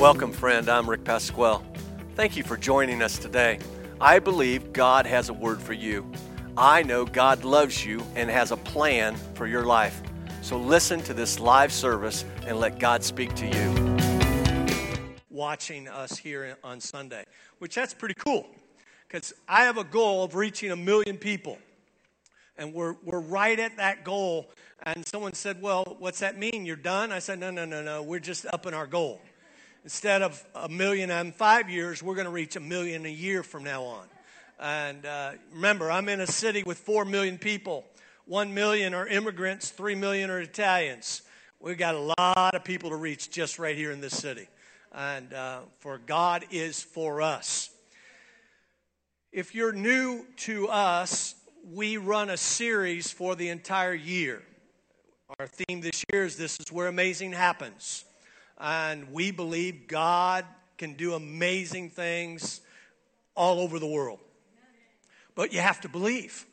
Welcome, 0.00 0.32
friend. 0.32 0.66
I'm 0.70 0.88
Rick 0.88 1.04
Pasquale. 1.04 1.62
Thank 2.14 2.34
you 2.34 2.42
for 2.42 2.56
joining 2.56 3.02
us 3.02 3.18
today. 3.18 3.58
I 4.00 4.18
believe 4.18 4.72
God 4.72 5.04
has 5.04 5.28
a 5.28 5.34
word 5.34 5.60
for 5.60 5.74
you. 5.74 6.10
I 6.56 6.82
know 6.82 7.04
God 7.04 7.44
loves 7.44 7.84
you 7.84 8.02
and 8.16 8.30
has 8.30 8.50
a 8.50 8.56
plan 8.56 9.14
for 9.34 9.46
your 9.46 9.66
life. 9.66 10.00
So 10.40 10.56
listen 10.56 11.02
to 11.02 11.12
this 11.12 11.38
live 11.38 11.70
service 11.70 12.24
and 12.46 12.58
let 12.58 12.78
God 12.78 13.04
speak 13.04 13.34
to 13.34 13.46
you. 13.46 15.18
Watching 15.28 15.86
us 15.86 16.16
here 16.16 16.56
on 16.64 16.80
Sunday, 16.80 17.26
which 17.58 17.74
that's 17.74 17.92
pretty 17.92 18.14
cool 18.14 18.46
because 19.06 19.34
I 19.46 19.64
have 19.64 19.76
a 19.76 19.84
goal 19.84 20.24
of 20.24 20.34
reaching 20.34 20.70
a 20.70 20.76
million 20.76 21.18
people. 21.18 21.58
And 22.56 22.72
we're, 22.72 22.96
we're 23.04 23.20
right 23.20 23.60
at 23.60 23.76
that 23.76 24.04
goal. 24.04 24.50
And 24.82 25.06
someone 25.06 25.34
said, 25.34 25.60
Well, 25.60 25.96
what's 25.98 26.20
that 26.20 26.38
mean? 26.38 26.64
You're 26.64 26.76
done? 26.76 27.12
I 27.12 27.18
said, 27.18 27.38
No, 27.38 27.50
no, 27.50 27.66
no, 27.66 27.82
no. 27.82 28.02
We're 28.02 28.18
just 28.18 28.46
upping 28.50 28.72
our 28.72 28.86
goal. 28.86 29.20
Instead 29.82 30.20
of 30.20 30.44
a 30.54 30.68
million 30.68 31.10
in 31.10 31.32
five 31.32 31.70
years, 31.70 32.02
we're 32.02 32.14
going 32.14 32.26
to 32.26 32.32
reach 32.32 32.54
a 32.54 32.60
million 32.60 33.06
a 33.06 33.10
year 33.10 33.42
from 33.42 33.64
now 33.64 33.82
on. 33.82 34.06
And 34.58 35.06
uh, 35.06 35.32
remember, 35.54 35.90
I'm 35.90 36.10
in 36.10 36.20
a 36.20 36.26
city 36.26 36.62
with 36.62 36.76
four 36.76 37.06
million 37.06 37.38
people. 37.38 37.86
One 38.26 38.52
million 38.52 38.92
are 38.92 39.06
immigrants, 39.06 39.70
three 39.70 39.94
million 39.94 40.28
are 40.28 40.38
Italians. 40.38 41.22
We've 41.60 41.78
got 41.78 41.94
a 41.94 42.14
lot 42.18 42.54
of 42.54 42.62
people 42.62 42.90
to 42.90 42.96
reach 42.96 43.30
just 43.30 43.58
right 43.58 43.74
here 43.74 43.90
in 43.90 44.02
this 44.02 44.16
city. 44.16 44.48
And 44.92 45.32
uh, 45.32 45.60
for 45.78 45.96
God 45.96 46.44
is 46.50 46.82
for 46.82 47.22
us. 47.22 47.70
If 49.32 49.54
you're 49.54 49.72
new 49.72 50.26
to 50.38 50.68
us, 50.68 51.34
we 51.64 51.96
run 51.96 52.28
a 52.28 52.36
series 52.36 53.10
for 53.10 53.34
the 53.34 53.48
entire 53.48 53.94
year. 53.94 54.42
Our 55.38 55.46
theme 55.46 55.80
this 55.80 56.04
year 56.12 56.24
is 56.24 56.36
This 56.36 56.58
is 56.60 56.70
Where 56.70 56.88
Amazing 56.88 57.32
Happens 57.32 58.04
and 58.60 59.12
we 59.12 59.30
believe 59.30 59.88
God 59.88 60.44
can 60.76 60.94
do 60.94 61.14
amazing 61.14 61.90
things 61.90 62.60
all 63.34 63.60
over 63.60 63.78
the 63.78 63.86
world. 63.86 64.18
But 65.34 65.52
you 65.52 65.60
have 65.60 65.80
to 65.82 65.88
believe. 65.88 66.46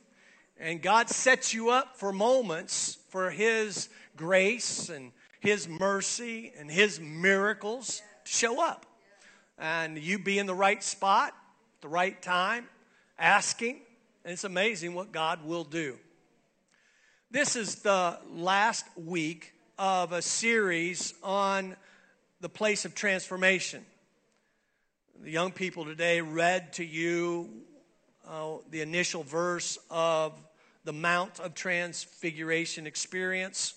And 0.59 0.81
God 0.81 1.09
sets 1.09 1.53
you 1.53 1.69
up 1.69 1.97
for 1.97 2.13
moments 2.13 2.97
for 3.09 3.29
His 3.29 3.89
grace 4.15 4.89
and 4.89 5.11
His 5.39 5.67
mercy 5.67 6.53
and 6.57 6.71
His 6.71 6.99
miracles 6.99 8.01
to 8.25 8.31
show 8.31 8.63
up. 8.63 8.85
And 9.59 9.97
you 9.97 10.17
be 10.19 10.39
in 10.39 10.45
the 10.45 10.55
right 10.55 10.81
spot, 10.83 11.33
the 11.81 11.87
right 11.87 12.19
time, 12.21 12.67
asking, 13.19 13.81
and 14.23 14.33
it's 14.33 14.43
amazing 14.43 14.93
what 14.93 15.11
God 15.11 15.43
will 15.45 15.63
do. 15.63 15.97
This 17.29 17.55
is 17.55 17.75
the 17.75 18.17
last 18.31 18.85
week 18.95 19.53
of 19.77 20.11
a 20.11 20.21
series 20.21 21.13
on 21.21 21.75
the 22.39 22.49
place 22.49 22.85
of 22.85 22.93
transformation. 22.93 23.83
The 25.23 25.31
young 25.31 25.51
people 25.51 25.85
today 25.85 26.21
read 26.21 26.73
to 26.73 26.83
you 26.83 27.49
uh, 28.27 28.57
the 28.69 28.81
initial 28.81 29.23
verse 29.23 29.79
of 29.89 30.39
the 30.83 30.93
Mount 30.93 31.39
of 31.39 31.55
Transfiguration 31.55 32.85
experience. 32.85 33.73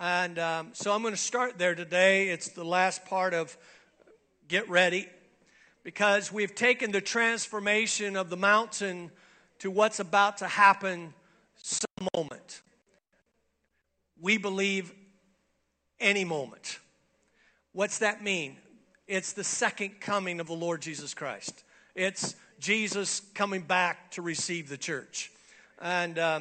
And 0.00 0.40
um, 0.40 0.70
so 0.72 0.92
I'm 0.92 1.02
going 1.02 1.14
to 1.14 1.20
start 1.20 1.58
there 1.58 1.76
today. 1.76 2.30
It's 2.30 2.48
the 2.48 2.64
last 2.64 3.04
part 3.04 3.32
of 3.32 3.56
Get 4.48 4.68
Ready 4.68 5.06
because 5.84 6.32
we've 6.32 6.56
taken 6.56 6.90
the 6.90 7.00
transformation 7.00 8.16
of 8.16 8.28
the 8.28 8.36
mountain 8.36 9.12
to 9.60 9.70
what's 9.70 10.00
about 10.00 10.38
to 10.38 10.48
happen 10.48 11.14
some 11.62 12.08
moment. 12.14 12.62
We 14.20 14.36
believe 14.36 14.92
any 16.00 16.24
moment. 16.24 16.80
What's 17.78 17.98
that 17.98 18.24
mean? 18.24 18.56
It's 19.06 19.34
the 19.34 19.44
second 19.44 20.00
coming 20.00 20.40
of 20.40 20.48
the 20.48 20.52
Lord 20.52 20.82
Jesus 20.82 21.14
Christ. 21.14 21.62
It's 21.94 22.34
Jesus 22.58 23.20
coming 23.34 23.60
back 23.60 24.10
to 24.10 24.22
receive 24.22 24.68
the 24.68 24.76
church. 24.76 25.30
And 25.80 26.18
uh, 26.18 26.40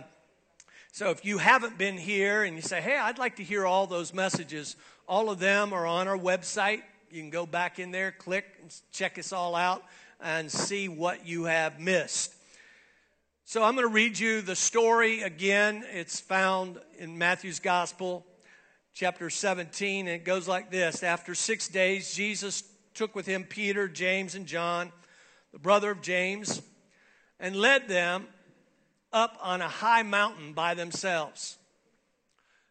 so 0.91 1.11
if 1.11 1.23
you 1.23 1.37
haven't 1.37 1.77
been 1.77 1.95
here 1.95 2.41
and 2.41 2.55
you 2.55 2.63
say, 2.63 2.81
hey, 2.81 2.97
I'd 2.97 3.19
like 3.19 3.35
to 3.35 3.43
hear 3.43 3.67
all 3.67 3.85
those 3.85 4.15
messages, 4.15 4.77
all 5.07 5.29
of 5.29 5.37
them 5.37 5.73
are 5.73 5.85
on 5.85 6.07
our 6.07 6.17
website. 6.17 6.81
You 7.11 7.21
can 7.21 7.29
go 7.29 7.45
back 7.45 7.77
in 7.77 7.91
there, 7.91 8.11
click, 8.11 8.45
and 8.59 8.73
check 8.91 9.19
us 9.19 9.31
all 9.31 9.53
out, 9.53 9.83
and 10.19 10.51
see 10.51 10.89
what 10.89 11.27
you 11.27 11.43
have 11.43 11.79
missed. 11.79 12.33
So 13.45 13.63
I'm 13.63 13.75
going 13.75 13.87
to 13.87 13.93
read 13.93 14.17
you 14.17 14.41
the 14.41 14.55
story 14.55 15.21
again. 15.21 15.85
It's 15.93 16.19
found 16.19 16.79
in 16.97 17.15
Matthew's 17.19 17.59
Gospel, 17.59 18.25
chapter 18.97 19.29
17, 19.29 20.07
and 20.07 20.15
it 20.15 20.25
goes 20.25 20.47
like 20.47 20.71
this 20.71 21.03
After 21.03 21.35
six 21.35 21.67
days, 21.67 22.15
Jesus 22.15 22.63
took 22.95 23.13
with 23.15 23.27
him 23.27 23.43
Peter, 23.43 23.87
James, 23.87 24.33
and 24.33 24.47
John, 24.47 24.91
the 25.53 25.59
brother 25.59 25.91
of 25.91 26.01
James, 26.01 26.63
and 27.39 27.55
led 27.55 27.87
them 27.87 28.25
up 29.13 29.37
on 29.39 29.61
a 29.61 29.67
high 29.67 30.01
mountain 30.01 30.53
by 30.53 30.73
themselves. 30.73 31.59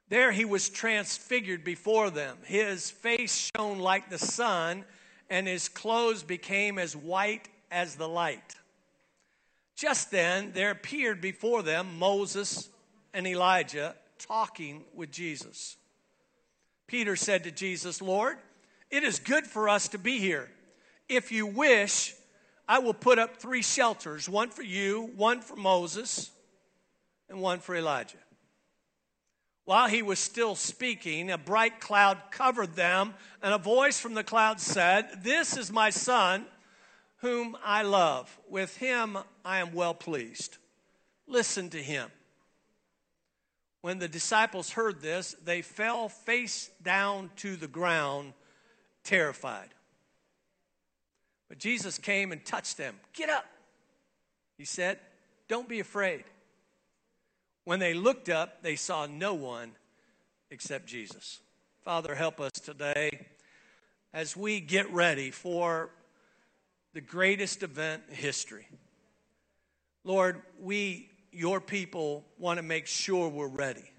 There 0.09 0.33
he 0.33 0.45
was 0.45 0.69
transfigured 0.69 1.63
before 1.63 2.11
them. 2.11 2.39
His 2.45 2.91
face 2.91 3.51
shone 3.55 3.79
like 3.79 4.11
the 4.11 4.19
sun, 4.19 4.85
and 5.31 5.47
his 5.47 5.69
clothes 5.69 6.25
became 6.25 6.77
as 6.77 6.97
white 6.97 7.49
as 7.71 7.95
the 7.95 8.09
light. 8.09 8.57
Just 9.77 10.11
then 10.11 10.51
there 10.55 10.73
appeared 10.73 11.21
before 11.21 11.63
them 11.63 12.01
Moses 12.01 12.69
and 13.15 13.29
Elijah 13.29 13.95
talking 14.19 14.83
with 14.93 15.13
Jesus. 15.13 15.77
Peter 16.87 17.17
said 17.17 17.45
to 17.45 17.51
Jesus, 17.51 18.01
Lord, 18.01 18.37
it 18.91 19.03
is 19.03 19.19
good 19.19 19.47
for 19.47 19.69
us 19.69 19.89
to 19.89 19.99
be 19.99 20.19
here. 20.19 20.49
If 21.09 21.33
you 21.33 21.47
wish, 21.47 22.15
I 22.69 22.79
will 22.79 22.95
put 22.95 23.19
up 23.19 23.37
three 23.37 23.63
shelters 23.63 24.29
one 24.29 24.51
for 24.51 24.63
you, 24.63 25.11
one 25.17 25.41
for 25.41 25.57
Moses, 25.57 26.31
and 27.29 27.41
one 27.41 27.59
for 27.61 27.75
Elijah. 27.75 28.19
While 29.65 29.89
he 29.89 30.03
was 30.03 30.21
still 30.21 30.55
speaking, 30.55 31.31
a 31.31 31.39
bright 31.39 31.81
cloud 31.81 32.19
covered 32.31 32.77
them, 32.77 33.15
and 33.43 33.53
a 33.53 33.59
voice 33.59 33.99
from 33.99 34.15
the 34.15 34.23
cloud 34.23 34.61
said, 34.61 35.25
This 35.25 35.57
is 35.57 35.73
my 35.73 35.91
son, 35.91 36.47
whom 37.17 37.57
I 37.65 37.83
love. 37.83 38.39
With 38.49 38.77
him 38.77 39.19
I 39.45 39.59
am 39.59 39.75
well 39.75 39.95
pleased. 39.95 40.59
Listen 41.27 41.69
to 41.71 41.83
him. 41.83 42.11
When 43.81 43.99
the 43.99 44.09
disciples 44.09 44.71
heard 44.71 45.01
this, 45.01 45.37
they 45.45 45.63
fell 45.63 46.09
face 46.09 46.71
down 46.83 47.31
to 47.37 47.57
the 47.57 47.69
ground, 47.69 48.33
terrified. 49.05 49.69
But 51.49 51.59
Jesus 51.59 51.99
came 51.99 52.33
and 52.33 52.45
touched 52.45 52.77
them. 52.77 52.97
Get 53.13 53.31
up, 53.31 53.47
he 54.59 54.65
said. 54.65 54.99
Don't 55.49 55.69
be 55.69 55.79
afraid. 55.79 56.25
When 57.65 57.79
they 57.79 57.95
looked 57.95 58.29
up, 58.29 58.63
they 58.63 58.77
saw 58.77 59.07
no 59.07 59.35
one 59.35 59.73
except 60.51 60.87
Jesus. 60.87 61.41
Father, 61.85 62.15
help 62.15 62.41
us 62.41 62.53
today 62.53 63.27
as 64.13 64.37
we 64.37 64.61
get 64.61 64.93
ready 64.93 65.31
for 65.31 65.91
the 66.95 67.01
greatest 67.01 67.63
event 67.63 68.03
in 68.09 68.15
history. 68.17 68.67
Lord, 70.03 70.43
we 70.61 71.11
your 71.37 71.61
people 71.61 72.25
want 72.39 72.57
to 72.59 72.63
make 72.63 72.87
sure 72.87 73.29
we're 73.29 73.47
ready. 73.47 73.91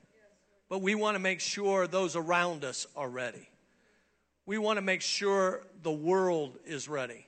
But 0.70 0.82
we 0.82 0.96
want 0.96 1.16
to 1.16 1.20
make 1.20 1.40
sure 1.40 1.88
those 1.88 2.16
around 2.16 2.66
us 2.66 2.88
are 2.96 3.08
ready. 3.08 3.48
We 4.46 4.58
want 4.58 4.78
to 4.78 4.82
make 4.82 5.02
sure 5.02 5.66
the 5.84 5.92
world 5.92 6.58
is 6.66 6.90
ready. 6.90 7.26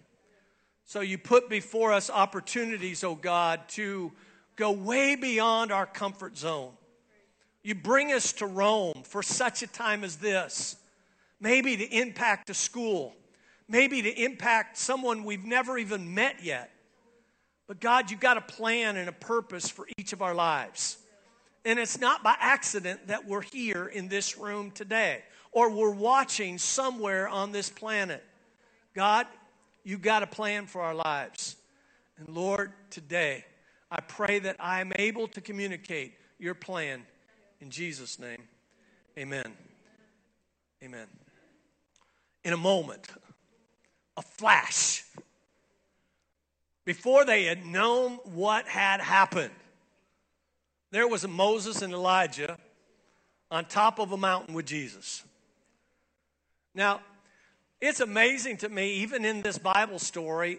So 0.86 1.02
you 1.02 1.18
put 1.18 1.50
before 1.50 1.94
us 1.94 2.10
opportunities, 2.10 3.04
oh 3.04 3.16
God, 3.16 3.62
to 3.70 4.12
go 4.56 4.72
way 4.72 5.16
beyond 5.16 5.72
our 5.72 5.86
comfort 5.86 6.38
zone. 6.38 6.72
You 7.62 7.76
bring 7.76 8.12
us 8.12 8.34
to 8.34 8.48
Rome 8.48 9.04
for 9.04 9.22
such 9.22 9.62
a 9.62 9.68
time 9.68 10.04
as 10.04 10.16
this, 10.16 10.76
maybe 11.40 11.78
to 11.78 11.86
impact 11.86 12.50
a 12.50 12.54
school, 12.54 13.14
maybe 13.68 14.02
to 14.02 14.24
impact 14.24 14.78
someone 14.78 15.24
we've 15.24 15.46
never 15.46 15.78
even 15.78 16.16
met 16.16 16.44
yet. 16.44 16.72
But 17.70 17.80
God, 17.80 18.10
you've 18.10 18.20
got 18.20 18.36
a 18.36 18.42
plan 18.42 18.98
and 18.98 19.08
a 19.08 19.12
purpose 19.12 19.70
for 19.70 19.88
each 20.00 20.12
of 20.12 20.24
our 20.24 20.34
lives. 20.34 20.98
And 21.64 21.78
it's 21.78 22.00
not 22.00 22.24
by 22.24 22.36
accident 22.40 23.10
that 23.10 23.28
we're 23.28 23.44
here 23.44 23.86
in 23.86 24.08
this 24.08 24.40
room 24.40 24.72
today 24.72 25.22
or 25.52 25.70
we're 25.70 25.92
watching 25.92 26.58
somewhere 26.58 27.30
on 27.30 27.52
this 27.52 27.70
planet. 27.70 28.24
God, 28.96 29.28
you've 29.84 30.02
got 30.02 30.24
a 30.24 30.28
plan 30.28 30.66
for 30.66 30.82
our 30.82 30.96
lives. 30.96 31.58
And 32.18 32.28
Lord, 32.36 32.72
today, 32.90 33.46
I 33.92 34.02
pray 34.02 34.40
that 34.40 34.56
I 34.60 34.82
am 34.82 34.92
able 34.96 35.28
to 35.28 35.40
communicate 35.40 36.16
your 36.40 36.56
plan 36.56 37.04
in 37.62 37.70
Jesus' 37.70 38.18
name. 38.18 38.48
Amen. 39.16 39.54
Amen. 40.84 41.06
In 42.44 42.54
a 42.54 42.58
moment, 42.58 43.10
a 44.18 44.24
flash 44.24 45.04
before 46.90 47.24
they 47.24 47.44
had 47.44 47.68
known 47.68 48.14
what 48.24 48.68
had 48.68 49.00
happened. 49.00 49.54
There 50.90 51.08
was 51.08 51.28
Moses 51.28 51.84
and 51.84 51.94
Elijah 51.94 52.58
on 53.52 53.66
top 53.66 54.00
of 54.00 54.12
a 54.12 54.18
mountain 54.18 54.56
with 54.56 54.66
Jesus. 54.66 55.24
Now, 56.74 57.02
It's 57.80 58.00
amazing 58.00 58.58
to 58.58 58.70
me, 58.70 58.94
even 58.94 59.24
in 59.24 59.44
this 59.44 59.60
Bible 59.60 60.00
story, 60.00 60.58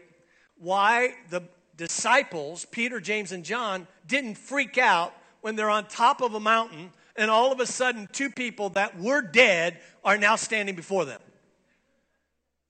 why 0.56 1.14
the 1.30 1.42
disciples, 1.76 2.64
Peter, 2.64 3.00
James, 3.00 3.32
and 3.32 3.44
John, 3.44 3.88
didn't 4.06 4.38
freak 4.38 4.78
out 4.78 5.12
when 5.40 5.56
they're 5.56 5.68
on 5.68 5.88
top 5.88 6.22
of 6.22 6.34
a 6.34 6.40
mountain 6.40 6.92
and 7.16 7.28
all 7.28 7.50
of 7.50 7.58
a 7.58 7.66
sudden 7.66 8.08
two 8.12 8.30
people 8.30 8.68
that 8.70 8.96
were 8.96 9.20
dead 9.20 9.80
are 10.04 10.16
now 10.16 10.36
standing 10.36 10.76
before 10.76 11.04
them. 11.04 11.20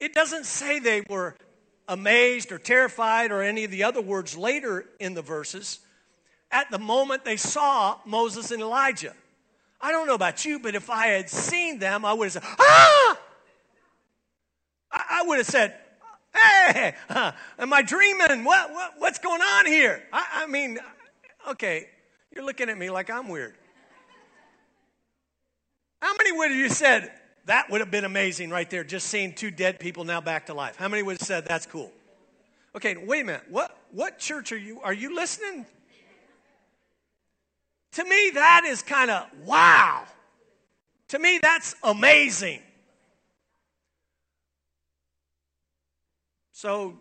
It 0.01 0.15
doesn't 0.15 0.47
say 0.47 0.79
they 0.79 1.03
were 1.11 1.37
amazed 1.91 2.53
or 2.53 2.59
terrified 2.59 3.33
or 3.33 3.43
any 3.43 3.65
of 3.65 3.71
the 3.71 3.83
other 3.83 4.01
words 4.01 4.37
later 4.37 4.87
in 5.01 5.13
the 5.13 5.23
verses 5.23 5.81
at 6.51 6.71
the 6.71 6.79
moment 6.79 7.25
they 7.25 7.37
saw 7.37 7.99
Moses 8.05 8.51
and 8.51 8.63
Elijah. 8.63 9.15
I 9.81 9.93
don't 9.93 10.07
know 10.07 10.15
about 10.15 10.45
you, 10.45 10.59
but 10.59 10.75
if 10.75 10.89
I 10.89 11.09
had 11.09 11.29
seen 11.29 11.79
them, 11.79 12.05
I 12.05 12.13
would 12.13 12.27
have 12.27 12.33
said, 12.33 12.43
Ah! 12.45 13.19
I, 14.93 15.23
would 15.25 15.39
have 15.39 15.47
said, 15.47 15.75
Hey, 16.35 16.95
am 17.59 17.73
I 17.73 17.83
dreaming? 17.83 18.45
What, 18.45 18.71
what, 18.73 18.95
what's 18.99 19.19
going 19.19 19.41
on 19.41 19.67
here? 19.67 20.03
I, 20.13 20.43
I 20.45 20.47
mean, 20.47 20.79
okay, 21.51 21.89
you're 22.35 22.45
looking 22.45 22.69
at 22.69 22.79
me 22.79 22.91
like 22.91 23.11
I'm 23.11 23.29
weird. 23.29 23.55
How 26.03 26.15
many 26.17 26.33
would 26.33 26.51
have 26.51 26.59
you 26.59 26.69
said, 26.69 27.13
that 27.50 27.69
would 27.69 27.81
have 27.81 27.91
been 27.91 28.05
amazing 28.05 28.49
right 28.50 28.70
there, 28.70 28.85
just 28.85 29.08
seeing 29.08 29.32
two 29.32 29.50
dead 29.50 29.81
people 29.81 30.05
now 30.05 30.20
back 30.20 30.47
to 30.47 30.55
life. 30.55 30.76
How 30.76 30.87
many 30.87 31.02
would 31.02 31.19
have 31.19 31.26
said 31.26 31.47
that's 31.47 31.67
cool? 31.67 31.91
Okay, 32.76 32.97
wait 32.97 33.23
a 33.23 33.25
minute. 33.25 33.43
What 33.49 33.76
what 33.91 34.20
church 34.20 34.52
are 34.52 34.56
you 34.56 34.81
are 34.82 34.93
you 34.93 35.17
listening? 35.17 35.67
To 37.94 38.05
me, 38.05 38.31
that 38.35 38.62
is 38.67 38.82
kind 38.82 39.11
of 39.11 39.26
wow. 39.44 40.05
To 41.08 41.19
me, 41.19 41.41
that's 41.43 41.75
amazing. 41.82 42.61
So 46.52 47.00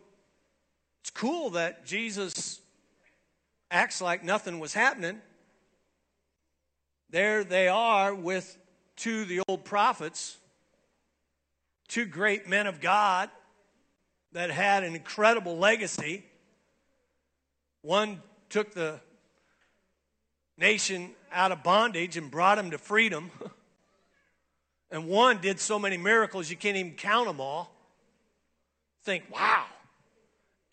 it's 1.01 1.11
cool 1.11 1.51
that 1.51 1.85
Jesus 1.85 2.59
acts 3.69 4.01
like 4.01 4.23
nothing 4.23 4.59
was 4.59 4.73
happening. 4.73 5.21
There 7.11 7.43
they 7.43 7.67
are 7.67 8.15
with 8.15 8.57
two 8.99 9.23
the 9.25 9.41
old 9.47 9.63
prophets, 9.63 10.37
two 11.87 12.05
great 12.05 12.47
men 12.47 12.67
of 12.67 12.81
God 12.81 13.29
that 14.33 14.51
had 14.51 14.83
an 14.83 14.93
incredible 14.93 15.57
legacy. 15.57 16.23
One 17.81 18.21
took 18.49 18.73
the 18.73 18.99
nation 20.57 21.11
out 21.31 21.51
of 21.51 21.63
bondage 21.63 22.17
and 22.17 22.29
brought 22.29 22.55
them 22.55 22.71
to 22.71 22.77
freedom. 22.77 23.31
and 24.91 25.07
one 25.07 25.39
did 25.39 25.59
so 25.59 25.79
many 25.79 25.97
miracles 25.97 26.49
you 26.49 26.57
can't 26.57 26.75
even 26.75 26.91
count 26.91 27.27
them 27.27 27.39
all. 27.39 27.73
Think, 29.03 29.23
wow. 29.33 29.65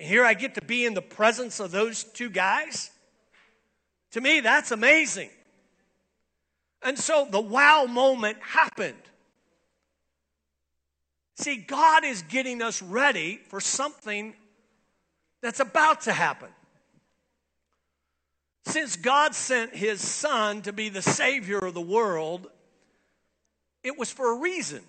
And 0.00 0.08
here 0.08 0.25
I 0.25 0.34
get 0.34 0.56
to 0.56 0.62
be 0.62 0.84
in 0.84 0.94
the 0.94 1.02
presence 1.02 1.61
of 1.61 1.70
those 1.70 2.02
two 2.02 2.28
guys. 2.28 2.90
To 4.11 4.20
me, 4.20 4.40
that's 4.40 4.73
amazing. 4.73 5.31
And 6.82 6.99
so 6.99 7.26
the 7.31 7.40
wow 7.40 7.87
moment 7.87 8.38
happened. 8.40 8.94
See, 11.37 11.56
God 11.56 12.05
is 12.05 12.23
getting 12.23 12.62
us 12.62 12.81
ready 12.81 13.37
for 13.49 13.61
something 13.61 14.34
that's 15.43 15.61
about 15.61 16.02
to 16.02 16.12
happen. 16.12 16.49
Since 18.64 18.96
God 18.96 19.34
sent 19.34 19.75
his 19.75 20.00
son 20.00 20.62
to 20.62 20.73
be 20.73 20.88
the 20.88 21.02
savior 21.02 21.58
of 21.58 21.75
the 21.75 21.81
world, 21.81 22.49
it 23.84 23.96
was 23.99 24.11
for 24.11 24.32
a 24.32 24.40
reason. 24.40 24.82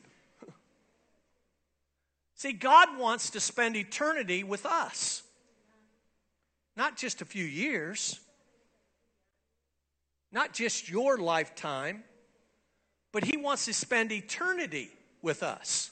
See, 2.35 2.53
God 2.53 2.97
wants 2.97 3.31
to 3.31 3.39
spend 3.39 3.75
eternity 3.75 4.43
with 4.43 4.65
us, 4.65 5.21
not 6.75 6.97
just 6.97 7.21
a 7.21 7.25
few 7.25 7.45
years 7.45 8.19
not 10.31 10.53
just 10.53 10.89
your 10.89 11.17
lifetime, 11.17 12.03
but 13.11 13.23
He 13.23 13.37
wants 13.37 13.65
to 13.65 13.73
spend 13.73 14.11
eternity 14.11 14.89
with 15.21 15.43
us. 15.43 15.91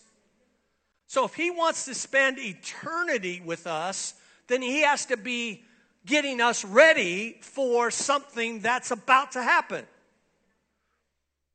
So 1.08 1.26
if 1.26 1.34
He 1.34 1.52
wants 1.52 1.86
to 1.86 1.96
spend 1.96 2.40
eternity 2.40 3.42
with 3.44 3.68
us, 3.68 4.14
then 4.48 4.62
He 4.62 4.82
has 4.82 5.06
to 5.08 5.18
be 5.18 5.64
getting 6.06 6.42
us 6.42 6.64
ready 6.64 7.38
for 7.42 7.90
something 7.90 8.60
that's 8.60 8.92
about 8.92 9.32
to 9.34 9.42
happen. 9.42 9.86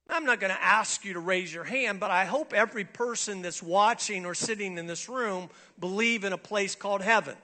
I'm 0.09 0.25
not 0.25 0.41
going 0.41 0.53
to 0.53 0.63
ask 0.63 1.05
you 1.05 1.13
to 1.13 1.21
raise 1.21 1.55
your 1.55 1.63
hand, 1.63 2.01
but 2.01 2.11
I 2.11 2.25
hope 2.25 2.53
every 2.53 2.85
person 2.85 3.43
that's 3.43 3.63
watching 3.63 4.27
or 4.27 4.35
sitting 4.35 4.77
in 4.77 4.87
this 4.87 5.09
room 5.09 5.49
believe 5.79 6.25
in 6.25 6.33
a 6.33 6.39
place 6.39 6.75
called 6.75 7.01
heaven. 7.01 7.37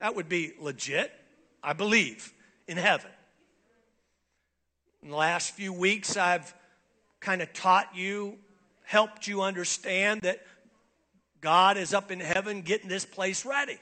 That 0.00 0.14
would 0.14 0.28
be 0.28 0.52
legit. 0.60 1.10
I 1.62 1.72
believe 1.72 2.32
in 2.68 2.76
heaven. 2.76 3.10
In 5.06 5.10
the 5.10 5.18
last 5.18 5.54
few 5.54 5.72
weeks, 5.72 6.16
I've 6.16 6.52
kind 7.20 7.40
of 7.40 7.52
taught 7.52 7.94
you, 7.94 8.38
helped 8.82 9.28
you 9.28 9.42
understand 9.42 10.22
that 10.22 10.44
God 11.40 11.76
is 11.76 11.94
up 11.94 12.10
in 12.10 12.18
heaven 12.18 12.62
getting 12.62 12.88
this 12.88 13.04
place 13.04 13.46
ready. 13.46 13.78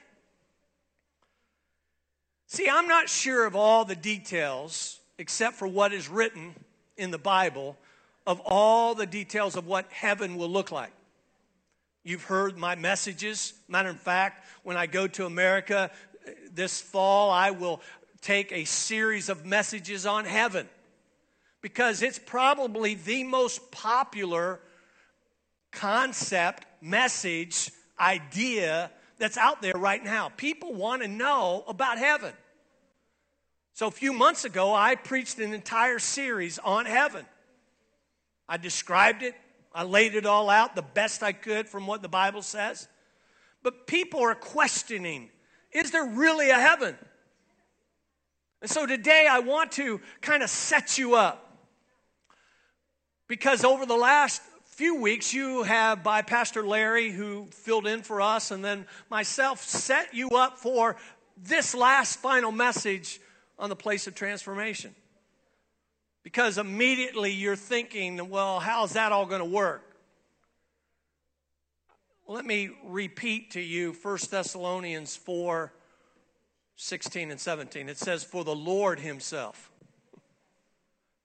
See, 2.45 2.69
I'm 2.69 2.87
not 2.87 3.09
sure 3.09 3.47
of 3.47 3.55
all 3.55 3.85
the 3.85 3.95
details, 3.95 4.99
except 5.17 5.55
for 5.55 5.67
what 5.67 5.93
is 5.93 6.07
written 6.07 6.53
in 6.95 7.09
the 7.09 7.17
Bible, 7.17 7.75
of 8.27 8.39
all 8.45 8.93
the 8.93 9.07
details 9.07 9.55
of 9.55 9.65
what 9.65 9.91
heaven 9.91 10.35
will 10.35 10.49
look 10.49 10.71
like. 10.71 10.93
You've 12.03 12.25
heard 12.25 12.55
my 12.55 12.75
messages. 12.75 13.55
Matter 13.67 13.89
of 13.89 13.99
fact, 13.99 14.45
when 14.61 14.77
I 14.77 14.85
go 14.85 15.07
to 15.07 15.25
America 15.25 15.89
uh, 16.27 16.31
this 16.53 16.79
fall, 16.79 17.31
I 17.31 17.49
will 17.49 17.81
take 18.21 18.51
a 18.51 18.65
series 18.65 19.27
of 19.27 19.43
messages 19.43 20.05
on 20.05 20.25
heaven 20.25 20.69
because 21.65 22.03
it's 22.03 22.19
probably 22.19 22.93
the 22.93 23.23
most 23.23 23.71
popular 23.71 24.59
concept, 25.71 26.63
message, 26.79 27.71
idea 27.99 28.91
that's 29.17 29.35
out 29.35 29.63
there 29.63 29.73
right 29.73 30.03
now. 30.03 30.29
People 30.37 30.75
want 30.75 31.01
to 31.01 31.07
know 31.07 31.63
about 31.67 31.97
heaven. 31.97 32.33
So, 33.73 33.87
a 33.87 33.91
few 33.91 34.13
months 34.13 34.45
ago, 34.45 34.75
I 34.75 34.93
preached 34.93 35.39
an 35.39 35.55
entire 35.55 35.97
series 35.97 36.59
on 36.59 36.85
heaven. 36.85 37.25
I 38.47 38.57
described 38.57 39.23
it, 39.23 39.33
I 39.73 39.85
laid 39.85 40.13
it 40.13 40.27
all 40.27 40.51
out 40.51 40.75
the 40.75 40.83
best 40.83 41.23
I 41.23 41.31
could 41.31 41.67
from 41.67 41.87
what 41.87 42.03
the 42.03 42.07
Bible 42.07 42.43
says. 42.43 42.87
But 43.63 43.87
people 43.87 44.19
are 44.19 44.35
questioning 44.35 45.31
is 45.71 45.89
there 45.89 46.05
really 46.05 46.51
a 46.51 46.59
heaven? 46.59 46.95
And 48.61 48.69
so 48.69 48.85
today 48.85 49.27
I 49.27 49.39
want 49.39 49.71
to 49.73 49.99
kind 50.21 50.43
of 50.43 50.51
set 50.51 50.99
you 50.99 51.15
up 51.15 51.44
because 53.27 53.63
over 53.63 53.85
the 53.85 53.95
last 53.95 54.41
few 54.65 54.99
weeks, 54.99 55.33
you 55.33 55.63
have, 55.63 56.03
by 56.03 56.21
Pastor 56.21 56.65
Larry, 56.65 57.09
who 57.09 57.47
filled 57.51 57.87
in 57.87 58.01
for 58.01 58.21
us, 58.21 58.51
and 58.51 58.63
then 58.63 58.85
myself, 59.09 59.61
set 59.63 60.13
you 60.13 60.29
up 60.31 60.59
for 60.59 60.97
this 61.37 61.73
last 61.73 62.19
final 62.19 62.51
message 62.51 63.19
on 63.57 63.69
the 63.69 63.75
place 63.75 64.07
of 64.07 64.15
transformation. 64.15 64.93
Because 66.23 66.57
immediately 66.57 67.31
you're 67.31 67.55
thinking, 67.55 68.29
well, 68.29 68.59
how's 68.59 68.93
that 68.93 69.11
all 69.11 69.25
going 69.25 69.39
to 69.39 69.45
work? 69.45 69.95
Let 72.27 72.45
me 72.45 72.71
repeat 72.83 73.51
to 73.51 73.61
you 73.61 73.95
1 74.01 74.17
Thessalonians 74.29 75.15
4 75.15 75.71
16 76.77 77.31
and 77.31 77.39
17. 77.39 77.87
It 77.87 77.97
says, 77.97 78.23
For 78.23 78.43
the 78.43 78.55
Lord 78.55 78.99
Himself, 78.99 79.71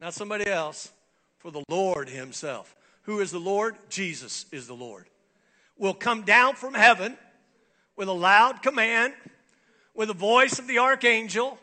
not 0.01 0.15
somebody 0.15 0.47
else, 0.47 0.93
for 1.41 1.51
the 1.51 1.65
Lord 1.69 2.09
Himself. 2.09 2.77
Who 3.03 3.21
is 3.21 3.33
the 3.33 3.41
Lord? 3.41 3.75
Jesus 3.89 4.47
is 4.53 4.67
the 4.67 4.75
Lord. 4.75 5.07
Will 5.77 5.95
come 5.95 6.23
down 6.23 6.55
from 6.55 6.75
heaven 6.75 7.17
with 7.97 8.09
a 8.09 8.13
loud 8.13 8.63
command, 8.63 9.15
with 9.95 10.09
the 10.09 10.15
voice 10.15 10.59
of 10.59 10.69
the 10.69 10.79
archangel, 10.79 11.59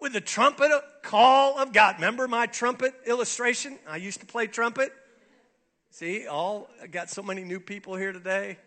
with 0.00 0.12
the 0.12 0.20
trumpet 0.20 0.70
call 1.02 1.58
of 1.58 1.72
God. 1.72 1.96
Remember 1.96 2.28
my 2.28 2.46
trumpet 2.46 2.94
illustration? 3.06 3.78
I 3.88 3.96
used 3.96 4.20
to 4.20 4.26
play 4.26 4.46
trumpet. 4.46 4.92
See, 5.90 6.26
all 6.26 6.68
I 6.82 6.86
got 6.86 7.08
so 7.10 7.22
many 7.22 7.44
new 7.44 7.60
people 7.60 7.96
here 7.96 8.12
today. 8.12 8.58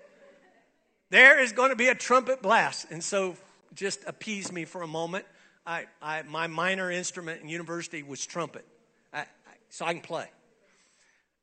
There 1.10 1.40
is 1.40 1.52
going 1.52 1.70
to 1.70 1.76
be 1.76 1.88
a 1.88 1.96
trumpet 1.96 2.42
blast. 2.42 2.88
And 2.90 3.04
so 3.04 3.36
just 3.74 4.00
appease 4.08 4.52
me 4.52 4.66
for 4.66 4.82
a 4.82 4.88
moment. 4.88 5.26
I, 5.66 5.86
I 6.02 6.24
my 6.24 6.48
minor 6.48 6.90
instrument 6.90 7.42
in 7.42 7.50
university 7.50 8.02
was 8.02 8.26
trumpet. 8.26 8.66
I, 9.14 9.20
I, 9.20 9.26
so 9.70 9.86
I 9.86 9.94
can 9.94 10.02
play. 10.02 10.28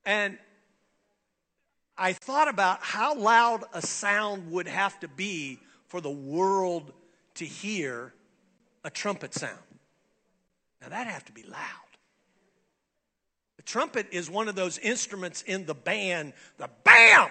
And 0.04 0.38
I 1.96 2.12
thought 2.12 2.48
about 2.48 2.82
how 2.82 3.14
loud 3.14 3.64
a 3.72 3.80
sound 3.80 4.50
would 4.50 4.66
have 4.66 4.98
to 5.00 5.08
be 5.08 5.58
for 5.86 6.00
the 6.00 6.10
world 6.10 6.92
to 7.34 7.44
hear 7.44 8.12
a 8.82 8.90
trumpet 8.90 9.34
sound. 9.34 9.58
Now, 10.82 10.88
that'd 10.88 11.12
have 11.12 11.24
to 11.26 11.32
be 11.32 11.44
loud. 11.44 11.60
The 13.56 13.62
trumpet 13.62 14.08
is 14.10 14.28
one 14.28 14.48
of 14.48 14.54
those 14.54 14.78
instruments 14.78 15.42
in 15.42 15.64
the 15.66 15.74
band, 15.74 16.32
the 16.58 16.68
bam! 16.84 17.28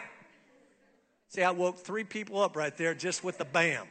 See, 1.27 1.44
I 1.44 1.51
woke 1.51 1.77
three 1.77 2.03
people 2.03 2.42
up 2.42 2.56
right 2.56 2.75
there 2.77 2.94
just 2.94 3.24
with 3.24 3.38
the 3.38 3.46
bam. 3.46 3.86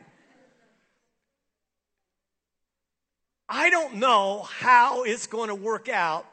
I 3.49 3.69
don't 3.69 3.97
know 3.97 4.43
how 4.43 5.03
it's 5.03 5.27
going 5.27 5.49
to 5.49 5.55
work 5.55 5.89
out 5.89 6.25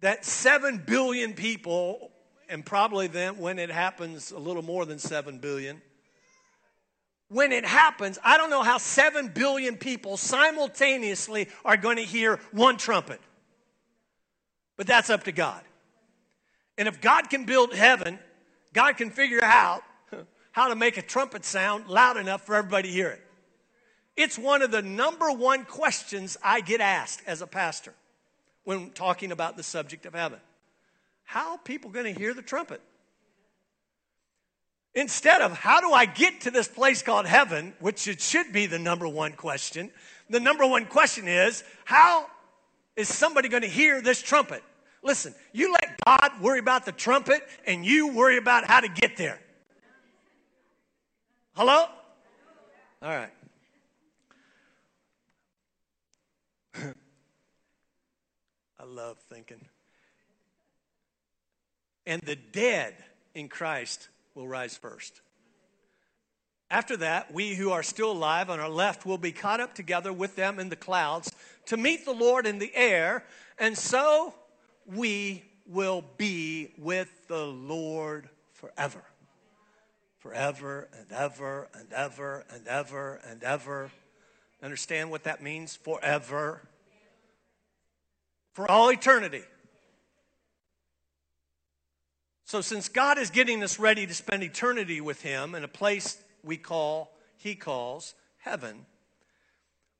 that 0.00 0.24
7 0.24 0.82
billion 0.86 1.34
people, 1.34 2.10
and 2.48 2.64
probably 2.64 3.06
then 3.06 3.38
when 3.38 3.58
it 3.58 3.70
happens, 3.70 4.30
a 4.30 4.38
little 4.38 4.62
more 4.62 4.84
than 4.84 4.98
7 4.98 5.38
billion, 5.38 5.80
when 7.28 7.50
it 7.52 7.64
happens, 7.64 8.18
I 8.22 8.36
don't 8.36 8.50
know 8.50 8.62
how 8.62 8.78
7 8.78 9.28
billion 9.28 9.76
people 9.76 10.16
simultaneously 10.16 11.48
are 11.64 11.76
going 11.76 11.96
to 11.96 12.04
hear 12.04 12.38
one 12.52 12.76
trumpet. 12.76 13.20
But 14.76 14.86
that's 14.86 15.10
up 15.10 15.24
to 15.24 15.32
God. 15.32 15.62
And 16.78 16.86
if 16.86 17.00
God 17.00 17.30
can 17.30 17.44
build 17.46 17.74
heaven, 17.74 18.18
God 18.72 18.96
can 18.96 19.10
figure 19.10 19.42
out 19.42 19.82
how 20.52 20.68
to 20.68 20.76
make 20.76 20.98
a 20.98 21.02
trumpet 21.02 21.44
sound 21.44 21.88
loud 21.88 22.16
enough 22.16 22.46
for 22.46 22.54
everybody 22.54 22.88
to 22.88 22.94
hear 22.94 23.08
it. 23.08 23.22
It's 24.16 24.38
one 24.38 24.62
of 24.62 24.70
the 24.70 24.82
number 24.82 25.30
one 25.30 25.64
questions 25.64 26.36
I 26.42 26.60
get 26.60 26.80
asked 26.80 27.22
as 27.26 27.42
a 27.42 27.46
pastor 27.46 27.94
when 28.66 28.90
talking 28.90 29.30
about 29.30 29.56
the 29.56 29.62
subject 29.62 30.04
of 30.06 30.12
heaven. 30.12 30.40
How 31.22 31.52
are 31.52 31.58
people 31.58 31.88
going 31.90 32.12
to 32.12 32.18
hear 32.18 32.34
the 32.34 32.42
trumpet? 32.42 32.80
Instead 34.92 35.40
of 35.40 35.52
how 35.52 35.80
do 35.80 35.92
I 35.92 36.04
get 36.04 36.40
to 36.42 36.50
this 36.50 36.66
place 36.66 37.00
called 37.00 37.26
heaven, 37.26 37.74
which 37.78 38.08
it 38.08 38.20
should 38.20 38.52
be 38.52 38.66
the 38.66 38.80
number 38.80 39.06
one 39.06 39.34
question, 39.34 39.92
the 40.28 40.40
number 40.40 40.66
one 40.66 40.84
question 40.86 41.28
is 41.28 41.62
how 41.84 42.26
is 42.96 43.08
somebody 43.08 43.48
going 43.48 43.62
to 43.62 43.68
hear 43.68 44.02
this 44.02 44.20
trumpet? 44.20 44.64
Listen, 45.00 45.32
you 45.52 45.70
let 45.70 46.00
God 46.04 46.40
worry 46.40 46.58
about 46.58 46.84
the 46.86 46.92
trumpet 46.92 47.42
and 47.66 47.86
you 47.86 48.08
worry 48.08 48.36
about 48.36 48.64
how 48.64 48.80
to 48.80 48.88
get 48.88 49.16
there. 49.16 49.38
Hello? 51.54 51.84
All 53.00 53.14
right. 53.14 53.30
Love 58.88 59.18
thinking. 59.28 59.60
And 62.06 62.22
the 62.22 62.36
dead 62.36 62.94
in 63.34 63.48
Christ 63.48 64.08
will 64.34 64.46
rise 64.46 64.76
first. 64.76 65.20
After 66.70 66.96
that, 66.98 67.32
we 67.32 67.54
who 67.54 67.70
are 67.70 67.82
still 67.82 68.12
alive 68.12 68.48
on 68.48 68.60
our 68.60 68.68
left 68.68 69.04
will 69.04 69.18
be 69.18 69.32
caught 69.32 69.60
up 69.60 69.74
together 69.74 70.12
with 70.12 70.36
them 70.36 70.58
in 70.58 70.68
the 70.68 70.76
clouds 70.76 71.30
to 71.66 71.76
meet 71.76 72.04
the 72.04 72.12
Lord 72.12 72.46
in 72.46 72.58
the 72.58 72.74
air, 72.74 73.24
and 73.58 73.76
so 73.76 74.34
we 74.86 75.44
will 75.66 76.04
be 76.16 76.72
with 76.78 77.28
the 77.28 77.44
Lord 77.44 78.28
forever. 78.52 79.02
Forever 80.18 80.88
and 80.96 81.12
ever 81.12 81.68
and 81.74 81.92
ever 81.92 82.44
and 82.50 82.66
ever 82.66 83.20
and 83.28 83.42
ever. 83.42 83.90
Understand 84.62 85.10
what 85.10 85.24
that 85.24 85.42
means? 85.42 85.76
Forever. 85.76 86.62
For 88.56 88.70
all 88.70 88.90
eternity. 88.90 89.42
So, 92.46 92.62
since 92.62 92.88
God 92.88 93.18
is 93.18 93.28
getting 93.28 93.62
us 93.62 93.78
ready 93.78 94.06
to 94.06 94.14
spend 94.14 94.42
eternity 94.42 95.02
with 95.02 95.20
Him 95.20 95.54
in 95.54 95.62
a 95.62 95.68
place 95.68 96.16
we 96.42 96.56
call, 96.56 97.14
He 97.36 97.54
calls 97.54 98.14
heaven, 98.38 98.86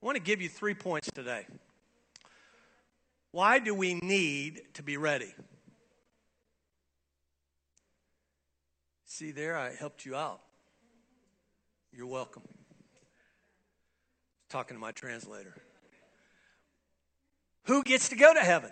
I 0.02 0.06
want 0.06 0.16
to 0.16 0.22
give 0.22 0.40
you 0.40 0.48
three 0.48 0.72
points 0.72 1.10
today. 1.14 1.46
Why 3.30 3.58
do 3.58 3.74
we 3.74 3.92
need 3.92 4.62
to 4.72 4.82
be 4.82 4.96
ready? 4.96 5.34
See, 9.04 9.32
there, 9.32 9.58
I 9.58 9.74
helped 9.74 10.06
you 10.06 10.16
out. 10.16 10.40
You're 11.92 12.06
welcome. 12.06 12.44
Talking 14.48 14.76
to 14.76 14.80
my 14.80 14.92
translator. 14.92 15.54
Who 17.66 17.82
gets 17.82 18.08
to 18.10 18.16
go 18.16 18.32
to 18.32 18.40
heaven? 18.40 18.70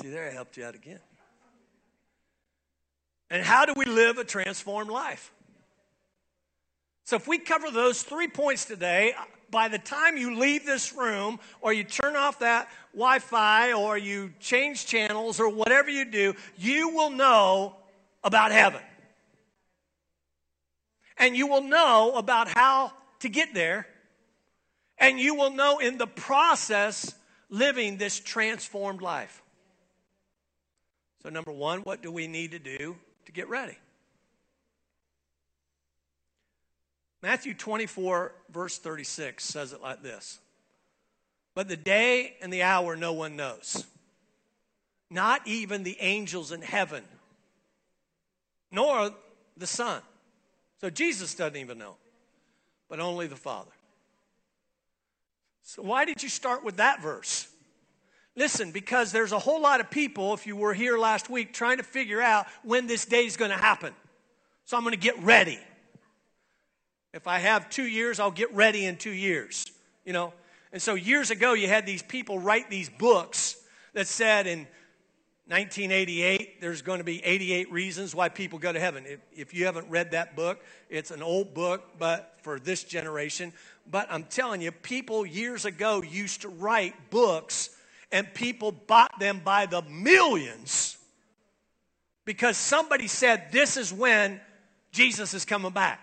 See, 0.00 0.08
there 0.08 0.28
I 0.28 0.32
helped 0.32 0.56
you 0.56 0.64
out 0.64 0.74
again. 0.74 1.00
And 3.28 3.44
how 3.44 3.64
do 3.64 3.74
we 3.76 3.84
live 3.84 4.18
a 4.18 4.24
transformed 4.24 4.90
life? 4.90 5.32
So, 7.04 7.16
if 7.16 7.28
we 7.28 7.38
cover 7.38 7.70
those 7.70 8.02
three 8.02 8.28
points 8.28 8.64
today, 8.64 9.14
by 9.50 9.68
the 9.68 9.78
time 9.78 10.16
you 10.16 10.38
leave 10.38 10.64
this 10.64 10.94
room 10.94 11.38
or 11.60 11.72
you 11.72 11.84
turn 11.84 12.16
off 12.16 12.38
that 12.38 12.68
Wi 12.94 13.18
Fi 13.18 13.72
or 13.72 13.98
you 13.98 14.32
change 14.40 14.86
channels 14.86 15.40
or 15.40 15.48
whatever 15.48 15.90
you 15.90 16.04
do, 16.04 16.34
you 16.56 16.90
will 16.90 17.10
know 17.10 17.76
about 18.24 18.52
heaven. 18.52 18.80
And 21.16 21.36
you 21.36 21.46
will 21.46 21.62
know 21.62 22.14
about 22.16 22.48
how 22.48 22.92
to 23.20 23.28
get 23.28 23.54
there. 23.54 23.86
And 25.00 25.18
you 25.18 25.34
will 25.34 25.50
know 25.50 25.78
in 25.78 25.96
the 25.96 26.06
process 26.06 27.14
living 27.48 27.96
this 27.96 28.20
transformed 28.20 29.00
life. 29.00 29.42
So, 31.22 31.30
number 31.30 31.52
one, 31.52 31.80
what 31.80 32.02
do 32.02 32.12
we 32.12 32.26
need 32.26 32.52
to 32.52 32.58
do 32.58 32.96
to 33.24 33.32
get 33.32 33.48
ready? 33.48 33.76
Matthew 37.22 37.52
24, 37.52 38.32
verse 38.50 38.78
36 38.78 39.44
says 39.44 39.72
it 39.72 39.82
like 39.82 40.02
this 40.02 40.38
But 41.54 41.68
the 41.68 41.76
day 41.76 42.36
and 42.40 42.52
the 42.52 42.62
hour 42.62 42.96
no 42.96 43.12
one 43.12 43.36
knows, 43.36 43.86
not 45.10 45.46
even 45.46 45.82
the 45.82 45.96
angels 46.00 46.52
in 46.52 46.62
heaven, 46.62 47.04
nor 48.70 49.10
the 49.56 49.66
Son. 49.66 50.02
So 50.80 50.88
Jesus 50.88 51.34
doesn't 51.34 51.56
even 51.56 51.76
know, 51.76 51.96
but 52.88 53.00
only 53.00 53.26
the 53.26 53.36
Father. 53.36 53.70
So, 55.62 55.82
why 55.82 56.04
did 56.04 56.22
you 56.22 56.28
start 56.28 56.64
with 56.64 56.76
that 56.76 57.02
verse? 57.02 57.48
Listen, 58.36 58.70
because 58.70 59.12
there's 59.12 59.32
a 59.32 59.38
whole 59.38 59.60
lot 59.60 59.80
of 59.80 59.90
people, 59.90 60.34
if 60.34 60.46
you 60.46 60.56
were 60.56 60.72
here 60.72 60.96
last 60.96 61.28
week, 61.28 61.52
trying 61.52 61.78
to 61.78 61.82
figure 61.82 62.22
out 62.22 62.46
when 62.62 62.86
this 62.86 63.04
day 63.04 63.26
is 63.26 63.36
going 63.36 63.50
to 63.50 63.56
happen. 63.56 63.92
So 64.64 64.76
I'm 64.76 64.82
going 64.82 64.92
to 64.92 65.00
get 65.00 65.20
ready. 65.22 65.58
If 67.12 67.26
I 67.26 67.40
have 67.40 67.68
two 67.68 67.86
years, 67.86 68.20
I'll 68.20 68.30
get 68.30 68.54
ready 68.54 68.86
in 68.86 68.96
two 68.96 69.10
years, 69.10 69.66
you 70.04 70.12
know. 70.12 70.32
And 70.72 70.80
so 70.80 70.94
years 70.94 71.32
ago, 71.32 71.54
you 71.54 71.66
had 71.66 71.84
these 71.84 72.02
people 72.02 72.38
write 72.38 72.70
these 72.70 72.88
books 72.88 73.56
that 73.94 74.06
said 74.06 74.46
in 74.46 74.68
1988, 75.48 76.60
there's 76.60 76.80
going 76.80 76.98
to 76.98 77.04
be 77.04 77.24
88 77.24 77.72
reasons 77.72 78.14
why 78.14 78.28
people 78.28 78.60
go 78.60 78.72
to 78.72 78.78
heaven. 78.78 79.04
If, 79.04 79.20
if 79.32 79.52
you 79.52 79.64
haven't 79.64 79.90
read 79.90 80.12
that 80.12 80.36
book, 80.36 80.60
it's 80.88 81.10
an 81.10 81.24
old 81.24 81.54
book, 81.54 81.98
but 81.98 82.38
for 82.42 82.60
this 82.60 82.84
generation. 82.84 83.52
But 83.88 84.08
I'm 84.10 84.24
telling 84.24 84.60
you, 84.60 84.72
people 84.72 85.26
years 85.26 85.64
ago 85.64 86.02
used 86.02 86.42
to 86.42 86.48
write 86.48 87.10
books 87.10 87.70
and 88.12 88.32
people 88.34 88.72
bought 88.72 89.18
them 89.18 89.40
by 89.44 89.66
the 89.66 89.82
millions 89.82 90.96
because 92.24 92.56
somebody 92.56 93.08
said 93.08 93.52
this 93.52 93.76
is 93.76 93.92
when 93.92 94.40
Jesus 94.92 95.34
is 95.34 95.44
coming 95.44 95.72
back. 95.72 96.00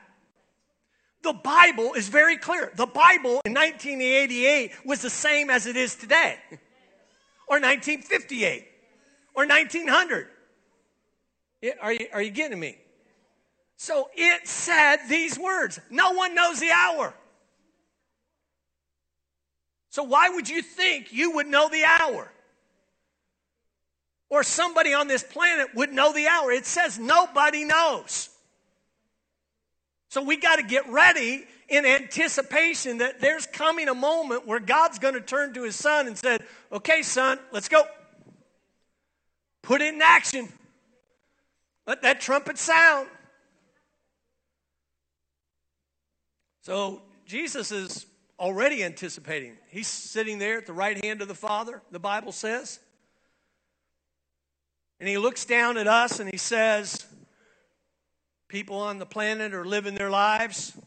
The 1.23 1.33
Bible 1.33 1.93
is 1.93 2.09
very 2.09 2.37
clear. 2.37 2.71
The 2.75 2.85
Bible 2.85 3.41
in 3.43 3.53
1988 3.53 4.71
was 4.85 5.01
the 5.01 5.09
same 5.09 5.49
as 5.49 5.65
it 5.65 5.75
is 5.75 5.95
today, 5.95 6.37
or 7.47 7.59
1958, 7.59 8.67
or 9.33 9.45
1900. 9.45 10.27
Are 11.81 11.93
you, 11.93 12.07
are 12.13 12.21
you 12.21 12.31
getting 12.31 12.59
me? 12.59 12.77
So 13.77 14.09
it 14.15 14.47
said 14.47 14.97
these 15.09 15.37
words 15.37 15.79
No 15.89 16.11
one 16.11 16.35
knows 16.35 16.59
the 16.59 16.71
hour. 16.71 17.13
So, 19.89 20.03
why 20.03 20.29
would 20.29 20.49
you 20.49 20.61
think 20.61 21.13
you 21.13 21.31
would 21.35 21.47
know 21.47 21.69
the 21.69 21.83
hour? 21.83 22.31
Or 24.29 24.43
somebody 24.43 24.93
on 24.93 25.07
this 25.07 25.23
planet 25.23 25.73
would 25.75 25.93
know 25.93 26.11
the 26.11 26.27
hour. 26.27 26.51
It 26.51 26.65
says 26.65 26.99
nobody 26.99 27.63
knows. 27.63 28.29
So, 30.09 30.21
we 30.21 30.37
got 30.37 30.57
to 30.57 30.63
get 30.63 30.89
ready 30.89 31.45
in 31.69 31.85
anticipation 31.85 32.99
that 32.99 33.19
there's 33.19 33.45
coming 33.45 33.87
a 33.87 33.95
moment 33.95 34.45
where 34.45 34.59
God's 34.59 34.99
going 34.99 35.15
to 35.15 35.21
turn 35.21 35.53
to 35.53 35.63
his 35.63 35.75
son 35.75 36.07
and 36.07 36.17
said, 36.17 36.45
"Okay, 36.71 37.01
son, 37.01 37.39
let's 37.51 37.69
go. 37.69 37.83
Put 39.61 39.81
it 39.81 39.93
in 39.93 40.01
action. 40.01 40.51
Let 41.85 42.01
that 42.03 42.21
trumpet 42.21 42.57
sound." 42.57 43.09
So, 46.61 47.01
Jesus 47.25 47.71
is 47.71 48.05
already 48.39 48.83
anticipating. 48.83 49.57
He's 49.69 49.87
sitting 49.87 50.39
there 50.39 50.57
at 50.57 50.65
the 50.65 50.73
right 50.73 51.03
hand 51.03 51.21
of 51.21 51.27
the 51.27 51.35
Father, 51.35 51.81
the 51.91 51.99
Bible 51.99 52.31
says. 52.31 52.79
And 54.99 55.07
he 55.07 55.17
looks 55.17 55.45
down 55.45 55.77
at 55.77 55.87
us 55.87 56.19
and 56.19 56.29
he 56.29 56.37
says, 56.37 57.05
People 58.47 58.77
on 58.77 58.97
the 58.97 59.05
planet 59.05 59.53
are 59.53 59.65
living 59.65 59.95
their 59.95 60.09
lives. 60.09 60.77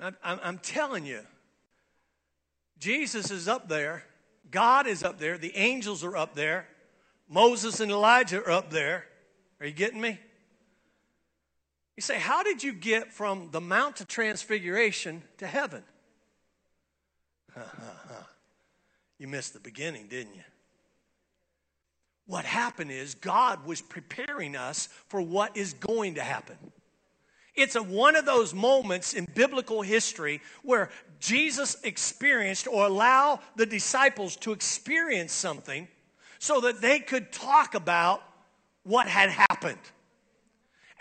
I'm, 0.00 0.16
I'm, 0.24 0.58
telling 0.58 1.06
you, 1.06 1.20
Jesus 2.78 3.30
is 3.30 3.46
up 3.46 3.68
there. 3.68 4.02
God 4.50 4.88
is 4.88 5.04
up 5.04 5.18
there. 5.18 5.38
The 5.38 5.56
angels 5.56 6.02
are 6.02 6.16
up 6.16 6.34
there. 6.34 6.66
Moses 7.28 7.78
and 7.78 7.92
Elijah 7.92 8.42
are 8.42 8.50
up 8.50 8.70
there. 8.70 9.04
Are 9.60 9.66
you 9.66 9.72
getting 9.72 10.00
me? 10.00 10.18
You 11.96 12.02
say, 12.02 12.18
How 12.18 12.42
did 12.42 12.62
you 12.62 12.72
get 12.72 13.12
from 13.12 13.50
the 13.50 13.60
Mount 13.60 14.00
of 14.00 14.08
Transfiguration 14.08 15.22
to 15.38 15.46
heaven? 15.46 15.82
you 19.18 19.28
missed 19.28 19.52
the 19.52 19.60
beginning, 19.60 20.08
didn't 20.08 20.34
you? 20.34 20.42
What 22.26 22.44
happened 22.44 22.90
is 22.90 23.14
God 23.14 23.66
was 23.66 23.82
preparing 23.82 24.56
us 24.56 24.88
for 25.08 25.20
what 25.20 25.56
is 25.56 25.74
going 25.74 26.14
to 26.14 26.22
happen. 26.22 26.56
It's 27.54 27.76
a, 27.76 27.82
one 27.82 28.16
of 28.16 28.24
those 28.24 28.54
moments 28.54 29.12
in 29.12 29.26
biblical 29.34 29.82
history 29.82 30.40
where 30.62 30.88
Jesus 31.20 31.76
experienced 31.84 32.66
or 32.66 32.86
allow 32.86 33.40
the 33.56 33.66
disciples 33.66 34.36
to 34.36 34.52
experience 34.52 35.32
something 35.32 35.88
so 36.38 36.60
that 36.60 36.80
they 36.80 36.98
could 37.00 37.30
talk 37.30 37.74
about 37.74 38.22
what 38.84 39.06
had 39.06 39.28
happened. 39.28 39.78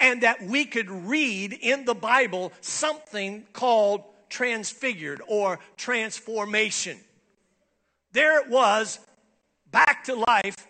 And 0.02 0.24
that 0.24 0.42
we 0.44 0.66
could 0.66 0.90
read 0.90 1.54
in 1.54 1.86
the 1.86 1.94
Bible 1.94 2.52
something 2.60 3.46
called 3.54 4.04
transfigured 4.30 5.22
or 5.28 5.60
transformation. 5.78 6.98
There 8.12 8.42
it 8.42 8.50
was, 8.50 9.00
back 9.70 10.06
to 10.06 10.16
life, 10.16 10.68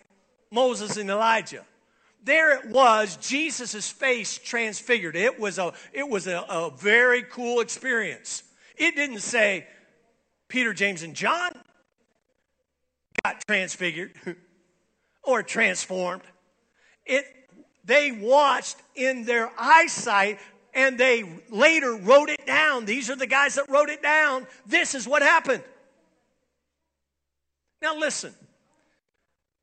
Moses 0.50 0.96
and 0.96 1.10
Elijah 1.10 1.64
there 2.24 2.56
it 2.56 2.66
was, 2.70 3.16
Jesus' 3.16 3.90
face 3.90 4.38
transfigured. 4.38 5.16
It 5.16 5.40
was, 5.40 5.58
a, 5.58 5.72
it 5.92 6.08
was 6.08 6.26
a, 6.26 6.44
a 6.48 6.70
very 6.70 7.22
cool 7.22 7.60
experience. 7.60 8.44
It 8.76 8.94
didn't 8.94 9.20
say 9.20 9.66
Peter, 10.48 10.72
James, 10.72 11.02
and 11.02 11.14
John 11.14 11.50
got 13.24 13.44
transfigured 13.46 14.12
or 15.24 15.42
transformed. 15.42 16.22
It, 17.04 17.24
they 17.84 18.12
watched 18.12 18.76
in 18.94 19.24
their 19.24 19.50
eyesight 19.58 20.38
and 20.74 20.96
they 20.96 21.24
later 21.50 21.94
wrote 21.94 22.30
it 22.30 22.46
down. 22.46 22.84
These 22.84 23.10
are 23.10 23.16
the 23.16 23.26
guys 23.26 23.56
that 23.56 23.68
wrote 23.68 23.90
it 23.90 24.02
down. 24.02 24.46
This 24.66 24.94
is 24.94 25.06
what 25.06 25.22
happened. 25.22 25.62
Now, 27.82 27.98
listen, 27.98 28.32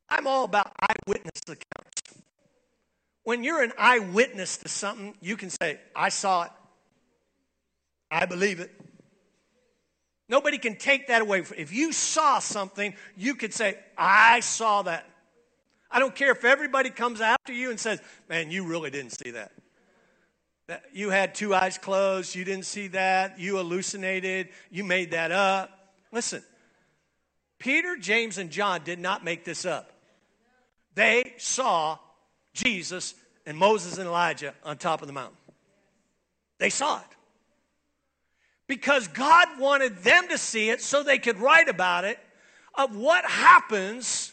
I'm 0.09 0.27
all 0.27 0.43
about 0.43 0.71
eyewitness 0.79 1.41
accounts. 1.47 2.23
When 3.23 3.43
you're 3.43 3.63
an 3.63 3.73
eyewitness 3.77 4.57
to 4.57 4.69
something, 4.69 5.15
you 5.21 5.37
can 5.37 5.49
say, 5.49 5.79
I 5.95 6.09
saw 6.09 6.43
it. 6.43 6.51
I 8.11 8.25
believe 8.25 8.59
it. 8.59 8.71
Nobody 10.27 10.57
can 10.57 10.75
take 10.75 11.07
that 11.07 11.21
away. 11.21 11.43
If 11.57 11.71
you 11.71 11.91
saw 11.91 12.39
something, 12.39 12.93
you 13.15 13.35
could 13.35 13.53
say, 13.53 13.77
I 13.97 14.41
saw 14.41 14.83
that. 14.83 15.09
I 15.91 15.99
don't 15.99 16.15
care 16.15 16.31
if 16.31 16.45
everybody 16.45 16.89
comes 16.89 17.21
after 17.21 17.53
you 17.53 17.69
and 17.69 17.79
says, 17.79 17.99
Man, 18.29 18.51
you 18.51 18.65
really 18.65 18.89
didn't 18.89 19.11
see 19.11 19.31
that. 19.31 19.51
that 20.67 20.83
you 20.93 21.09
had 21.09 21.33
two 21.33 21.53
eyes 21.55 21.77
closed. 21.77 22.35
You 22.35 22.45
didn't 22.45 22.65
see 22.65 22.87
that. 22.89 23.39
You 23.39 23.57
hallucinated. 23.57 24.49
You 24.69 24.83
made 24.83 25.11
that 25.11 25.31
up. 25.31 25.71
Listen, 26.11 26.43
Peter, 27.57 27.97
James, 27.97 28.37
and 28.37 28.49
John 28.49 28.81
did 28.83 28.99
not 28.99 29.23
make 29.23 29.43
this 29.45 29.65
up. 29.65 29.91
They 30.95 31.33
saw 31.37 31.97
Jesus 32.53 33.15
and 33.45 33.57
Moses 33.57 33.97
and 33.97 34.07
Elijah 34.07 34.53
on 34.63 34.77
top 34.77 35.01
of 35.01 35.07
the 35.07 35.13
mountain. 35.13 35.37
They 36.57 36.69
saw 36.69 36.99
it. 36.99 37.05
Because 38.67 39.07
God 39.07 39.47
wanted 39.59 39.97
them 40.03 40.27
to 40.27 40.37
see 40.37 40.69
it 40.69 40.81
so 40.81 41.01
they 41.01 41.17
could 41.17 41.39
write 41.39 41.69
about 41.69 42.05
it 42.05 42.19
of 42.75 42.95
what 42.95 43.25
happens. 43.25 44.31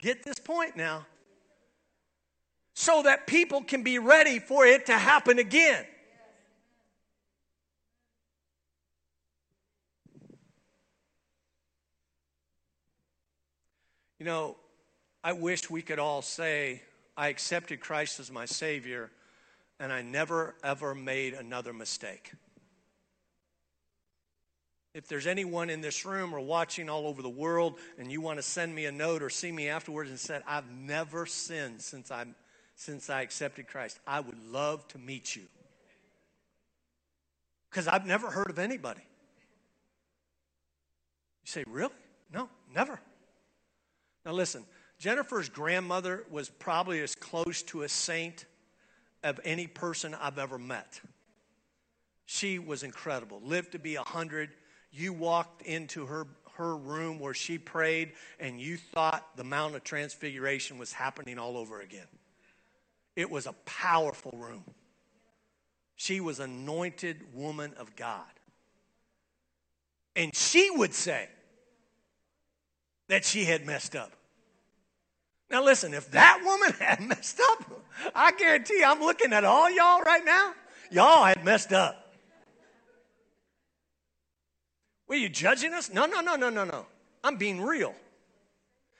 Get 0.00 0.22
this 0.22 0.38
point 0.38 0.76
now. 0.76 1.06
So 2.74 3.02
that 3.02 3.26
people 3.26 3.62
can 3.62 3.82
be 3.82 3.98
ready 3.98 4.38
for 4.38 4.64
it 4.64 4.86
to 4.86 4.96
happen 4.96 5.38
again. 5.38 5.84
You 14.18 14.26
know, 14.26 14.56
I 15.24 15.32
wish 15.32 15.68
we 15.70 15.82
could 15.82 15.98
all 15.98 16.22
say, 16.22 16.82
I 17.16 17.28
accepted 17.28 17.80
Christ 17.80 18.20
as 18.20 18.30
my 18.30 18.44
Savior, 18.44 19.10
and 19.78 19.92
I 19.92 20.02
never, 20.02 20.54
ever 20.62 20.94
made 20.94 21.34
another 21.34 21.72
mistake. 21.72 22.32
If 24.92 25.06
there's 25.06 25.26
anyone 25.26 25.70
in 25.70 25.80
this 25.80 26.04
room 26.04 26.34
or 26.34 26.40
watching 26.40 26.88
all 26.88 27.06
over 27.06 27.22
the 27.22 27.28
world 27.28 27.78
and 27.98 28.10
you 28.10 28.20
want 28.20 28.38
to 28.38 28.42
send 28.42 28.74
me 28.74 28.86
a 28.86 28.92
note 28.92 29.22
or 29.22 29.30
see 29.30 29.52
me 29.52 29.68
afterwards 29.68 30.10
and 30.10 30.18
said, 30.18 30.42
I've 30.46 30.70
never 30.72 31.26
sinned 31.26 31.80
since, 31.80 32.10
i 32.10 32.26
since 32.74 33.08
I 33.08 33.22
accepted 33.22 33.68
Christ, 33.68 34.00
I 34.06 34.20
would 34.20 34.42
love 34.50 34.86
to 34.88 34.98
meet 34.98 35.36
you. 35.36 35.42
Because 37.70 37.86
I've 37.86 38.06
never 38.06 38.30
heard 38.30 38.50
of 38.50 38.58
anybody. 38.58 39.02
You 41.42 41.46
say, 41.46 41.64
Really? 41.68 41.92
No, 42.32 42.48
never. 42.74 42.98
Now 44.24 44.32
listen, 44.32 44.64
Jennifer's 44.98 45.48
grandmother 45.48 46.24
was 46.30 46.48
probably 46.48 47.00
as 47.00 47.14
close 47.14 47.62
to 47.64 47.82
a 47.82 47.88
saint 47.88 48.44
of 49.22 49.40
any 49.44 49.66
person 49.66 50.14
I've 50.14 50.38
ever 50.38 50.58
met. 50.58 51.00
She 52.26 52.58
was 52.58 52.82
incredible, 52.82 53.40
lived 53.44 53.72
to 53.72 53.78
be 53.78 53.96
a 53.96 54.02
100. 54.02 54.50
You 54.92 55.12
walked 55.12 55.62
into 55.62 56.06
her, 56.06 56.26
her 56.54 56.76
room 56.76 57.18
where 57.18 57.34
she 57.34 57.58
prayed, 57.58 58.12
and 58.38 58.60
you 58.60 58.76
thought 58.76 59.36
the 59.36 59.44
Mount 59.44 59.74
of 59.74 59.84
Transfiguration 59.84 60.78
was 60.78 60.92
happening 60.92 61.38
all 61.38 61.56
over 61.56 61.80
again. 61.80 62.06
It 63.16 63.30
was 63.30 63.46
a 63.46 63.52
powerful 63.64 64.32
room. 64.36 64.64
She 65.96 66.20
was 66.20 66.40
anointed 66.40 67.34
woman 67.34 67.74
of 67.76 67.94
God. 67.94 68.24
And 70.16 70.34
she 70.34 70.70
would 70.70 70.94
say 70.94 71.28
that 73.08 73.24
she 73.24 73.44
had 73.44 73.66
messed 73.66 73.94
up. 73.94 74.12
Now, 75.50 75.64
listen, 75.64 75.94
if 75.94 76.10
that 76.12 76.40
woman 76.44 76.72
had 76.80 77.00
messed 77.00 77.40
up, 77.40 77.84
I 78.14 78.32
guarantee 78.32 78.82
I'm 78.84 79.00
looking 79.00 79.32
at 79.32 79.44
all 79.44 79.70
y'all 79.70 80.00
right 80.00 80.24
now. 80.24 80.54
Y'all 80.90 81.24
had 81.24 81.44
messed 81.44 81.72
up. 81.72 81.99
Were 85.10 85.16
you 85.16 85.28
judging 85.28 85.74
us? 85.74 85.92
No, 85.92 86.06
no, 86.06 86.20
no, 86.20 86.36
no, 86.36 86.50
no, 86.50 86.62
no. 86.62 86.86
I'm 87.24 87.36
being 87.36 87.60
real. 87.60 87.96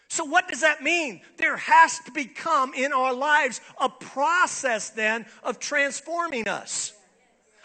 So, 0.09 0.25
what 0.25 0.49
does 0.49 0.63
that 0.63 0.83
mean? 0.83 1.21
There 1.37 1.57
has 1.57 2.01
to 2.01 2.11
become 2.11 2.75
in 2.75 2.93
our 2.93 3.15
lives 3.15 3.61
a 3.81 3.89
process 3.89 4.91
then 4.91 5.25
of 5.45 5.61
transforming 5.61 6.49
us. 6.49 6.93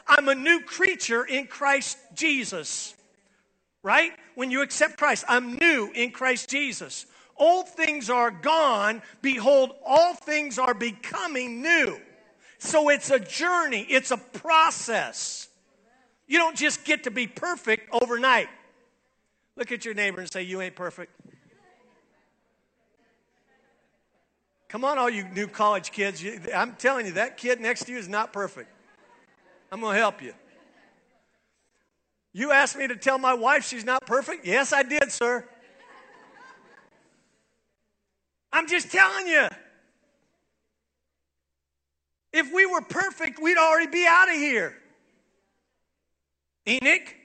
I'm 0.08 0.30
a 0.30 0.36
new 0.36 0.60
creature 0.60 1.26
in 1.26 1.48
Christ 1.48 1.98
Jesus, 2.14 2.94
right? 3.82 4.12
When 4.36 4.52
you 4.52 4.62
accept 4.62 5.00
Christ, 5.00 5.26
I'm 5.28 5.56
new 5.56 5.92
in 5.96 6.12
Christ 6.12 6.48
Jesus. 6.48 7.08
Old 7.38 7.68
things 7.70 8.12
are 8.12 8.30
gone. 8.30 9.02
Behold, 9.24 9.72
all 9.84 10.14
things 10.14 10.60
are 10.60 10.76
becoming 10.76 11.64
new. 11.64 12.00
So 12.60 12.90
it's 12.90 13.10
a 13.10 13.20
journey, 13.20 13.88
it's 13.90 14.12
a 14.12 14.18
process. 14.18 15.48
You 16.28 16.38
don't 16.38 16.58
just 16.58 16.86
get 16.86 17.04
to 17.04 17.12
be 17.12 17.28
perfect 17.28 17.90
overnight. 17.92 18.50
Look 19.56 19.72
at 19.72 19.86
your 19.86 19.94
neighbor 19.94 20.20
and 20.20 20.32
say, 20.32 20.44
You 20.44 20.62
ain't 20.62 20.76
perfect. 20.76 21.12
Come 24.68 24.84
on, 24.84 24.98
all 24.98 25.10
you 25.10 25.24
new 25.30 25.48
college 25.48 25.92
kids. 25.92 26.26
I'm 26.54 26.74
telling 26.74 27.06
you, 27.06 27.14
that 27.14 27.38
kid 27.38 27.62
next 27.62 27.86
to 27.86 27.92
you 27.92 27.98
is 27.98 28.10
not 28.10 28.34
perfect. 28.34 28.70
I'm 29.72 29.80
going 29.80 29.94
to 29.94 30.00
help 30.00 30.22
you. 30.22 30.34
You 32.34 32.52
asked 32.52 32.76
me 32.76 32.88
to 32.88 32.96
tell 32.98 33.18
my 33.18 33.34
wife 33.34 33.66
she's 33.66 33.86
not 33.86 34.06
perfect? 34.06 34.46
Yes, 34.46 34.74
I 34.74 34.84
did, 34.84 35.12
sir. 35.12 35.48
I'm 38.52 38.68
just 38.68 38.92
telling 38.92 39.28
you. 39.28 39.48
If 42.34 42.54
we 42.54 42.66
were 42.66 42.82
perfect, 42.82 43.42
we'd 43.42 43.58
already 43.58 43.88
be 43.90 44.06
out 44.06 44.28
of 44.28 44.36
here. 44.36 44.76
Enoch, 46.68 47.16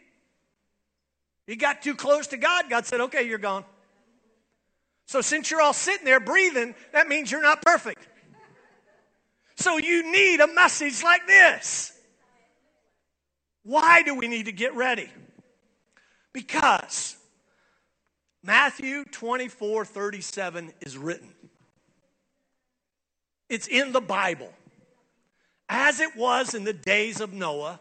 he 1.46 1.56
got 1.56 1.82
too 1.82 1.94
close 1.94 2.28
to 2.28 2.36
God. 2.36 2.70
God 2.70 2.86
said, 2.86 3.00
okay, 3.00 3.22
you're 3.22 3.38
gone. 3.38 3.64
So 5.06 5.20
since 5.20 5.50
you're 5.50 5.60
all 5.60 5.72
sitting 5.72 6.04
there 6.04 6.20
breathing, 6.20 6.74
that 6.92 7.08
means 7.08 7.32
you're 7.32 7.42
not 7.42 7.62
perfect. 7.62 8.06
So 9.56 9.76
you 9.76 10.10
need 10.10 10.40
a 10.40 10.46
message 10.46 11.02
like 11.02 11.26
this. 11.26 11.92
Why 13.62 14.02
do 14.02 14.14
we 14.14 14.28
need 14.28 14.46
to 14.46 14.52
get 14.52 14.74
ready? 14.74 15.10
Because 16.32 17.16
Matthew 18.42 19.04
24 19.04 19.84
37 19.84 20.72
is 20.80 20.96
written. 20.96 21.34
It's 23.48 23.66
in 23.66 23.92
the 23.92 24.00
Bible. 24.00 24.52
As 25.68 26.00
it 26.00 26.16
was 26.16 26.54
in 26.54 26.64
the 26.64 26.72
days 26.72 27.20
of 27.20 27.32
Noah, 27.32 27.80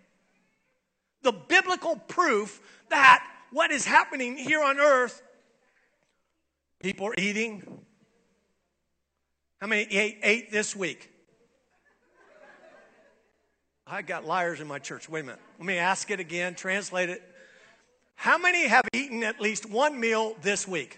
The 1.23 1.31
biblical 1.31 1.95
proof 1.95 2.61
that 2.89 3.25
what 3.51 3.71
is 3.71 3.85
happening 3.85 4.37
here 4.37 4.63
on 4.63 4.79
earth 4.79 5.21
People 6.81 7.07
are 7.07 7.15
eating. 7.17 7.63
How 9.59 9.67
many 9.67 9.83
ate, 9.83 10.17
ate 10.23 10.51
this 10.51 10.75
week? 10.75 11.09
I 13.85 14.01
got 14.01 14.25
liars 14.25 14.61
in 14.61 14.67
my 14.67 14.79
church. 14.79 15.07
Wait 15.07 15.19
a 15.19 15.23
minute. 15.23 15.39
Let 15.59 15.67
me 15.67 15.77
ask 15.77 16.09
it 16.09 16.19
again, 16.19 16.55
translate 16.55 17.09
it. 17.09 17.21
How 18.15 18.37
many 18.37 18.67
have 18.67 18.85
eaten 18.93 19.23
at 19.23 19.39
least 19.39 19.69
one 19.69 19.99
meal 19.99 20.35
this 20.41 20.67
week? 20.67 20.97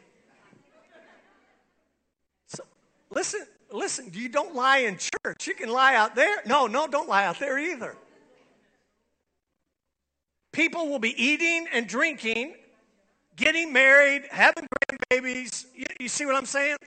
So, 2.47 2.63
listen, 3.09 3.45
listen, 3.71 4.12
you 4.13 4.29
don't 4.29 4.55
lie 4.55 4.79
in 4.79 4.97
church. 4.97 5.47
You 5.47 5.53
can 5.53 5.69
lie 5.69 5.95
out 5.95 6.15
there. 6.15 6.38
No, 6.45 6.67
no, 6.67 6.88
don't 6.88 7.09
lie 7.09 7.25
out 7.25 7.39
there 7.39 7.59
either. 7.59 7.97
People 10.54 10.88
will 10.88 11.00
be 11.00 11.22
eating 11.22 11.68
and 11.74 11.88
drinking 11.88 12.54
getting 13.36 13.74
married, 13.74 14.24
having 14.30 14.68
grandbabies. 15.12 15.66
You, 15.76 15.86
you 16.00 16.08
see 16.08 16.26
what 16.26 16.36
I'm 16.36 16.46
saying? 16.46 16.78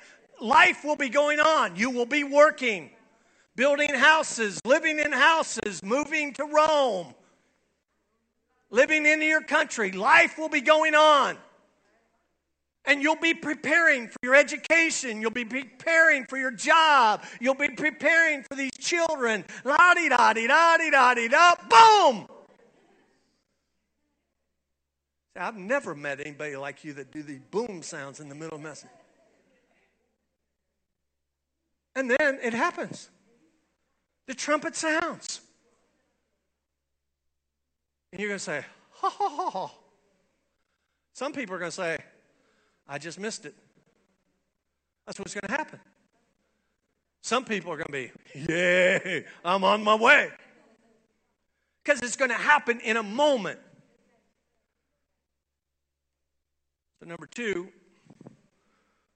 Life 0.41 0.85
will 0.85 0.97
be 0.97 1.09
going 1.09 1.41
on. 1.41 1.77
You 1.77 1.91
will 1.91 2.07
be 2.07 2.25
working, 2.25 2.91
building 3.55 3.95
houses, 3.95 4.61
living 4.65 4.99
in 4.99 5.13
houses, 5.13 5.83
moving 5.83 6.33
to 6.35 6.45
Rome, 6.45 7.15
living 8.71 9.07
in 9.07 9.23
your 9.23 9.43
country. 9.43 9.93
Life 9.93 10.39
will 10.39 10.49
be 10.49 10.61
going 10.61 10.95
on. 10.95 11.37
And 12.89 13.03
you'll 13.03 13.17
be 13.17 13.35
preparing 13.35 14.07
for 14.07 14.19
your 14.23 14.37
education. 14.37 15.21
You'll 15.21 15.33
be 15.33 15.45
preparing 15.45 16.25
for 16.27 16.39
your 16.39 16.53
job. 16.53 17.25
You'll 17.41 17.55
be 17.55 17.71
preparing 17.71 18.45
for 18.45 18.55
these 18.55 18.71
children. 18.79 19.45
La 19.65 19.95
di 19.95 20.09
da 20.09 20.33
di 20.33 20.47
da 20.47 20.77
di 20.77 20.91
da 20.91 21.15
di 21.15 21.27
da. 21.27 21.55
Boom! 21.69 22.36
I've 25.39 25.57
never 25.57 25.95
met 25.95 26.21
anybody 26.21 26.57
like 26.57 26.85
you 26.85 26.93
that 26.95 27.13
do 27.13 27.23
the 27.23 27.39
boom 27.51 27.83
sounds 27.83 28.21
in 28.21 28.29
the 28.29 28.35
middle 28.35 28.57
of 28.57 28.63
message. 28.63 28.91
And 31.95 32.11
then 32.11 32.39
it 32.43 32.53
happens. 32.53 33.09
The 34.27 34.35
trumpet 34.35 34.77
sounds. 34.77 35.41
And 38.13 38.21
you're 38.21 38.29
going 38.29 38.39
to 38.39 38.45
say, 38.45 38.65
ha 38.91 39.09
ha 39.09 39.29
ha 39.29 39.51
ha. 39.51 39.75
Some 41.15 41.33
people 41.33 41.55
are 41.55 41.59
going 41.59 41.71
to 41.71 41.77
say, 41.77 41.99
I 42.89 42.99
just 42.99 43.19
missed 43.19 43.47
it. 43.47 43.55
That's 45.07 45.19
what's 45.19 45.35
going 45.35 45.49
to 45.49 45.53
happen. 45.53 45.81
Some 47.23 47.45
people 47.45 47.73
are 47.73 47.77
going 47.77 47.87
to 47.87 47.93
be, 47.93 48.11
yay, 48.53 49.25
I'm 49.45 49.65
on 49.65 49.83
my 49.83 49.95
way. 49.95 50.31
Because 51.83 52.01
it's 52.03 52.17
going 52.17 52.31
to 52.31 52.37
happen 52.37 52.81
in 52.81 52.97
a 52.97 53.03
moment. 53.03 53.59
So, 57.01 57.07
number 57.07 57.27
two, 57.27 57.69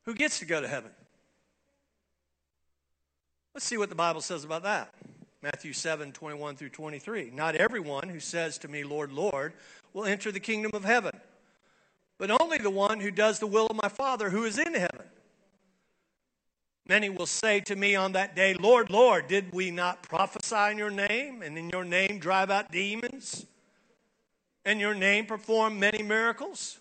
who 0.04 0.14
gets 0.14 0.38
to 0.40 0.44
go 0.44 0.60
to 0.60 0.68
heaven? 0.68 0.90
Let's 3.54 3.66
see 3.66 3.78
what 3.78 3.88
the 3.88 3.94
Bible 3.94 4.20
says 4.20 4.44
about 4.44 4.62
that. 4.64 4.94
Matthew 5.42 5.72
7 5.72 6.12
21 6.12 6.56
through 6.56 6.68
23. 6.68 7.30
Not 7.34 7.56
everyone 7.56 8.08
who 8.08 8.20
says 8.20 8.58
to 8.58 8.68
me, 8.68 8.84
Lord, 8.84 9.12
Lord, 9.12 9.54
will 9.92 10.04
enter 10.04 10.30
the 10.30 10.40
kingdom 10.40 10.72
of 10.74 10.84
heaven, 10.84 11.18
but 12.18 12.30
only 12.40 12.58
the 12.58 12.70
one 12.70 13.00
who 13.00 13.10
does 13.10 13.38
the 13.38 13.46
will 13.46 13.66
of 13.66 13.76
my 13.76 13.88
Father 13.88 14.30
who 14.30 14.44
is 14.44 14.58
in 14.58 14.74
heaven. 14.74 15.06
Many 16.86 17.08
will 17.08 17.26
say 17.26 17.60
to 17.60 17.76
me 17.76 17.94
on 17.94 18.12
that 18.12 18.34
day, 18.34 18.52
Lord, 18.54 18.90
Lord, 18.90 19.28
did 19.28 19.52
we 19.52 19.70
not 19.70 20.02
prophesy 20.02 20.72
in 20.72 20.78
your 20.78 20.90
name, 20.90 21.40
and 21.42 21.56
in 21.56 21.70
your 21.70 21.84
name 21.84 22.18
drive 22.18 22.50
out 22.50 22.70
demons, 22.72 23.46
and 24.64 24.80
your 24.80 24.94
name 24.94 25.24
perform 25.24 25.78
many 25.78 26.02
miracles? 26.02 26.80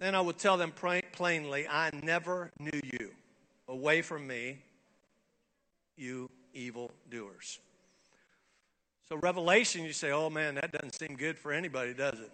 Then 0.00 0.14
I 0.14 0.20
would 0.20 0.38
tell 0.38 0.56
them 0.56 0.72
plainly, 0.72 1.68
I 1.68 1.90
never 2.02 2.50
knew 2.58 2.80
you. 2.98 3.10
Away 3.68 4.02
from 4.02 4.26
me, 4.26 4.58
you 5.96 6.28
evil 6.54 6.90
doers. 7.08 7.60
So, 9.08 9.16
Revelation, 9.16 9.84
you 9.84 9.92
say, 9.92 10.10
oh 10.10 10.30
man, 10.30 10.54
that 10.54 10.72
doesn't 10.72 10.94
seem 10.94 11.16
good 11.16 11.38
for 11.38 11.52
anybody, 11.52 11.92
does 11.92 12.18
it? 12.18 12.32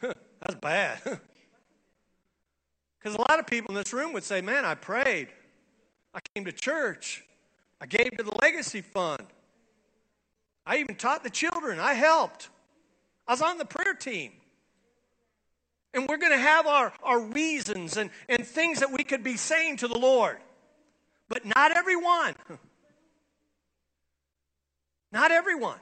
That's 0.40 0.54
bad. 0.60 0.98
Because 2.98 3.18
a 3.18 3.20
lot 3.30 3.38
of 3.38 3.46
people 3.46 3.70
in 3.70 3.76
this 3.76 3.92
room 3.92 4.12
would 4.14 4.24
say, 4.24 4.40
man, 4.40 4.64
I 4.64 4.74
prayed. 4.74 5.28
I 6.12 6.18
came 6.34 6.44
to 6.44 6.50
church. 6.50 7.24
I 7.80 7.86
gave 7.86 8.10
to 8.16 8.24
the 8.24 8.36
legacy 8.42 8.80
fund. 8.80 9.22
I 10.66 10.78
even 10.78 10.96
taught 10.96 11.22
the 11.22 11.30
children. 11.30 11.78
I 11.78 11.94
helped. 11.94 12.48
I 13.28 13.32
was 13.32 13.42
on 13.42 13.58
the 13.58 13.64
prayer 13.64 13.94
team. 13.94 14.32
And 15.96 16.06
we're 16.06 16.18
going 16.18 16.32
to 16.32 16.38
have 16.38 16.66
our, 16.66 16.92
our 17.02 17.18
reasons 17.18 17.96
and, 17.96 18.10
and 18.28 18.46
things 18.46 18.80
that 18.80 18.92
we 18.92 19.02
could 19.02 19.24
be 19.24 19.38
saying 19.38 19.78
to 19.78 19.88
the 19.88 19.96
Lord. 19.96 20.36
But 21.26 21.46
not 21.46 21.74
everyone. 21.74 22.34
Not 25.12 25.30
everyone. 25.30 25.78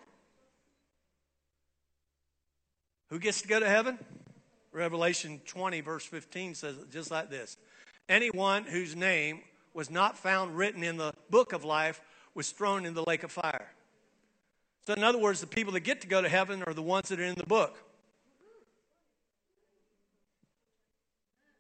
Who 3.11 3.19
gets 3.19 3.43
to 3.43 3.49
go 3.49 3.59
to 3.59 3.69
heaven? 3.69 3.99
Revelation 4.71 5.41
20, 5.45 5.81
verse 5.81 6.05
15 6.05 6.55
says 6.55 6.77
it 6.77 6.93
just 6.93 7.11
like 7.11 7.31
this 7.31 7.57
Anyone 8.09 8.65
whose 8.65 8.95
name 8.95 9.41
was 9.73 9.91
not 9.91 10.17
found 10.17 10.57
written 10.57 10.85
in 10.85 10.99
the 10.99 11.13
book 11.31 11.53
of 11.53 11.65
life 11.65 12.01
was 12.35 12.51
thrown 12.51 12.87
in 12.87 12.95
the 12.95 13.03
lake 13.03 13.25
of 13.25 13.33
fire. 13.33 13.73
So, 14.87 14.93
in 14.95 15.03
other 15.03 15.19
words, 15.19 15.41
the 15.41 15.49
people 15.49 15.73
that 15.73 15.81
get 15.81 16.03
to 16.03 16.07
go 16.07 16.23
to 16.23 16.29
heaven 16.29 16.63
are 16.63 16.75
the 16.75 16.83
ones 16.83 17.09
that 17.09 17.19
are 17.19 17.25
in 17.25 17.35
the 17.35 17.47
book. 17.47 17.84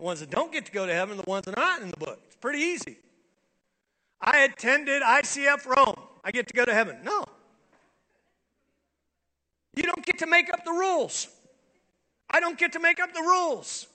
The 0.05 0.09
ones 0.09 0.21
that 0.21 0.29
don't 0.29 0.53
get 0.53 0.67
to 0.67 0.71
go 0.71 0.85
to 0.85 0.93
heaven 0.93 1.17
the 1.17 1.25
ones 1.27 1.47
that 1.47 1.57
are 1.57 1.63
not 1.63 1.81
in 1.81 1.91
the 1.91 1.97
book. 1.97 2.21
It's 2.27 2.37
pretty 2.37 2.59
easy. 2.59 2.99
I 4.21 4.41
attended 4.41 5.01
ICF 5.01 5.65
Rome. 5.65 5.97
I 6.23 6.31
get 6.31 6.47
to 6.49 6.53
go 6.53 6.67
to 6.67 6.75
heaven. 6.75 6.99
No. 7.03 7.25
You 9.75 9.85
don't 9.85 10.05
get 10.05 10.19
to 10.19 10.27
make 10.27 10.53
up 10.53 10.63
the 10.63 10.73
rules. 10.73 11.29
I 12.29 12.39
don't 12.39 12.59
get 12.59 12.75
to 12.75 12.81
make 12.81 13.01
up 13.01 13.15
the 13.15 13.23
rules. 13.23 13.87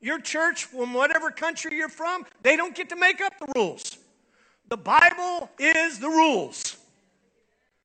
Your 0.00 0.20
church, 0.20 0.66
from 0.66 0.94
whatever 0.94 1.32
country 1.32 1.76
you're 1.76 1.88
from, 1.88 2.24
they 2.44 2.54
don't 2.54 2.76
get 2.76 2.88
to 2.90 2.96
make 2.96 3.20
up 3.20 3.32
the 3.40 3.52
rules. 3.56 3.98
The 4.68 4.76
Bible 4.76 5.50
is 5.58 5.98
the 5.98 6.08
rules. 6.08 6.76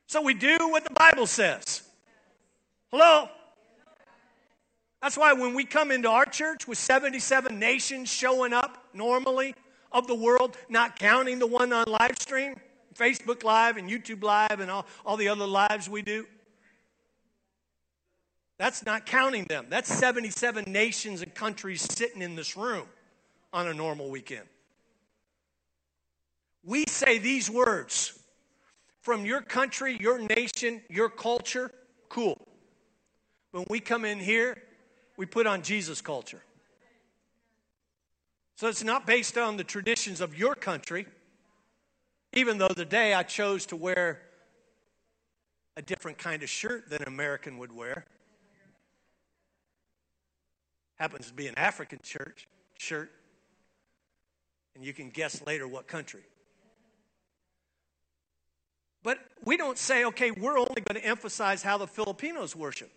So 0.06 0.22
we 0.22 0.36
do 0.36 0.58
what 0.70 0.84
the 0.84 0.94
Bible 0.94 1.26
says. 1.26 1.82
Hello? 2.92 3.30
That's 5.02 5.18
why 5.18 5.34
when 5.34 5.54
we 5.54 5.64
come 5.64 5.92
into 5.92 6.10
our 6.10 6.26
church 6.26 6.68
with 6.68 6.78
77 6.78 7.58
nations 7.60 8.10
showing 8.10 8.54
up 8.54 8.86
normally 8.94 9.54
of 9.92 10.08
the 10.08 10.16
world, 10.16 10.58
not 10.70 10.98
counting 10.98 11.40
the 11.40 11.48
one 11.48 11.72
on 11.72 11.86
live 11.88 12.18
stream, 12.20 12.56
Facebook 12.96 13.44
Live 13.44 13.78
and 13.78 13.90
YouTube 13.90 14.24
Live 14.24 14.60
and 14.60 14.72
all, 14.72 14.86
all 15.06 15.18
the 15.18 15.28
other 15.28 15.46
lives 15.46 15.88
we 15.88 16.02
do, 16.02 16.26
that's 18.58 18.86
not 18.86 19.06
counting 19.06 19.46
them. 19.46 19.68
That's 19.70 19.94
77 19.94 20.66
nations 20.68 21.22
and 21.22 21.34
countries 21.34 21.82
sitting 21.82 22.24
in 22.24 22.36
this 22.36 22.58
room 22.58 22.88
on 23.54 23.68
a 23.68 23.74
normal 23.74 24.10
weekend. 24.10 24.48
We 26.64 26.86
say 26.88 27.20
these 27.20 27.50
words 27.50 28.20
from 29.02 29.26
your 29.26 29.42
country, 29.42 29.98
your 30.02 30.20
nation, 30.20 30.82
your 30.90 31.10
culture, 31.10 31.72
cool. 32.10 32.46
When 33.52 33.66
we 33.70 33.80
come 33.80 34.04
in 34.04 34.20
here, 34.20 34.58
we 35.18 35.26
put 35.26 35.48
on 35.48 35.64
Jesus 35.64 36.00
culture. 36.00 36.42
So 38.56 38.68
it's 38.68 38.84
not 38.84 39.06
based 39.06 39.38
on 39.38 39.58
the 39.58 39.64
traditions 39.64 40.22
of 40.22 40.38
your 40.38 40.56
country, 40.56 41.08
even 42.34 42.58
though 42.58 42.70
the 42.70 42.86
day 42.86 43.14
I 43.14 43.24
chose 43.24 43.66
to 43.68 43.76
wear 43.76 44.22
a 45.76 45.82
different 45.82 46.18
kind 46.18 46.42
of 46.42 46.50
shirt 46.50 46.90
than 46.90 47.02
an 47.02 47.08
American 47.08 47.58
would 47.58 47.72
wear. 47.72 48.06
Happens 50.96 51.28
to 51.28 51.34
be 51.34 51.48
an 51.48 51.58
African 51.58 52.00
church 52.02 52.48
shirt, 52.80 53.12
and 54.76 54.84
you 54.84 54.94
can 54.94 55.10
guess 55.10 55.46
later 55.46 55.68
what 55.68 55.88
country. 55.88 56.24
But 59.04 59.20
we 59.46 59.56
don't 59.56 59.78
say, 59.78 60.06
okay, 60.06 60.32
we're 60.32 60.58
only 60.58 60.82
going 60.82 61.00
to 61.00 61.06
emphasize 61.06 61.62
how 61.62 61.78
the 61.78 61.88
Filipinos 61.88 62.56
worship. 62.56 62.92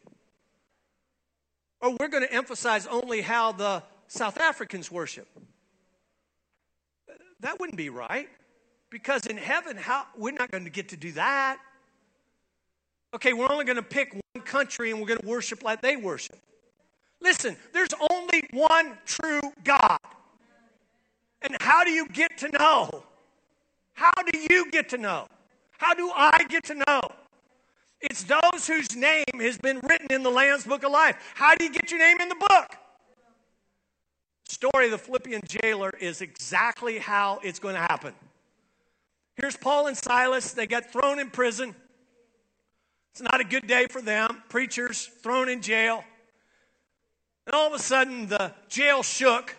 Or 1.80 1.96
we're 1.98 2.08
going 2.08 2.22
to 2.22 2.32
emphasize 2.32 2.86
only 2.86 3.20
how 3.20 3.52
the 3.52 3.82
South 4.06 4.38
Africans 4.38 4.90
worship. 4.90 5.28
That 7.40 7.58
wouldn't 7.58 7.78
be 7.78 7.88
right. 7.88 8.28
Because 8.90 9.26
in 9.26 9.36
heaven, 9.36 9.76
how 9.76 10.04
we're 10.16 10.32
not 10.32 10.50
going 10.50 10.64
to 10.64 10.70
get 10.70 10.88
to 10.90 10.96
do 10.96 11.12
that. 11.12 11.58
Okay, 13.14 13.32
we're 13.32 13.50
only 13.50 13.64
going 13.64 13.76
to 13.76 13.82
pick 13.82 14.12
one 14.12 14.44
country 14.44 14.90
and 14.90 15.00
we're 15.00 15.06
going 15.06 15.20
to 15.20 15.26
worship 15.26 15.62
like 15.62 15.80
they 15.80 15.96
worship. 15.96 16.38
Listen, 17.20 17.56
there's 17.72 17.90
only 18.10 18.42
one 18.52 18.96
true 19.04 19.40
God. 19.64 19.98
And 21.42 21.56
how 21.60 21.84
do 21.84 21.90
you 21.90 22.06
get 22.08 22.38
to 22.38 22.48
know? 22.48 23.04
How 23.92 24.12
do 24.30 24.38
you 24.38 24.70
get 24.70 24.88
to 24.90 24.98
know? 24.98 25.26
How 25.78 25.94
do 25.94 26.10
I 26.14 26.44
get 26.48 26.64
to 26.64 26.74
know? 26.74 27.00
It's 28.00 28.24
those 28.24 28.66
whose 28.66 28.96
name 28.96 29.24
has 29.40 29.58
been 29.58 29.80
written 29.80 30.06
in 30.10 30.22
the 30.22 30.30
Lamb's 30.30 30.64
Book 30.64 30.84
of 30.84 30.92
Life. 30.92 31.16
How 31.34 31.54
do 31.54 31.64
you 31.64 31.70
get 31.70 31.90
your 31.90 32.00
name 32.00 32.20
in 32.20 32.28
the 32.28 32.34
book? 32.34 32.76
Story 34.48 34.86
of 34.86 34.90
the 34.92 34.98
Philippian 34.98 35.42
jailer 35.46 35.90
is 36.00 36.22
exactly 36.22 36.98
how 36.98 37.40
it's 37.42 37.58
going 37.58 37.74
to 37.74 37.80
happen. 37.80 38.14
Here's 39.36 39.56
Paul 39.56 39.86
and 39.86 39.96
Silas. 39.96 40.52
They 40.52 40.66
got 40.66 40.90
thrown 40.90 41.18
in 41.18 41.30
prison. 41.30 41.74
It's 43.12 43.22
not 43.22 43.40
a 43.40 43.44
good 43.44 43.66
day 43.66 43.86
for 43.86 44.00
them. 44.00 44.42
Preachers 44.48 45.06
thrown 45.22 45.48
in 45.48 45.60
jail. 45.60 46.02
And 47.46 47.54
all 47.54 47.66
of 47.66 47.72
a 47.72 47.82
sudden, 47.82 48.28
the 48.28 48.52
jail 48.68 49.02
shook. 49.02 49.56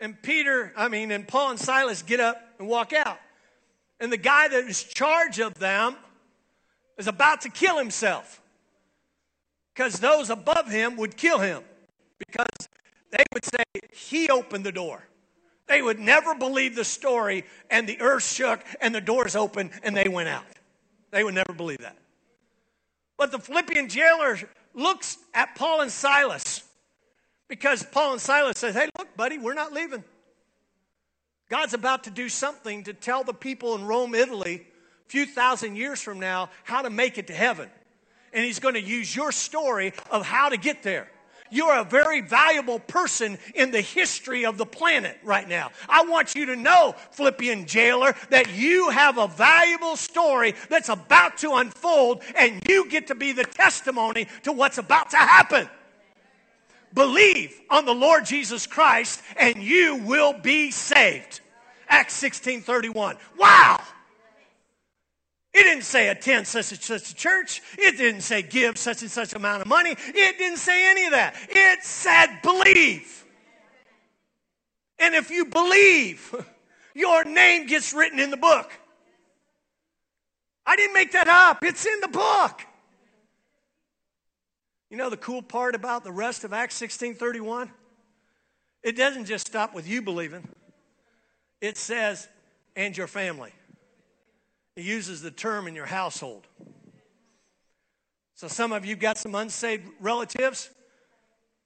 And 0.00 0.20
Peter, 0.22 0.72
I 0.76 0.88
mean, 0.88 1.10
and 1.10 1.26
Paul 1.26 1.50
and 1.50 1.60
Silas 1.60 2.02
get 2.02 2.20
up 2.20 2.40
and 2.58 2.68
walk 2.68 2.92
out. 2.92 3.18
And 4.00 4.12
the 4.12 4.16
guy 4.16 4.48
that 4.48 4.64
is 4.64 4.82
charge 4.82 5.38
of 5.38 5.54
them 5.54 5.96
is 6.98 7.06
about 7.06 7.42
to 7.42 7.50
kill 7.50 7.78
himself 7.78 8.40
because 9.74 10.00
those 10.00 10.30
above 10.30 10.70
him 10.70 10.96
would 10.96 11.16
kill 11.16 11.38
him 11.38 11.62
because 12.18 12.68
they 13.10 13.24
would 13.32 13.44
say 13.44 13.62
he 13.92 14.28
opened 14.28 14.64
the 14.64 14.72
door. 14.72 15.06
They 15.66 15.82
would 15.82 15.98
never 15.98 16.34
believe 16.34 16.76
the 16.76 16.84
story, 16.84 17.44
and 17.70 17.88
the 17.88 18.00
earth 18.00 18.24
shook, 18.24 18.60
and 18.80 18.94
the 18.94 19.00
doors 19.00 19.34
opened, 19.34 19.70
and 19.82 19.96
they 19.96 20.08
went 20.08 20.28
out. 20.28 20.44
They 21.10 21.24
would 21.24 21.34
never 21.34 21.52
believe 21.52 21.78
that. 21.78 21.96
But 23.16 23.32
the 23.32 23.38
Philippian 23.38 23.88
jailer 23.88 24.38
looks 24.74 25.18
at 25.34 25.56
Paul 25.56 25.80
and 25.80 25.90
Silas 25.90 26.62
because 27.48 27.82
Paul 27.82 28.12
and 28.12 28.20
Silas 28.20 28.58
says, 28.58 28.74
Hey, 28.74 28.88
look, 28.98 29.16
buddy, 29.16 29.38
we're 29.38 29.54
not 29.54 29.72
leaving. 29.72 30.04
God's 31.48 31.74
about 31.74 32.04
to 32.04 32.10
do 32.10 32.28
something 32.28 32.84
to 32.84 32.92
tell 32.92 33.24
the 33.24 33.32
people 33.32 33.74
in 33.74 33.84
Rome, 33.84 34.14
Italy, 34.14 34.66
few 35.08 35.26
thousand 35.26 35.76
years 35.76 36.00
from 36.00 36.20
now, 36.20 36.50
how 36.64 36.82
to 36.82 36.90
make 36.90 37.18
it 37.18 37.28
to 37.28 37.32
heaven. 37.32 37.68
And 38.32 38.44
he's 38.44 38.58
going 38.58 38.74
to 38.74 38.82
use 38.82 39.14
your 39.14 39.32
story 39.32 39.92
of 40.10 40.24
how 40.24 40.48
to 40.48 40.56
get 40.56 40.82
there. 40.82 41.08
You're 41.50 41.78
a 41.78 41.84
very 41.84 42.20
valuable 42.22 42.80
person 42.80 43.38
in 43.54 43.70
the 43.70 43.80
history 43.80 44.44
of 44.44 44.58
the 44.58 44.66
planet 44.66 45.16
right 45.22 45.48
now. 45.48 45.70
I 45.88 46.04
want 46.04 46.34
you 46.34 46.46
to 46.46 46.56
know, 46.56 46.94
Philippian 47.12 47.66
jailer, 47.66 48.14
that 48.30 48.52
you 48.54 48.90
have 48.90 49.18
a 49.18 49.28
valuable 49.28 49.96
story 49.96 50.54
that's 50.68 50.88
about 50.88 51.38
to 51.38 51.54
unfold, 51.54 52.22
and 52.36 52.60
you 52.68 52.88
get 52.88 53.08
to 53.08 53.14
be 53.14 53.32
the 53.32 53.44
testimony 53.44 54.26
to 54.42 54.52
what's 54.52 54.78
about 54.78 55.10
to 55.10 55.16
happen. 55.16 55.68
Believe 56.92 57.60
on 57.70 57.84
the 57.84 57.94
Lord 57.94 58.24
Jesus 58.24 58.66
Christ, 58.66 59.22
and 59.36 59.62
you 59.62 59.96
will 59.96 60.32
be 60.32 60.70
saved. 60.70 61.40
Acts 61.88 62.14
16 62.14 62.62
31. 62.62 63.16
Wow! 63.38 63.80
It 65.56 65.62
didn't 65.62 65.84
say 65.84 66.08
attend 66.08 66.46
such 66.46 66.70
and 66.72 66.82
such 66.82 67.10
a 67.10 67.14
church. 67.14 67.62
It 67.78 67.96
didn't 67.96 68.20
say 68.20 68.42
give 68.42 68.76
such 68.76 69.00
and 69.00 69.10
such 69.10 69.32
amount 69.32 69.62
of 69.62 69.68
money. 69.68 69.92
It 69.92 70.36
didn't 70.36 70.58
say 70.58 70.90
any 70.90 71.06
of 71.06 71.12
that. 71.12 71.34
It 71.48 71.82
said 71.82 72.42
believe. 72.42 73.24
And 74.98 75.14
if 75.14 75.30
you 75.30 75.46
believe, 75.46 76.34
your 76.94 77.24
name 77.24 77.66
gets 77.66 77.94
written 77.94 78.18
in 78.20 78.30
the 78.30 78.36
book. 78.36 78.70
I 80.66 80.76
didn't 80.76 80.92
make 80.92 81.12
that 81.12 81.26
up. 81.26 81.64
It's 81.64 81.86
in 81.86 82.00
the 82.00 82.08
book. 82.08 82.60
You 84.90 84.98
know 84.98 85.08
the 85.08 85.16
cool 85.16 85.40
part 85.40 85.74
about 85.74 86.04
the 86.04 86.12
rest 86.12 86.44
of 86.44 86.52
Acts 86.52 86.78
16:31? 86.78 87.70
It 88.82 88.94
doesn't 88.94 89.24
just 89.24 89.46
stop 89.46 89.72
with 89.72 89.88
you 89.88 90.02
believing. 90.02 90.46
It 91.62 91.78
says 91.78 92.28
and 92.76 92.94
your 92.94 93.06
family. 93.06 93.54
He 94.76 94.82
uses 94.82 95.22
the 95.22 95.30
term 95.30 95.66
in 95.66 95.74
your 95.74 95.86
household. 95.86 96.46
So 98.34 98.46
some 98.46 98.72
of 98.72 98.84
you 98.84 98.94
got 98.94 99.16
some 99.16 99.34
unsaved 99.34 99.88
relatives, 99.98 100.70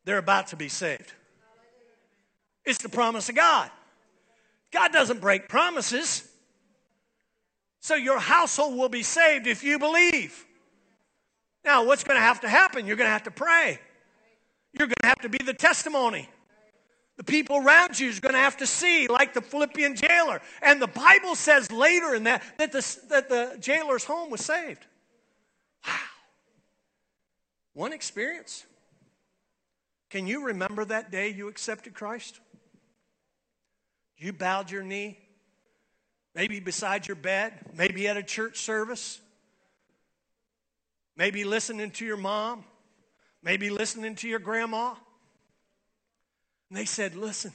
they're 0.05 0.19
about 0.19 0.47
to 0.49 0.57
be 0.57 0.69
saved. 0.69 1.13
It's 2.65 2.79
the 2.79 2.89
promise 2.89 3.29
of 3.29 3.35
God. 3.35 3.71
God 4.73 4.93
doesn't 4.93 5.21
break 5.21 5.49
promises. 5.49 6.27
So 7.81 7.97
your 7.97 8.21
household 8.21 8.79
will 8.79 8.89
be 8.89 9.03
saved 9.03 9.49
if 9.49 9.65
you 9.65 9.79
believe. 9.79 10.47
Now, 11.65 11.85
what's 11.85 12.05
going 12.05 12.17
to 12.17 12.23
have 12.23 12.41
to 12.41 12.49
happen? 12.49 12.87
You're 12.87 12.97
going 12.97 13.09
to 13.09 13.13
have 13.13 13.25
to 13.25 13.31
pray. 13.31 13.81
You're 14.73 14.87
going 14.87 14.95
to 15.03 15.09
have 15.09 15.21
to 15.21 15.29
be 15.29 15.39
the 15.45 15.55
testimony. 15.55 16.29
The 17.21 17.25
people 17.25 17.59
around 17.59 18.01
you 18.01 18.09
is 18.09 18.19
going 18.19 18.33
to 18.33 18.41
have 18.41 18.57
to 18.57 18.67
see, 18.67 19.07
like 19.07 19.35
the 19.35 19.43
Philippian 19.43 19.95
jailer. 19.95 20.41
And 20.63 20.81
the 20.81 20.87
Bible 20.87 21.35
says 21.35 21.71
later 21.71 22.15
in 22.15 22.25
that 22.25 22.43
that 22.57 22.73
the, 22.73 22.99
that 23.11 23.29
the 23.29 23.59
jailer's 23.61 24.05
home 24.05 24.31
was 24.31 24.43
saved. 24.43 24.87
Wow. 25.87 25.97
One 27.75 27.93
experience. 27.93 28.65
Can 30.09 30.27
you 30.27 30.47
remember 30.47 30.83
that 30.87 31.11
day 31.11 31.29
you 31.29 31.49
accepted 31.49 31.93
Christ? 31.93 32.41
You 34.17 34.33
bowed 34.33 34.71
your 34.71 34.83
knee, 34.83 35.19
maybe 36.35 36.59
beside 36.59 37.07
your 37.07 37.17
bed, 37.17 37.53
maybe 37.77 38.09
at 38.09 38.17
a 38.17 38.23
church 38.23 38.61
service, 38.61 39.21
maybe 41.19 41.45
listening 41.45 41.91
to 41.91 42.07
your 42.07 42.17
mom, 42.17 42.65
maybe 43.43 43.69
listening 43.69 44.15
to 44.15 44.27
your 44.27 44.39
grandma. 44.39 44.95
And 46.71 46.79
they 46.79 46.87
said, 46.87 47.15
Listen, 47.17 47.53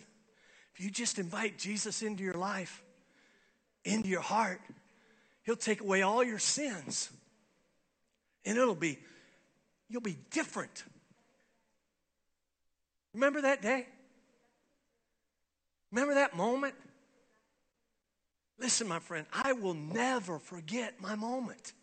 if 0.76 0.84
you 0.84 0.92
just 0.92 1.18
invite 1.18 1.58
Jesus 1.58 2.04
into 2.04 2.24
your 2.24 2.36
life, 2.36 2.84
into 3.84 4.10
your 4.10 4.22
heart, 4.22 4.62
He'll 5.44 5.56
take 5.56 5.82
away 5.82 6.02
all 6.02 6.24
your 6.24 6.40
sins. 6.40 7.10
And 8.44 8.58
it'll 8.58 8.76
be, 8.76 9.00
you'll 9.90 10.02
be 10.02 10.18
different. 10.30 10.84
Remember 13.14 13.42
that 13.42 13.62
day? 13.62 13.88
Remember 15.92 16.16
that 16.16 16.36
moment? 16.36 16.76
Listen, 18.60 18.88
my 18.88 19.00
friend, 19.00 19.26
I 19.32 19.54
will 19.54 19.74
never 19.74 20.40
forget 20.40 21.00
my 21.02 21.16
moment. 21.16 21.74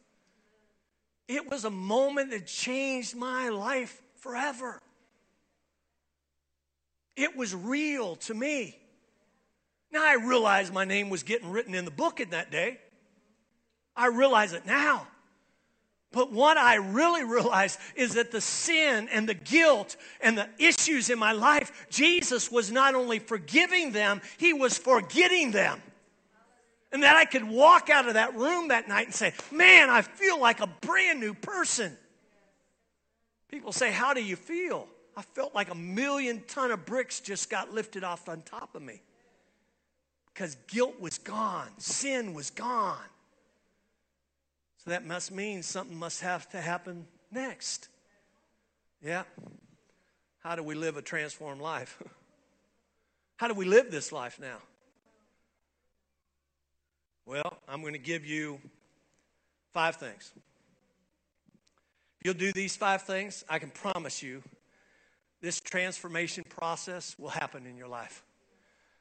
It 1.28 1.50
was 1.50 1.64
a 1.64 1.70
moment 1.70 2.30
that 2.30 2.46
changed 2.46 3.16
my 3.16 3.48
life 3.48 4.02
forever. 4.16 4.82
It 7.16 7.36
was 7.36 7.54
real 7.54 8.16
to 8.16 8.34
me. 8.34 8.78
Now 9.92 10.04
I 10.04 10.14
realize 10.14 10.72
my 10.72 10.84
name 10.84 11.10
was 11.10 11.22
getting 11.22 11.50
written 11.50 11.74
in 11.74 11.84
the 11.84 11.90
book 11.90 12.20
in 12.20 12.30
that 12.30 12.50
day. 12.50 12.78
I 13.94 14.06
realize 14.06 14.54
it 14.54 14.64
now. 14.64 15.06
But 16.12 16.30
what 16.30 16.56
I 16.56 16.76
really 16.76 17.24
realize 17.30 17.78
is 17.94 18.14
that 18.14 18.30
the 18.30 18.40
sin 18.40 19.08
and 19.10 19.28
the 19.28 19.34
guilt 19.34 19.96
and 20.20 20.36
the 20.36 20.48
issues 20.58 21.10
in 21.10 21.18
my 21.18 21.32
life, 21.32 21.86
Jesus 21.90 22.50
was 22.50 22.70
not 22.70 22.94
only 22.94 23.18
forgiving 23.18 23.92
them, 23.92 24.20
he 24.38 24.52
was 24.52 24.78
forgetting 24.78 25.50
them. 25.50 25.82
And 26.92 27.02
that 27.02 27.16
I 27.16 27.24
could 27.24 27.44
walk 27.44 27.88
out 27.88 28.06
of 28.06 28.14
that 28.14 28.36
room 28.36 28.68
that 28.68 28.86
night 28.86 29.06
and 29.06 29.14
say, 29.14 29.32
Man, 29.50 29.88
I 29.88 30.02
feel 30.02 30.38
like 30.38 30.60
a 30.60 30.66
brand 30.66 31.20
new 31.20 31.32
person. 31.32 31.96
People 33.48 33.72
say, 33.72 33.90
How 33.90 34.12
do 34.12 34.22
you 34.22 34.36
feel? 34.36 34.86
I 35.16 35.22
felt 35.22 35.54
like 35.54 35.70
a 35.70 35.74
million 35.74 36.42
ton 36.48 36.70
of 36.70 36.86
bricks 36.86 37.20
just 37.20 37.50
got 37.50 37.72
lifted 37.72 38.04
off 38.04 38.28
on 38.28 38.42
top 38.42 38.74
of 38.74 38.82
me. 38.82 39.02
Because 40.32 40.56
guilt 40.66 40.98
was 40.98 41.18
gone, 41.18 41.68
sin 41.78 42.32
was 42.32 42.50
gone. 42.50 42.96
So 44.78 44.90
that 44.90 45.06
must 45.06 45.30
mean 45.30 45.62
something 45.62 45.96
must 45.96 46.22
have 46.22 46.48
to 46.50 46.60
happen 46.60 47.06
next. 47.30 47.88
Yeah. 49.02 49.24
How 50.42 50.56
do 50.56 50.62
we 50.62 50.74
live 50.74 50.96
a 50.96 51.02
transformed 51.02 51.60
life? 51.60 52.02
How 53.36 53.48
do 53.48 53.54
we 53.54 53.64
live 53.64 53.90
this 53.90 54.10
life 54.10 54.40
now? 54.40 54.58
Well, 57.26 57.58
I'm 57.68 57.80
going 57.82 57.92
to 57.92 57.98
give 57.98 58.24
you 58.24 58.58
five 59.72 59.96
things. 59.96 60.32
If 62.20 62.26
you'll 62.26 62.34
do 62.34 62.52
these 62.52 62.74
five 62.76 63.02
things, 63.02 63.44
I 63.48 63.58
can 63.58 63.70
promise 63.70 64.22
you 64.22 64.42
this 65.42 65.60
transformation 65.60 66.44
process 66.48 67.16
will 67.18 67.28
happen 67.28 67.66
in 67.66 67.76
your 67.76 67.88
life. 67.88 68.22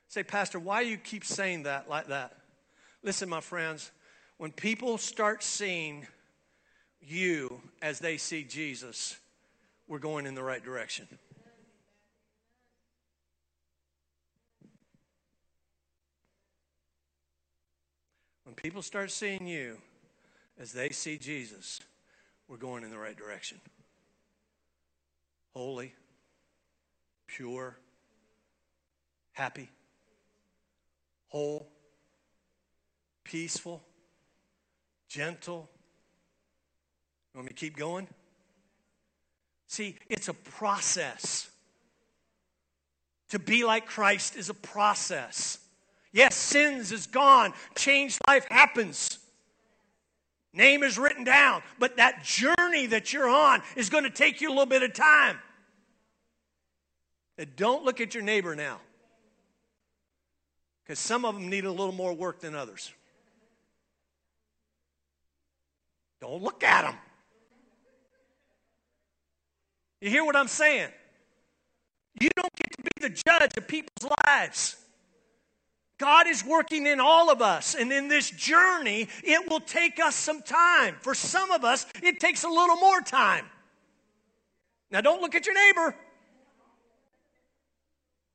Say, 0.08 0.24
Pastor, 0.24 0.60
why 0.60 0.84
do 0.84 0.90
you 0.90 0.98
keep 0.98 1.24
saying 1.24 1.64
that 1.64 1.88
like 1.88 2.08
that? 2.08 2.36
Listen, 3.04 3.30
my 3.30 3.40
friends, 3.40 3.92
when 4.38 4.52
people 4.52 4.98
start 4.98 5.44
seeing 5.44 6.06
you 7.00 7.62
as 7.82 8.00
they 8.00 8.18
see 8.18 8.44
Jesus, 8.44 9.18
we're 9.88 10.00
going 10.00 10.26
in 10.26 10.34
the 10.34 10.44
right 10.44 10.64
direction. 10.64 11.08
When 18.44 18.56
people 18.56 18.82
start 18.82 19.12
seeing 19.12 19.48
you 19.48 19.78
as 20.60 20.74
they 20.74 20.90
see 20.90 21.18
Jesus, 21.18 21.80
we're 22.48 22.58
going 22.58 22.84
in 22.84 22.90
the 22.90 22.98
right 22.98 23.16
direction. 23.16 23.62
Holy 25.54 25.94
pure, 27.36 27.78
happy, 29.32 29.70
whole, 31.28 31.67
peaceful, 33.24 33.82
gentle. 35.08 35.70
You 37.34 37.39
want 37.39 37.46
me 37.46 37.50
to 37.50 37.56
keep 37.56 37.78
going? 37.78 38.08
See, 39.67 39.96
it's 40.10 40.28
a 40.28 40.34
process. 40.34 41.50
To 43.30 43.39
be 43.39 43.63
like 43.63 43.86
Christ 43.86 44.36
is 44.36 44.50
a 44.50 44.54
process. 44.54 45.60
Yes, 46.12 46.36
sins 46.36 46.91
is 46.91 47.08
gone. 47.08 47.54
Changed 47.76 48.20
life 48.28 48.46
happens. 48.50 49.20
Name 50.54 50.84
is 50.84 50.98
written 50.98 51.24
down. 51.24 51.62
But 51.80 51.96
that 51.96 52.26
journey 52.26 52.88
that 52.88 53.13
you're 53.13 53.30
on 53.30 53.62
is 53.78 53.89
going 53.89 54.04
to 54.04 54.10
take 54.10 54.41
you 54.41 54.50
a 54.50 54.52
little 54.52 54.65
bit 54.65 54.84
of 54.84 54.94
time. 54.94 55.38
And 57.38 57.56
don't 57.56 57.84
look 57.84 58.02
at 58.02 58.13
your 58.13 58.24
neighbor 58.24 58.56
now. 58.56 58.80
Because 60.84 61.00
some 61.00 61.26
of 61.26 61.36
them 61.36 61.50
need 61.50 61.65
a 61.65 61.72
little 61.72 61.94
more 61.94 62.13
work 62.13 62.39
than 62.39 62.56
others. 62.56 62.91
Don't 66.20 66.44
look 66.44 66.63
at 66.63 66.84
them. 66.84 66.96
You 70.02 70.10
hear 70.10 70.26
what 70.26 70.36
I'm 70.36 70.48
saying? 70.48 70.89
You 72.20 72.30
don't 72.36 72.54
get 72.56 72.72
to 72.78 72.84
be 72.84 73.10
the 73.10 73.22
judge 73.26 73.52
of 73.58 73.67
people's 73.67 74.12
lives. 74.28 74.76
God 75.98 76.28
is 76.28 76.44
working 76.44 76.88
in 76.88 77.00
all 77.00 77.30
of 77.30 77.44
us, 77.44 77.76
and 77.76 77.91
in 77.91 78.08
this 78.08 78.32
journey, 78.32 79.08
it 79.24 79.50
will 79.50 79.60
take 79.60 80.00
us 80.00 80.15
some 80.15 80.41
time. 80.41 80.96
For 81.00 81.13
some 81.13 81.52
of 81.52 81.63
us, 81.63 81.86
it 82.02 82.20
takes 82.20 82.44
a 82.44 82.50
little 82.50 82.78
more 82.78 83.02
time. 83.02 83.46
Now, 84.89 85.02
don't 85.02 85.22
look 85.22 85.36
at 85.36 85.46
your 85.46 85.54
neighbor. 85.54 85.96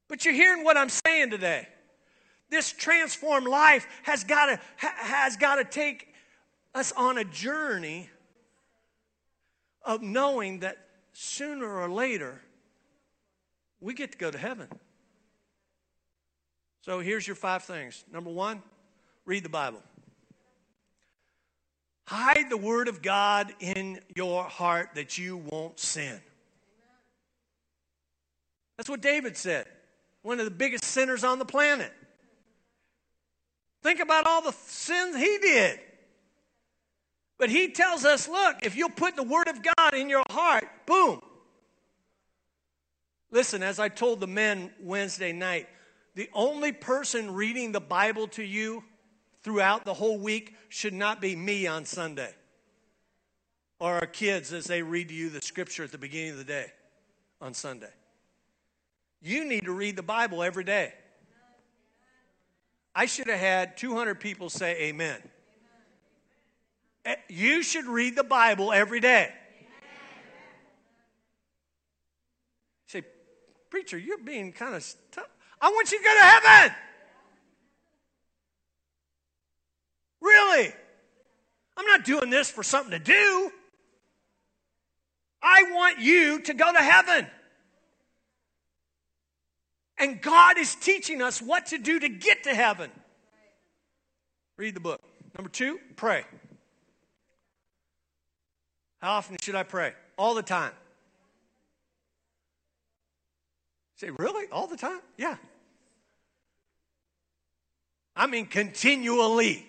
But 0.09 0.25
you're 0.25 0.35
hearing 0.35 0.65
what 0.65 0.77
I'm 0.77 0.89
saying 0.89 1.31
today. 1.31 1.67
This 2.49 2.73
transformed 2.73 3.49
life 3.49 3.87
has 4.05 4.25
got 4.25 4.47
to 4.47 4.61
has 4.79 5.37
got 5.37 5.57
to 5.57 5.65
take 5.65 6.13
us 6.75 6.93
on 6.93 7.19
a 7.19 7.25
journey 7.25 8.09
of 9.83 10.03
knowing 10.03 10.61
that 10.61 10.79
sooner 11.13 11.67
or 11.67 11.89
later 11.89 12.41
we 13.81 13.95
get 13.95 14.13
to 14.13 14.19
go 14.19 14.31
to 14.31 14.39
heaven. 14.39 14.69
So 16.83 17.01
here's 17.01 17.27
your 17.27 17.37
five 17.37 17.65
things. 17.65 18.05
Number 18.13 18.31
one, 18.31 18.63
read 19.25 19.43
the 19.43 19.49
Bible. 19.49 19.83
Hide 22.07 22.49
the 22.49 22.57
Word 22.57 22.87
of 22.87 23.03
God 23.03 23.53
in 23.59 23.99
your 24.15 24.45
heart 24.45 24.91
that 24.95 25.19
you 25.19 25.37
won't 25.37 25.81
sin. 25.81 26.21
That's 28.77 28.89
what 28.89 29.01
David 29.01 29.37
said, 29.37 29.67
one 30.27 30.41
of 30.41 30.45
the 30.45 30.51
biggest 30.51 30.85
sinners 30.85 31.23
on 31.23 31.39
the 31.39 31.45
planet. 31.45 31.93
Think 33.85 34.01
about 34.01 34.27
all 34.27 34.43
the 34.43 34.51
sins 34.67 35.17
he 35.17 35.39
did. 35.41 35.79
But 37.39 37.49
he 37.49 37.69
tells 37.69 38.05
us 38.05 38.27
look, 38.27 38.57
if 38.65 38.75
you'll 38.75 38.91
put 38.91 39.15
the 39.15 39.23
Word 39.23 39.47
of 39.47 39.61
God 39.63 39.95
in 39.95 40.11
your 40.11 40.25
heart, 40.29 40.65
boom. 40.85 41.21
Listen, 43.31 43.63
as 43.63 43.79
I 43.79 43.89
told 43.89 44.19
the 44.19 44.27
men 44.27 44.73
Wednesday 44.81 45.33
night, 45.33 45.69
the 46.17 46.29
only 46.33 46.73
person 46.73 47.33
reading 47.33 47.71
the 47.71 47.81
Bible 47.81 48.27
to 48.29 48.43
you 48.43 48.83
throughout 49.45 49.85
the 49.85 49.95
whole 49.95 50.19
week 50.19 50.57
should 50.69 50.95
not 50.95 51.21
be 51.21 51.37
me 51.37 51.69
on 51.69 51.85
Sunday 51.85 52.35
or 53.79 53.95
our 53.95 54.07
kids 54.07 54.53
as 54.53 54.65
they 54.65 54.83
read 54.83 55.09
to 55.11 55.15
you 55.15 55.31
the 55.31 55.41
scripture 55.43 55.85
at 55.85 55.93
the 55.93 55.99
beginning 55.99 56.33
of 56.33 56.39
the 56.39 56.45
day 56.45 56.67
on 57.41 57.55
Sunday. 57.55 57.93
You 59.27 59.45
need 59.45 59.65
to 59.65 59.73
read 59.73 59.97
the 59.97 60.05
Bible 60.05 60.41
every 60.41 60.63
day. 60.63 60.93
I 62.95 63.07
should 63.07 63.27
have 63.27 63.41
had 63.41 63.77
200 63.77 64.21
people 64.21 64.49
say 64.49 64.83
amen. 64.83 65.21
Eh, 67.05 67.17
you 67.29 67.65
should 67.65 67.87
read 67.87 68.15
the 68.15 68.23
Bible 68.23 68.73
every 68.73 69.01
day. 69.01 69.33
Say, 72.87 73.03
preacher, 73.69 73.99
you're 73.99 74.19
being 74.19 74.53
kind 74.53 74.77
of 74.77 74.95
tough. 75.11 75.27
I 75.61 75.71
want 75.71 75.91
you 75.91 75.99
to 75.99 76.05
go 76.05 76.15
to 76.15 76.25
heaven. 76.25 76.77
Really? 80.21 80.73
I'm 81.77 81.87
not 81.87 82.05
doing 82.05 82.31
this 82.31 82.49
for 82.49 82.63
something 82.63 82.93
to 82.93 83.01
do. 83.01 83.51
I 85.43 85.65
want 85.73 85.99
you 85.99 86.43
to 86.43 86.55
go 86.55 86.73
to 86.73 86.79
heaven. 86.79 87.27
And 89.99 90.21
God 90.21 90.59
is 90.59 90.75
teaching 90.75 91.23
us 91.23 91.41
what 91.41 91.67
to 91.67 91.79
do 91.79 91.99
to 92.01 92.09
get 92.09 92.45
to 92.45 92.55
heaven. 92.55 92.91
Read 94.57 94.75
the 94.75 94.81
book. 94.81 95.01
Number 95.37 95.51
two, 95.51 95.79
pray. 95.97 96.25
How 99.01 99.15
often 99.15 99.37
should 99.41 99.55
I 99.55 99.63
pray? 99.63 99.93
All 100.19 100.35
the 100.35 100.43
time. 100.43 100.73
Say, 103.97 104.11
really? 104.11 104.47
All 104.51 104.67
the 104.67 104.77
time? 104.77 105.01
Yeah. 105.17 105.37
I 108.15 108.27
mean, 108.27 108.47
continually. 108.47 109.67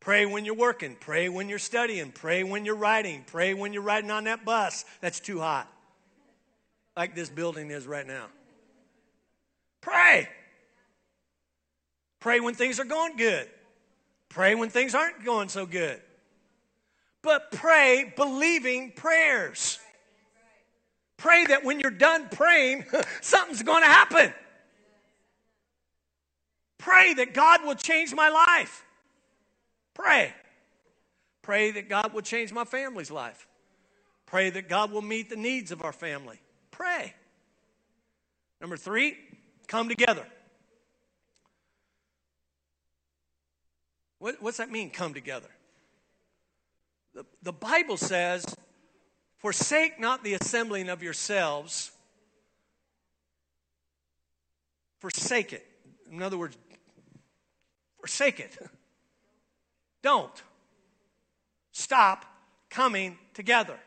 Pray 0.00 0.26
when 0.26 0.44
you're 0.44 0.54
working. 0.54 0.96
Pray 0.98 1.28
when 1.28 1.48
you're 1.48 1.58
studying. 1.58 2.12
Pray 2.12 2.44
when 2.44 2.64
you're 2.64 2.76
riding. 2.76 3.24
Pray 3.26 3.52
when 3.52 3.72
you're 3.72 3.82
riding 3.82 4.10
on 4.10 4.24
that 4.24 4.44
bus 4.44 4.84
that's 5.00 5.20
too 5.20 5.40
hot, 5.40 5.70
like 6.96 7.14
this 7.14 7.28
building 7.28 7.70
is 7.70 7.86
right 7.86 8.06
now. 8.06 8.26
Pray. 9.80 10.28
Pray 12.20 12.40
when 12.40 12.54
things 12.54 12.80
are 12.80 12.84
going 12.84 13.16
good. 13.16 13.48
Pray 14.28 14.54
when 14.54 14.70
things 14.70 14.94
aren't 14.94 15.24
going 15.24 15.48
so 15.48 15.66
good. 15.66 16.00
But 17.22 17.50
pray 17.52 18.12
believing 18.16 18.92
prayers. 18.92 19.78
Pray 21.16 21.46
that 21.46 21.64
when 21.64 21.80
you're 21.80 21.90
done 21.90 22.28
praying, 22.30 22.84
something's 23.20 23.62
going 23.62 23.82
to 23.82 23.88
happen. 23.88 24.32
Pray 26.78 27.14
that 27.14 27.34
God 27.34 27.64
will 27.64 27.74
change 27.74 28.14
my 28.14 28.28
life. 28.28 28.84
Pray. 29.94 30.32
Pray 31.42 31.72
that 31.72 31.88
God 31.88 32.14
will 32.14 32.22
change 32.22 32.52
my 32.52 32.64
family's 32.64 33.10
life. 33.10 33.48
Pray 34.26 34.50
that 34.50 34.68
God 34.68 34.92
will 34.92 35.02
meet 35.02 35.28
the 35.28 35.36
needs 35.36 35.72
of 35.72 35.82
our 35.82 35.92
family. 35.92 36.38
Pray. 36.70 37.14
Number 38.60 38.76
three, 38.76 39.16
come 39.68 39.88
together. 39.88 40.26
What, 44.18 44.42
what's 44.42 44.56
that 44.56 44.70
mean, 44.70 44.90
come 44.90 45.14
together? 45.14 45.48
The, 47.14 47.24
the 47.42 47.52
Bible 47.52 47.96
says 47.96 48.44
Forsake 49.38 50.00
not 50.00 50.24
the 50.24 50.34
assembling 50.34 50.88
of 50.88 51.02
yourselves. 51.02 51.92
Forsake 54.98 55.52
it. 55.52 55.64
In 56.10 56.22
other 56.22 56.36
words, 56.36 56.58
forsake 57.98 58.40
it. 58.40 58.58
Don't. 60.02 60.42
Stop 61.70 62.24
coming 62.68 63.16
together. 63.34 63.78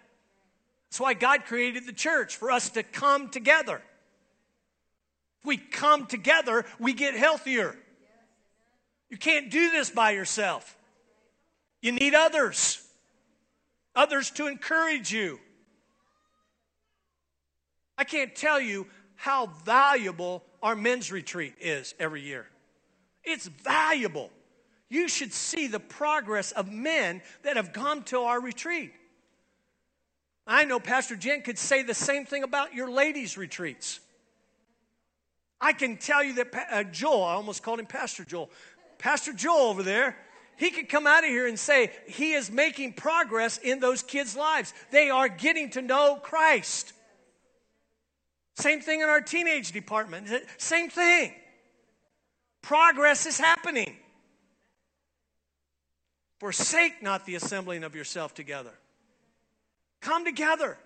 That's 0.89 1.01
why 1.01 1.13
God 1.13 1.45
created 1.45 1.85
the 1.85 1.93
church, 1.93 2.37
for 2.37 2.49
us 2.49 2.69
to 2.71 2.83
come 2.83 3.29
together. 3.29 3.81
If 5.41 5.47
we 5.47 5.57
come 5.57 6.05
together, 6.05 6.65
we 6.79 6.93
get 6.93 7.15
healthier. 7.15 7.75
You 9.09 9.17
can't 9.17 9.51
do 9.51 9.71
this 9.71 9.89
by 9.89 10.11
yourself, 10.11 10.77
you 11.81 11.91
need 11.91 12.13
others 12.13 12.81
others 13.95 14.29
to 14.31 14.47
encourage 14.47 15.11
you. 15.11 15.39
I 17.97 18.03
can't 18.03 18.35
tell 18.35 18.59
you 18.59 18.87
how 19.15 19.47
valuable 19.65 20.43
our 20.63 20.75
men's 20.75 21.11
retreat 21.11 21.55
is 21.59 21.93
every 21.99 22.21
year. 22.21 22.47
It's 23.23 23.47
valuable. 23.47 24.31
You 24.89 25.07
should 25.07 25.33
see 25.33 25.67
the 25.67 25.79
progress 25.79 26.51
of 26.51 26.71
men 26.71 27.21
that 27.43 27.57
have 27.57 27.73
gone 27.73 28.03
to 28.05 28.21
our 28.21 28.41
retreat. 28.41 28.93
I 30.47 30.65
know 30.65 30.79
Pastor 30.79 31.15
Jen 31.15 31.43
could 31.43 31.59
say 31.59 31.83
the 31.83 31.93
same 31.93 32.25
thing 32.25 32.43
about 32.43 32.73
your 32.73 32.89
ladies' 32.89 33.37
retreats. 33.37 33.99
I 35.61 35.73
can 35.73 35.97
tell 35.97 36.23
you 36.23 36.33
that 36.35 36.67
uh, 36.71 36.83
Joel, 36.85 37.23
I 37.23 37.33
almost 37.33 37.61
called 37.61 37.79
him 37.79 37.85
Pastor 37.85 38.25
Joel. 38.25 38.49
Pastor 38.97 39.31
Joel 39.31 39.69
over 39.69 39.83
there, 39.83 40.17
he 40.57 40.71
could 40.71 40.89
come 40.89 41.05
out 41.07 41.23
of 41.23 41.29
here 41.29 41.47
and 41.47 41.57
say 41.57 41.91
he 42.07 42.33
is 42.33 42.51
making 42.51 42.93
progress 42.93 43.57
in 43.57 43.79
those 43.79 44.01
kids' 44.01 44.35
lives. 44.35 44.73
They 44.91 45.09
are 45.09 45.29
getting 45.29 45.69
to 45.71 45.81
know 45.81 46.19
Christ. 46.21 46.93
Same 48.55 48.81
thing 48.81 49.01
in 49.01 49.07
our 49.07 49.21
teenage 49.21 49.71
department. 49.71 50.27
Same 50.57 50.89
thing. 50.89 51.33
Progress 52.61 53.25
is 53.25 53.39
happening. 53.39 53.95
Forsake 56.39 57.01
not 57.01 57.25
the 57.25 57.35
assembling 57.35 57.83
of 57.83 57.95
yourself 57.95 58.33
together. 58.33 58.73
Come 59.99 60.25
together. 60.25 60.77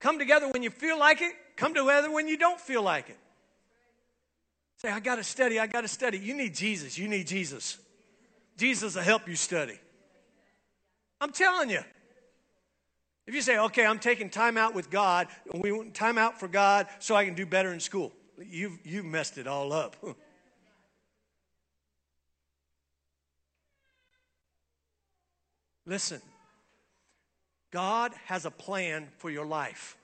Come 0.00 0.18
together 0.18 0.48
when 0.48 0.62
you 0.62 0.70
feel 0.70 0.98
like 0.98 1.20
it. 1.20 1.34
Come 1.58 1.74
together 1.74 2.10
when 2.10 2.26
you 2.28 2.38
don't 2.38 2.60
feel 2.60 2.82
like 2.82 3.10
it. 3.10 3.18
Say, 4.76 4.88
I 4.90 5.00
got 5.00 5.16
to 5.16 5.24
study, 5.24 5.58
I 5.58 5.66
got 5.66 5.80
to 5.80 5.88
study. 5.88 6.16
You 6.16 6.34
need 6.34 6.54
Jesus. 6.54 6.96
You 6.96 7.08
need 7.08 7.26
Jesus. 7.26 7.78
Jesus 8.56 8.94
will 8.94 9.02
help 9.02 9.28
you 9.28 9.34
study. 9.34 9.76
I'm 11.20 11.32
telling 11.32 11.68
you. 11.68 11.80
If 13.26 13.34
you 13.34 13.42
say, 13.42 13.58
okay, 13.58 13.84
I'm 13.84 13.98
taking 13.98 14.30
time 14.30 14.56
out 14.56 14.72
with 14.72 14.88
God, 14.88 15.26
we 15.52 15.72
want 15.72 15.94
time 15.94 16.16
out 16.16 16.38
for 16.38 16.46
God 16.46 16.86
so 17.00 17.16
I 17.16 17.24
can 17.24 17.34
do 17.34 17.44
better 17.44 17.72
in 17.72 17.80
school, 17.80 18.12
you've, 18.42 18.78
you've 18.84 19.04
messed 19.04 19.36
it 19.36 19.48
all 19.48 19.72
up. 19.72 19.96
Listen, 25.84 26.22
God 27.72 28.12
has 28.26 28.46
a 28.46 28.50
plan 28.50 29.08
for 29.18 29.28
your 29.28 29.44
life. 29.44 29.97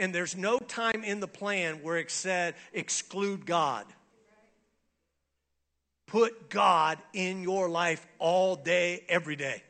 And 0.00 0.14
there's 0.14 0.36
no 0.36 0.58
time 0.58 1.02
in 1.04 1.20
the 1.20 1.28
plan 1.28 1.82
where 1.82 1.96
it 1.96 2.10
said 2.10 2.54
exclude 2.72 3.44
God. 3.44 3.84
Put 6.06 6.48
God 6.48 6.98
in 7.12 7.42
your 7.42 7.68
life 7.68 8.06
all 8.18 8.56
day, 8.56 9.04
every 9.08 9.36
day. 9.36 9.62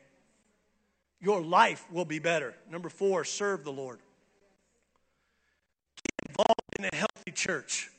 Your 1.19 1.41
life 1.41 1.85
will 1.91 2.05
be 2.05 2.19
better. 2.19 2.55
Number 2.69 2.87
four, 2.87 3.25
serve 3.25 3.65
the 3.65 3.73
Lord. 3.73 3.99
Get 5.97 6.29
involved 6.29 6.75
in 6.77 6.85
a 6.85 6.95
healthy 6.95 7.31
church. 7.31 7.89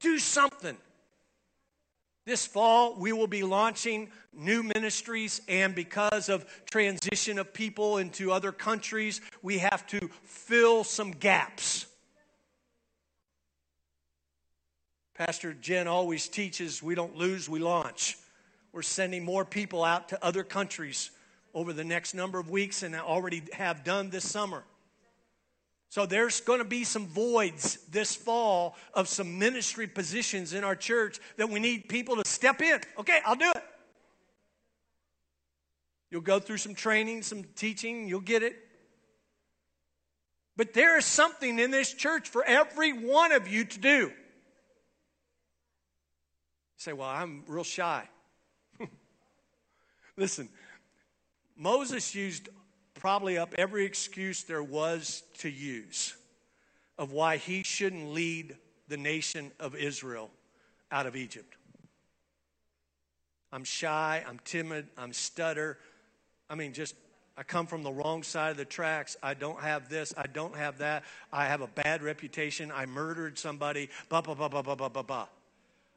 Do 0.00 0.18
something. 0.18 0.76
This 2.24 2.46
fall, 2.46 2.94
we 2.98 3.12
will 3.12 3.26
be 3.26 3.42
launching 3.42 4.10
new 4.32 4.62
ministries, 4.62 5.40
and 5.48 5.74
because 5.74 6.28
of 6.28 6.46
transition 6.70 7.38
of 7.38 7.52
people 7.52 7.98
into 7.98 8.30
other 8.30 8.52
countries, 8.52 9.20
we 9.42 9.58
have 9.58 9.86
to 9.88 10.08
fill 10.22 10.84
some 10.84 11.10
gaps. 11.10 11.86
Pastor 15.14 15.52
Jen 15.52 15.88
always 15.88 16.28
teaches 16.28 16.82
we 16.82 16.94
don't 16.94 17.16
lose, 17.16 17.48
we 17.48 17.58
launch. 17.58 18.16
We're 18.72 18.82
sending 18.82 19.24
more 19.24 19.44
people 19.44 19.84
out 19.84 20.08
to 20.08 20.24
other 20.24 20.42
countries 20.42 21.10
over 21.54 21.72
the 21.72 21.84
next 21.84 22.14
number 22.14 22.38
of 22.38 22.48
weeks 22.48 22.82
and 22.82 22.96
I 22.96 23.00
already 23.00 23.42
have 23.52 23.84
done 23.84 24.08
this 24.08 24.28
summer. 24.28 24.64
So 25.92 26.06
there's 26.06 26.40
going 26.40 26.60
to 26.60 26.64
be 26.64 26.84
some 26.84 27.06
voids 27.06 27.76
this 27.90 28.16
fall 28.16 28.76
of 28.94 29.08
some 29.08 29.38
ministry 29.38 29.86
positions 29.86 30.54
in 30.54 30.64
our 30.64 30.74
church 30.74 31.20
that 31.36 31.50
we 31.50 31.60
need 31.60 31.86
people 31.86 32.16
to 32.16 32.26
step 32.26 32.62
in. 32.62 32.80
Okay, 32.96 33.20
I'll 33.26 33.36
do 33.36 33.50
it. 33.54 33.62
You'll 36.10 36.22
go 36.22 36.38
through 36.38 36.56
some 36.56 36.74
training, 36.74 37.20
some 37.20 37.44
teaching, 37.56 38.08
you'll 38.08 38.20
get 38.20 38.42
it. 38.42 38.56
But 40.56 40.72
there 40.72 40.96
is 40.96 41.04
something 41.04 41.58
in 41.58 41.70
this 41.70 41.92
church 41.92 42.26
for 42.26 42.42
every 42.42 42.94
one 42.94 43.32
of 43.32 43.46
you 43.46 43.66
to 43.66 43.78
do. 43.78 43.98
You 43.98 44.12
say, 46.78 46.94
Well, 46.94 47.10
I'm 47.10 47.44
real 47.46 47.64
shy. 47.64 48.08
Listen, 50.16 50.48
Moses 51.54 52.14
used 52.14 52.48
probably 53.02 53.36
up 53.36 53.52
every 53.58 53.84
excuse 53.84 54.44
there 54.44 54.62
was 54.62 55.24
to 55.36 55.50
use 55.50 56.14
of 56.96 57.10
why 57.10 57.36
he 57.36 57.64
shouldn't 57.64 58.12
lead 58.12 58.56
the 58.86 58.96
nation 58.96 59.50
of 59.58 59.74
Israel 59.74 60.30
out 60.92 61.04
of 61.04 61.16
Egypt. 61.16 61.56
I'm 63.50 63.64
shy, 63.64 64.24
I'm 64.28 64.38
timid, 64.44 64.86
I'm 64.96 65.12
stutter. 65.12 65.78
I 66.48 66.54
mean, 66.54 66.72
just 66.72 66.94
I 67.36 67.42
come 67.42 67.66
from 67.66 67.82
the 67.82 67.90
wrong 67.90 68.22
side 68.22 68.52
of 68.52 68.56
the 68.56 68.64
tracks. 68.64 69.16
I 69.20 69.34
don't 69.34 69.58
have 69.58 69.88
this. 69.88 70.14
I 70.16 70.28
don't 70.28 70.54
have 70.54 70.78
that. 70.78 71.02
I 71.32 71.46
have 71.46 71.60
a 71.60 71.66
bad 71.66 72.04
reputation. 72.04 72.70
I 72.72 72.86
murdered 72.86 73.36
somebody. 73.36 73.90
Blah, 74.10 74.20
blah, 74.20 74.34
blah, 74.34 74.48
blah, 74.48 74.62
blah, 74.62 74.76
blah, 74.76 74.88
blah, 74.88 75.02
blah. 75.02 75.26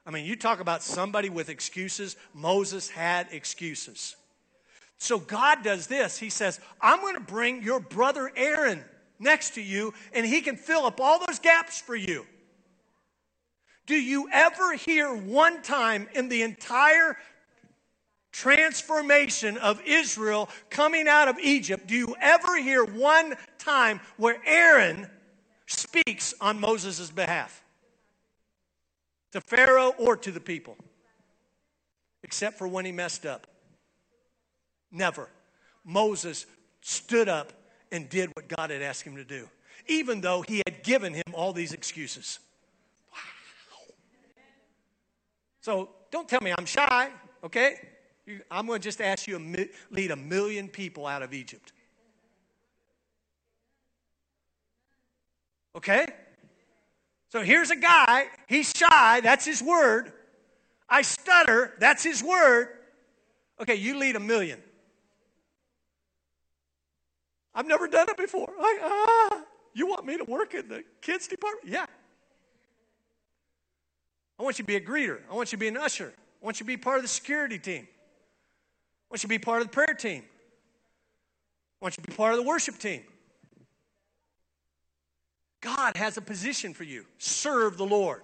I 0.08 0.12
mean, 0.12 0.26
you 0.26 0.36
talk 0.36 0.60
about 0.60 0.82
somebody 0.82 1.30
with 1.30 1.50
excuses. 1.50 2.16
Moses 2.34 2.90
had 2.90 3.28
excuses. 3.32 4.16
So 4.98 5.20
God 5.20 5.64
does 5.64 5.88
this. 5.88 6.18
He 6.18 6.30
says, 6.30 6.60
I'm 6.82 7.02
going 7.02 7.16
to 7.16 7.22
bring 7.22 7.64
your 7.64 7.80
brother 7.80 8.32
Aaron 8.36 8.84
next 9.20 9.56
to 9.56 9.62
you, 9.62 9.94
and 10.14 10.26
he 10.26 10.42
can 10.42 10.56
fill 10.56 10.86
up 10.86 11.00
all 11.00 11.20
those 11.26 11.40
gaps 11.40 11.80
for 11.80 11.96
you. 11.96 12.26
Do 13.86 13.96
you 13.96 14.30
ever 14.32 14.74
hear 14.74 15.14
one 15.14 15.62
time 15.62 16.08
in 16.14 16.28
the 16.30 16.42
entire 16.42 17.18
transformation 18.36 19.58
of 19.60 19.82
Israel 19.86 20.50
coming 20.70 21.08
out 21.08 21.30
of 21.30 21.40
Egypt, 21.40 21.88
do 21.88 21.96
you 21.96 22.16
ever 22.20 22.58
hear 22.62 22.84
one 22.84 23.34
time 23.58 24.02
where 24.18 24.42
Aaron 24.46 25.08
speaks 25.68 26.34
on 26.42 26.60
Moses' 26.60 27.10
behalf? 27.10 27.64
To 29.32 29.40
Pharaoh 29.40 29.94
or 29.98 30.18
to 30.18 30.32
the 30.34 30.42
people? 30.42 30.76
Except 32.24 32.58
for 32.58 32.68
when 32.68 32.84
he 32.84 32.92
messed 32.92 33.26
up. 33.26 33.48
Never. 34.96 35.28
Moses 35.84 36.46
stood 36.82 37.28
up 37.28 37.52
and 37.92 38.08
did 38.08 38.30
what 38.34 38.48
God 38.48 38.70
had 38.70 38.82
asked 38.82 39.04
him 39.04 39.18
to 39.18 39.26
do, 39.26 39.50
even 39.88 40.22
though 40.22 40.42
he 40.42 40.62
had 40.66 40.84
given 40.84 41.14
him 41.14 41.24
all 41.34 41.52
these 41.52 41.74
excuses. 41.74 42.40
Wow. 43.12 43.20
So 45.60 45.90
don't 46.12 46.30
tell 46.30 46.40
me 46.42 46.54
I'm 46.58 46.66
shy, 46.66 47.10
okay? 47.44 47.76
I'm 48.50 48.66
going 48.68 48.80
to 48.80 48.84
just 48.84 49.02
ask 49.02 49.28
you 49.28 49.38
to 49.38 49.70
lead 49.92 50.12
a 50.12 50.16
million 50.16 50.70
people 50.70 51.06
out 51.06 51.22
of 51.22 51.34
Egypt. 51.34 51.74
Okay? 55.76 56.08
So 57.30 57.42
here's 57.42 57.70
a 57.70 57.76
guy, 57.76 58.28
he's 58.48 58.72
shy, 58.74 59.20
that's 59.20 59.46
his 59.46 59.62
word. 59.62 60.14
I 60.88 61.02
stutter, 61.02 61.74
that's 61.80 62.02
his 62.02 62.24
word. 62.24 62.70
Okay, 63.60 63.76
you 63.76 63.98
lead 63.98 64.16
a 64.16 64.20
million. 64.20 64.62
I've 67.56 67.68
never 67.68 67.88
done 67.88 68.08
it 68.10 68.18
before. 68.18 68.52
Ah, 68.60 69.42
you 69.74 69.88
want 69.88 70.06
me 70.06 70.18
to 70.18 70.26
work 70.26 70.54
in 70.54 70.68
the 70.68 70.84
kids 71.02 71.28
department? 71.28 71.74
Yeah. 71.74 71.86
I 74.38 74.44
want 74.44 74.60
you 74.60 74.64
to 74.64 74.68
be 74.68 74.76
a 74.76 74.82
greeter. 74.82 75.20
I 75.32 75.34
want 75.34 75.54
you 75.54 75.58
to 75.58 75.62
be 75.62 75.70
an 75.70 75.78
usher. 75.78 76.14
I 76.42 76.46
want 76.46 76.60
you 76.60 76.66
to 76.66 76.68
be 76.68 76.76
part 76.76 76.98
of 76.98 77.04
the 77.04 77.08
security 77.08 77.58
team. 77.58 77.88
I 77.88 79.08
want 79.10 79.24
you 79.24 79.28
to 79.28 79.28
be 79.30 79.40
part 79.40 79.62
of 79.62 79.68
the 79.68 79.74
prayer 79.74 79.96
team. 79.98 80.24
I 81.82 81.86
want 81.86 81.98
you 81.98 82.04
to 82.04 82.10
be 82.10 82.16
part 82.16 82.34
of 82.34 82.38
the 82.38 82.44
worship 82.44 82.78
team. 82.78 83.04
God 85.62 85.96
has 85.96 86.18
a 86.18 86.22
position 86.22 86.74
for 86.74 86.84
you. 86.84 87.06
Serve 87.18 87.78
the 87.78 87.86
Lord. 87.86 88.24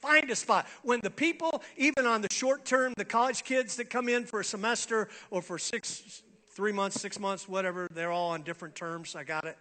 Find 0.00 0.28
a 0.30 0.36
spot. 0.36 0.66
When 0.82 1.00
the 1.00 1.10
people, 1.10 1.62
even 1.76 2.06
on 2.06 2.22
the 2.22 2.32
short 2.32 2.64
term, 2.64 2.94
the 2.96 3.04
college 3.04 3.44
kids 3.44 3.76
that 3.76 3.90
come 3.90 4.08
in 4.08 4.24
for 4.24 4.40
a 4.40 4.44
semester 4.44 5.08
or 5.30 5.40
for 5.40 5.58
six 5.58 6.22
three 6.60 6.72
months, 6.72 7.00
six 7.00 7.18
months, 7.18 7.48
whatever. 7.48 7.88
They're 7.90 8.12
all 8.12 8.32
on 8.32 8.42
different 8.42 8.74
terms. 8.74 9.16
I 9.16 9.24
got 9.24 9.46
it. 9.46 9.56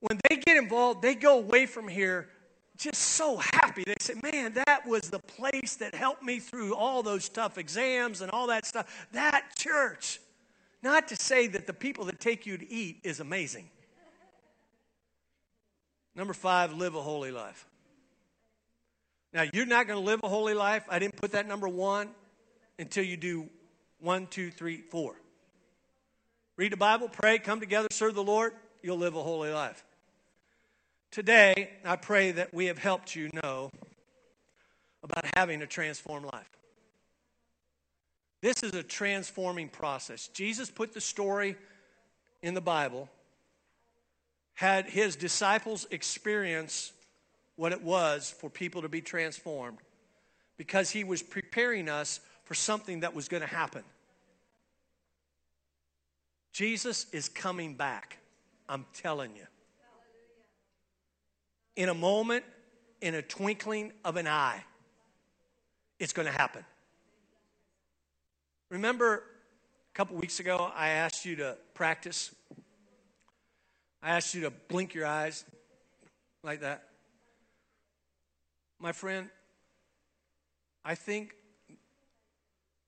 When 0.00 0.18
they 0.28 0.38
get 0.38 0.56
involved, 0.56 1.02
they 1.02 1.14
go 1.14 1.38
away 1.38 1.66
from 1.66 1.86
here 1.86 2.28
just 2.76 3.00
so 3.00 3.36
happy. 3.36 3.84
They 3.86 3.94
say, 4.00 4.14
Man, 4.24 4.54
that 4.54 4.84
was 4.88 5.08
the 5.08 5.20
place 5.20 5.76
that 5.76 5.94
helped 5.94 6.24
me 6.24 6.40
through 6.40 6.74
all 6.74 7.04
those 7.04 7.28
tough 7.28 7.58
exams 7.58 8.22
and 8.22 8.32
all 8.32 8.48
that 8.48 8.66
stuff. 8.66 9.06
That 9.12 9.44
church. 9.56 10.18
Not 10.82 11.06
to 11.08 11.16
say 11.16 11.46
that 11.46 11.68
the 11.68 11.74
people 11.74 12.06
that 12.06 12.18
take 12.18 12.44
you 12.44 12.58
to 12.58 12.68
eat 12.68 12.98
is 13.04 13.20
amazing. 13.20 13.70
Number 16.16 16.34
five, 16.34 16.72
live 16.72 16.96
a 16.96 17.02
holy 17.02 17.30
life. 17.30 17.68
Now, 19.32 19.44
you're 19.52 19.64
not 19.64 19.86
going 19.86 20.00
to 20.00 20.04
live 20.04 20.22
a 20.24 20.28
holy 20.28 20.54
life. 20.54 20.86
I 20.88 20.98
didn't 20.98 21.14
put 21.14 21.30
that 21.32 21.46
number 21.46 21.68
one 21.68 22.08
until 22.80 23.04
you 23.04 23.16
do 23.16 23.48
one, 24.00 24.26
two, 24.26 24.50
three, 24.50 24.78
four. 24.78 25.14
Read 26.56 26.72
the 26.72 26.76
Bible, 26.76 27.08
pray, 27.08 27.38
come 27.38 27.60
together, 27.60 27.88
serve 27.90 28.14
the 28.14 28.22
Lord, 28.22 28.52
you'll 28.82 28.98
live 28.98 29.14
a 29.14 29.22
holy 29.22 29.50
life. 29.50 29.84
Today, 31.10 31.70
I 31.84 31.96
pray 31.96 32.32
that 32.32 32.54
we 32.54 32.66
have 32.66 32.78
helped 32.78 33.16
you 33.16 33.30
know 33.42 33.70
about 35.02 35.24
having 35.34 35.62
a 35.62 35.66
transformed 35.66 36.26
life. 36.26 36.50
This 38.42 38.62
is 38.62 38.74
a 38.74 38.82
transforming 38.82 39.68
process. 39.68 40.28
Jesus 40.28 40.70
put 40.70 40.92
the 40.94 41.00
story 41.00 41.56
in 42.42 42.54
the 42.54 42.60
Bible, 42.60 43.08
had 44.54 44.86
his 44.86 45.16
disciples 45.16 45.86
experience 45.90 46.92
what 47.56 47.72
it 47.72 47.82
was 47.82 48.34
for 48.38 48.48
people 48.48 48.82
to 48.82 48.88
be 48.88 49.02
transformed 49.02 49.78
because 50.56 50.90
he 50.90 51.04
was 51.04 51.22
preparing 51.22 51.88
us 51.88 52.20
for 52.50 52.54
something 52.54 52.98
that 53.00 53.14
was 53.14 53.28
going 53.28 53.42
to 53.42 53.46
happen. 53.46 53.84
Jesus 56.52 57.06
is 57.12 57.28
coming 57.28 57.74
back. 57.74 58.18
I'm 58.68 58.84
telling 58.92 59.36
you. 59.36 59.44
In 61.76 61.88
a 61.88 61.94
moment, 61.94 62.42
in 63.00 63.14
a 63.14 63.22
twinkling 63.22 63.92
of 64.04 64.16
an 64.16 64.26
eye, 64.26 64.64
it's 66.00 66.12
going 66.12 66.26
to 66.26 66.36
happen. 66.36 66.64
Remember 68.68 69.22
a 69.94 69.94
couple 69.94 70.16
weeks 70.16 70.40
ago, 70.40 70.72
I 70.74 70.88
asked 70.88 71.24
you 71.24 71.36
to 71.36 71.56
practice? 71.74 72.34
I 74.02 74.16
asked 74.16 74.34
you 74.34 74.40
to 74.40 74.50
blink 74.50 74.92
your 74.92 75.06
eyes 75.06 75.44
like 76.42 76.62
that. 76.62 76.82
My 78.80 78.90
friend, 78.90 79.28
I 80.84 80.96
think 80.96 81.36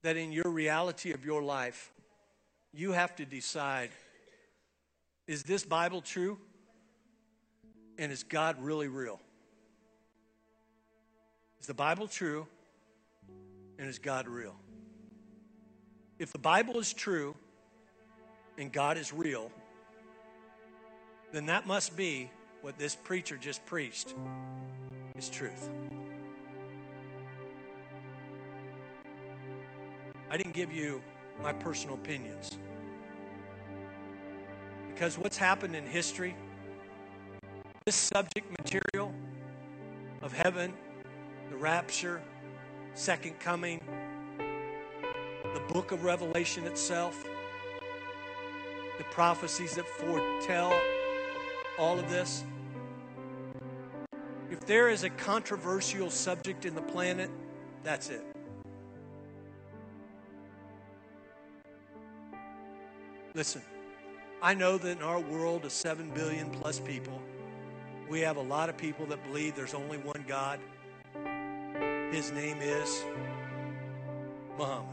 that 0.03 0.17
in 0.17 0.33
your 0.33 0.49
reality 0.49 1.13
of 1.13 1.25
your 1.25 1.43
life, 1.43 1.93
you 2.73 2.93
have 2.93 3.15
to 3.17 3.25
decide 3.25 3.91
is 5.29 5.45
this 5.45 5.65
Bible 5.65 6.01
true? 6.01 6.37
And 7.97 8.11
is 8.11 8.25
God 8.25 8.57
really 8.61 8.89
real? 8.89 9.21
Is 11.61 11.67
the 11.67 11.75
Bible 11.75 12.09
true? 12.09 12.47
And 13.79 13.89
is 13.89 13.99
God 13.99 14.27
real? 14.27 14.57
If 16.19 16.33
the 16.33 16.39
Bible 16.39 16.79
is 16.81 16.93
true 16.93 17.37
and 18.59 18.73
God 18.73 18.99
is 18.99 19.13
real, 19.13 19.51
then 21.33 21.47
that 21.47 21.67
must 21.67 21.97
be 21.97 22.31
what 22.61 22.79
this 22.79 22.95
preacher 22.95 23.37
just 23.37 23.65
preached 23.65 24.15
is 25.17 25.29
truth. 25.29 25.71
I 30.33 30.39
didn't 30.39 30.55
give 30.55 30.73
you 30.73 31.03
my 31.43 31.53
personal 31.53 31.95
opinions. 31.95 32.57
Because 34.89 35.19
what's 35.19 35.37
happened 35.37 35.77
in 35.77 35.87
history, 35.87 36.35
this 37.85 37.97
subject 37.97 38.47
material 38.59 39.13
of 40.23 40.33
heaven, 40.33 40.73
the 41.51 41.57
rapture, 41.57 42.23
second 42.95 43.41
coming, 43.41 43.79
the 45.53 45.61
book 45.71 45.93
of 45.93 46.03
Revelation 46.03 46.65
itself, 46.65 47.29
the 48.97 49.05
prophecies 49.05 49.75
that 49.75 49.87
foretell 49.87 50.73
all 51.79 51.99
of 51.99 52.09
this. 52.09 52.43
If 54.51 54.61
there 54.61 54.89
is 54.89 55.05
a 55.05 55.11
controversial 55.11 56.09
subject 56.09 56.65
in 56.65 56.75
the 56.75 56.81
planet, 56.81 57.31
that's 57.85 58.09
it. 58.09 58.32
Listen, 63.35 63.63
I 64.43 64.53
know 64.53 64.77
that 64.77 64.99
in 64.99 65.03
our 65.03 65.19
world 65.19 65.65
of 65.65 65.73
7 65.73 66.11
billion 66.11 66.51
plus 66.51 66.79
people, 66.79 67.19
we 68.11 68.21
have 68.21 68.37
a 68.37 68.43
lot 68.43 68.69
of 68.69 68.77
people 68.77 69.07
that 69.07 69.25
believe 69.25 69.57
there's 69.57 69.73
only 69.73 69.97
one 69.97 70.23
God. 70.29 70.61
His 72.13 72.31
name 72.31 72.59
is 72.61 73.03
Muhammad. 74.59 74.87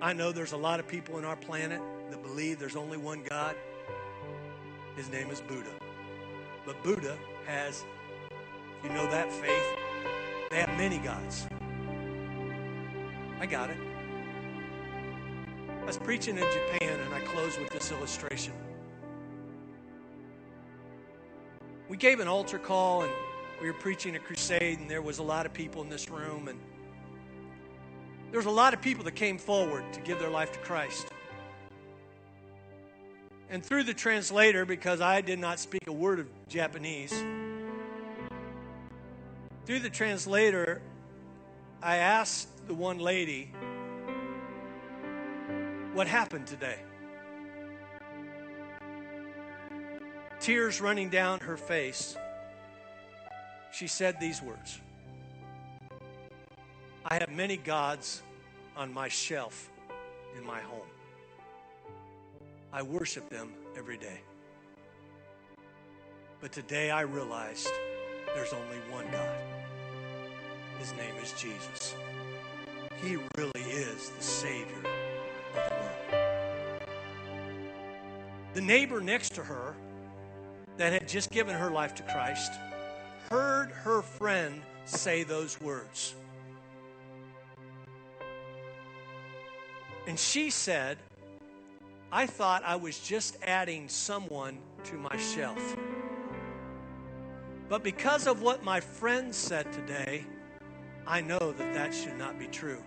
I 0.00 0.14
know 0.14 0.32
there's 0.32 0.52
a 0.52 0.56
lot 0.56 0.80
of 0.80 0.88
people 0.88 1.18
in 1.18 1.26
our 1.26 1.36
planet 1.36 1.82
that 2.10 2.22
believe 2.22 2.58
there's 2.58 2.76
only 2.76 2.96
one 2.96 3.22
God. 3.28 3.54
His 4.96 5.10
name 5.10 5.28
is 5.30 5.42
Buddha. 5.42 5.72
But 6.64 6.82
Buddha 6.82 7.18
has, 7.46 7.84
if 8.78 8.88
you 8.88 8.96
know 8.96 9.10
that 9.10 9.30
faith, 9.30 9.76
they 10.50 10.60
have 10.60 10.78
many 10.78 10.96
gods. 10.96 11.46
I 13.38 13.44
got 13.44 13.68
it. 13.68 13.76
I 15.88 15.90
was 15.90 15.96
preaching 15.96 16.36
in 16.36 16.44
Japan, 16.44 17.00
and 17.00 17.14
I 17.14 17.20
close 17.20 17.58
with 17.58 17.70
this 17.70 17.90
illustration. 17.90 18.52
We 21.88 21.96
gave 21.96 22.20
an 22.20 22.28
altar 22.28 22.58
call, 22.58 23.04
and 23.04 23.12
we 23.62 23.68
were 23.68 23.78
preaching 23.78 24.14
a 24.14 24.18
crusade, 24.18 24.80
and 24.80 24.90
there 24.90 25.00
was 25.00 25.16
a 25.16 25.22
lot 25.22 25.46
of 25.46 25.54
people 25.54 25.80
in 25.80 25.88
this 25.88 26.10
room, 26.10 26.48
and 26.48 26.58
there 28.30 28.38
was 28.38 28.44
a 28.44 28.50
lot 28.50 28.74
of 28.74 28.82
people 28.82 29.02
that 29.04 29.14
came 29.14 29.38
forward 29.38 29.90
to 29.94 30.00
give 30.00 30.18
their 30.18 30.28
life 30.28 30.52
to 30.52 30.58
Christ. 30.58 31.08
And 33.48 33.64
through 33.64 33.84
the 33.84 33.94
translator, 33.94 34.66
because 34.66 35.00
I 35.00 35.22
did 35.22 35.38
not 35.38 35.58
speak 35.58 35.86
a 35.86 35.92
word 35.92 36.20
of 36.20 36.26
Japanese, 36.48 37.14
through 39.64 39.78
the 39.78 39.88
translator, 39.88 40.82
I 41.82 41.96
asked 41.96 42.66
the 42.66 42.74
one 42.74 42.98
lady, 42.98 43.52
what 45.98 46.06
happened 46.06 46.46
today? 46.46 46.78
Tears 50.38 50.80
running 50.80 51.08
down 51.08 51.40
her 51.40 51.56
face, 51.56 52.16
she 53.72 53.88
said 53.88 54.20
these 54.20 54.40
words 54.40 54.80
I 57.04 57.14
have 57.14 57.30
many 57.30 57.56
gods 57.56 58.22
on 58.76 58.94
my 58.94 59.08
shelf 59.08 59.72
in 60.36 60.46
my 60.46 60.60
home. 60.60 60.86
I 62.72 62.82
worship 62.82 63.28
them 63.28 63.52
every 63.76 63.98
day. 63.98 64.20
But 66.40 66.52
today 66.52 66.92
I 66.92 67.00
realized 67.00 67.70
there's 68.36 68.52
only 68.52 68.78
one 68.92 69.06
God. 69.10 69.40
His 70.78 70.92
name 70.92 71.16
is 71.20 71.32
Jesus. 71.32 71.96
He 73.02 73.16
really 73.36 73.72
is 73.72 74.10
the 74.10 74.22
Savior 74.22 75.07
The 78.58 78.64
neighbor 78.64 79.00
next 79.00 79.36
to 79.36 79.44
her 79.44 79.76
that 80.78 80.92
had 80.92 81.06
just 81.06 81.30
given 81.30 81.54
her 81.54 81.70
life 81.70 81.94
to 81.94 82.02
Christ 82.02 82.50
heard 83.30 83.70
her 83.70 84.02
friend 84.02 84.62
say 84.84 85.22
those 85.22 85.60
words. 85.60 86.16
And 90.08 90.18
she 90.18 90.50
said, 90.50 90.98
I 92.10 92.26
thought 92.26 92.64
I 92.64 92.74
was 92.74 92.98
just 92.98 93.36
adding 93.44 93.88
someone 93.88 94.58
to 94.86 94.96
my 94.96 95.16
shelf. 95.18 95.76
But 97.68 97.84
because 97.84 98.26
of 98.26 98.42
what 98.42 98.64
my 98.64 98.80
friend 98.80 99.32
said 99.32 99.72
today, 99.72 100.24
I 101.06 101.20
know 101.20 101.52
that 101.52 101.74
that 101.74 101.94
should 101.94 102.18
not 102.18 102.40
be 102.40 102.48
true. 102.48 102.82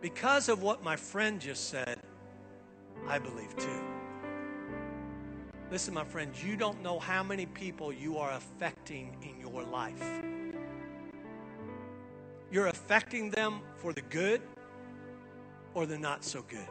Because 0.00 0.48
of 0.48 0.62
what 0.62 0.82
my 0.82 0.96
friend 0.96 1.38
just 1.42 1.68
said, 1.68 1.98
I 3.08 3.18
believe 3.18 3.56
too. 3.56 3.80
Listen, 5.70 5.94
my 5.94 6.04
friends, 6.04 6.42
you 6.42 6.56
don't 6.56 6.82
know 6.82 6.98
how 6.98 7.22
many 7.22 7.46
people 7.46 7.92
you 7.92 8.18
are 8.18 8.32
affecting 8.32 9.16
in 9.22 9.40
your 9.40 9.62
life. 9.62 10.22
You're 12.50 12.68
affecting 12.68 13.30
them 13.30 13.60
for 13.76 13.92
the 13.92 14.02
good 14.02 14.40
or 15.74 15.86
the 15.86 15.98
not 15.98 16.24
so 16.24 16.42
good. 16.42 16.68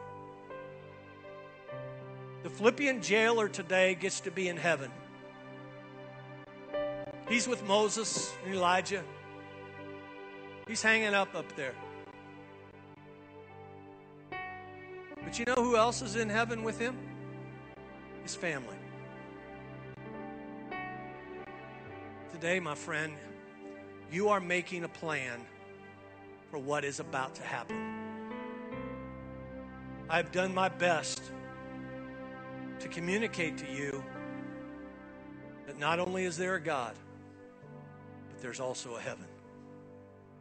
The 2.42 2.50
Philippian 2.50 3.02
jailer 3.02 3.48
today 3.48 3.94
gets 3.94 4.20
to 4.20 4.30
be 4.30 4.48
in 4.48 4.56
heaven. 4.56 4.90
He's 7.28 7.48
with 7.48 7.62
Moses 7.64 8.32
and 8.44 8.54
Elijah. 8.54 9.02
He's 10.66 10.82
hanging 10.82 11.14
up 11.14 11.34
up 11.34 11.54
there. 11.56 11.74
But 15.34 15.40
you 15.40 15.46
know 15.46 15.64
who 15.64 15.76
else 15.76 16.00
is 16.00 16.14
in 16.14 16.28
heaven 16.28 16.62
with 16.62 16.78
him? 16.78 16.96
His 18.22 18.36
family. 18.36 18.76
Today, 22.30 22.60
my 22.60 22.76
friend, 22.76 23.14
you 24.12 24.28
are 24.28 24.38
making 24.38 24.84
a 24.84 24.88
plan 24.88 25.40
for 26.52 26.58
what 26.58 26.84
is 26.84 27.00
about 27.00 27.34
to 27.34 27.42
happen. 27.42 27.76
I've 30.08 30.30
done 30.30 30.54
my 30.54 30.68
best 30.68 31.20
to 32.78 32.86
communicate 32.86 33.58
to 33.58 33.66
you 33.68 34.04
that 35.66 35.80
not 35.80 35.98
only 35.98 36.26
is 36.26 36.36
there 36.36 36.54
a 36.54 36.60
God, 36.60 36.94
but 38.28 38.40
there's 38.40 38.60
also 38.60 38.94
a 38.94 39.00
heaven. 39.00 39.26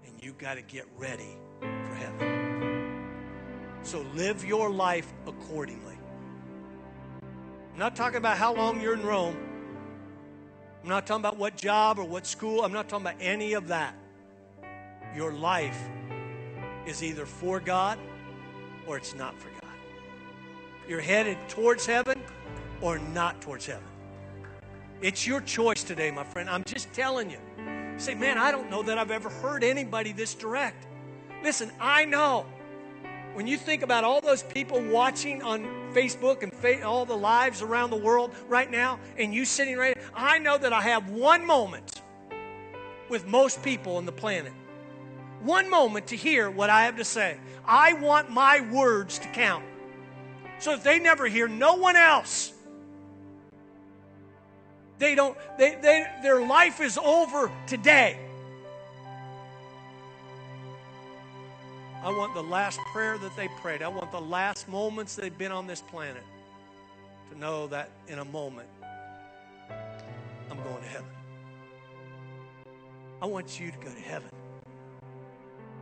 And 0.06 0.24
you've 0.24 0.38
got 0.38 0.54
to 0.54 0.62
get 0.62 0.86
ready 1.00 1.36
for 1.60 1.96
heaven. 1.96 2.33
So 3.94 4.04
live 4.16 4.44
your 4.44 4.72
life 4.72 5.14
accordingly. 5.28 5.96
I'm 7.22 7.78
not 7.78 7.96
talking 7.96 8.18
about 8.18 8.38
how 8.38 8.52
long 8.56 8.82
you're 8.82 8.96
in 8.96 9.04
Rome. 9.04 9.38
I'm 10.82 10.90
not 10.90 11.06
talking 11.06 11.22
about 11.22 11.38
what 11.38 11.56
job 11.58 12.00
or 12.00 12.04
what 12.04 12.26
school. 12.26 12.64
I'm 12.64 12.74
not 12.74 12.90
talking 12.90 13.06
about 13.06 13.22
any 13.22 13.54
of 13.54 13.68
that. 13.68 13.94
Your 15.16 15.32
life 15.32 15.80
is 16.88 17.04
either 17.04 17.28
for 17.28 17.60
God 17.60 18.00
or 18.88 18.98
it's 18.98 19.14
not 19.14 19.40
for 19.40 19.50
God. 19.50 19.78
You're 20.88 21.00
headed 21.00 21.38
towards 21.48 21.86
heaven 21.86 22.20
or 22.82 22.98
not 22.98 23.44
towards 23.44 23.68
heaven. 23.68 23.84
It's 25.04 25.28
your 25.28 25.42
choice 25.42 25.84
today, 25.84 26.10
my 26.10 26.24
friend. 26.24 26.50
I'm 26.50 26.64
just 26.64 26.92
telling 26.94 27.30
you. 27.30 27.38
you 27.60 28.00
say, 28.00 28.16
man, 28.16 28.40
I 28.40 28.50
don't 28.50 28.72
know 28.72 28.82
that 28.82 28.98
I've 28.98 29.12
ever 29.12 29.30
heard 29.30 29.64
anybody 29.64 30.14
this 30.14 30.34
direct. 30.34 30.88
Listen, 31.44 31.72
I 31.80 32.06
know 32.06 32.48
when 33.34 33.48
you 33.48 33.58
think 33.58 33.82
about 33.82 34.04
all 34.04 34.22
those 34.22 34.44
people 34.44 34.82
watching 34.82 35.42
on 35.42 35.64
Facebook 35.94 36.44
and 36.44 36.84
all 36.84 37.06
the 37.06 37.18
lives 37.18 37.62
around 37.62 37.90
the 37.90 37.98
world 37.98 38.32
right 38.48 38.70
now, 38.70 39.00
and 39.18 39.34
you 39.34 39.46
sitting 39.46 39.78
right, 39.78 39.98
I 40.14 40.40
know 40.40 40.58
that 40.58 40.74
I 40.74 40.82
have 40.82 41.10
one 41.10 41.46
moment 41.46 42.02
with 43.10 43.28
most 43.28 43.64
people 43.64 43.98
on 43.98 44.06
the 44.06 44.12
planet 44.12 44.54
one 45.44 45.70
moment 45.70 46.08
to 46.08 46.16
hear 46.16 46.50
what 46.50 46.70
I 46.70 46.86
have 46.86 46.98
to 46.98 47.06
say. 47.06 47.38
I 47.66 47.94
want 47.94 48.30
my 48.32 48.62
words 48.72 49.20
to 49.20 49.28
count. 49.30 49.66
So 50.60 50.74
if 50.74 50.84
they 50.84 51.00
never 51.00 51.28
hear 51.28 51.48
no 51.48 51.76
one 51.76 51.96
else, 51.96 52.54
they 55.00 55.16
don't, 55.16 55.38
they, 55.58 55.76
they, 55.82 56.06
their 56.22 56.46
life 56.46 56.80
is 56.80 56.98
over 56.98 57.52
today. 57.68 58.18
I 62.04 62.10
want 62.10 62.34
the 62.34 62.44
last 62.44 62.82
prayer 62.92 63.18
that 63.18 63.34
they 63.38 63.48
prayed. 63.62 63.82
I 63.82 63.88
want 63.88 64.12
the 64.12 64.20
last 64.20 64.68
moments 64.68 65.16
they've 65.16 65.38
been 65.38 65.54
on 65.54 65.68
this 65.68 65.80
planet 65.80 66.24
to 67.32 67.40
know 67.40 67.68
that 67.68 67.92
in 68.10 68.20
a 68.20 68.26
moment, 68.26 68.68
I'm 70.52 70.62
going 70.64 70.82
to 70.82 70.90
heaven. 70.90 71.08
I 73.22 73.26
want 73.26 73.58
you 73.58 73.72
to 73.72 73.78
go 73.78 73.90
to 73.90 74.02
heaven. 74.02 74.30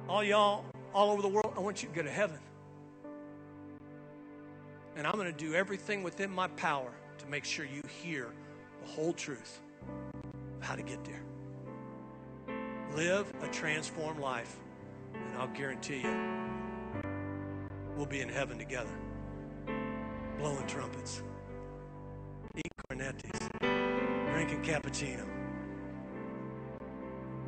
All 0.08 0.24
y'all, 0.24 0.64
all 0.94 1.10
over 1.10 1.24
the 1.24 1.28
world, 1.28 1.54
I 1.58 1.60
want 1.60 1.82
you 1.82 1.90
to 1.90 1.96
go 1.96 2.04
to 2.04 2.12
heaven. 2.12 2.38
And 4.96 5.08
I'm 5.08 5.14
going 5.14 5.26
to 5.26 5.32
do 5.32 5.56
everything 5.56 6.04
within 6.04 6.30
my 6.30 6.50
power 6.50 6.92
to 7.18 7.26
make 7.26 7.46
sure 7.46 7.66
you 7.66 7.82
hear 8.04 8.28
the 8.86 8.92
whole 8.92 9.14
truth 9.14 9.60
of 10.60 10.68
how 10.68 10.76
to 10.76 10.84
get 10.84 11.04
there. 11.04 11.24
Live 12.96 13.26
a 13.42 13.48
transformed 13.48 14.20
life, 14.20 14.58
and 15.32 15.42
I'll 15.42 15.48
guarantee 15.48 16.02
you 16.02 16.42
we'll 17.96 18.06
be 18.06 18.22
in 18.22 18.30
heaven 18.30 18.58
together, 18.58 18.90
blowing 20.40 20.66
trumpets, 20.68 21.22
eating 22.56 22.72
cornettes, 22.90 23.24
drinking 24.32 24.62
cappuccino, 24.64 25.26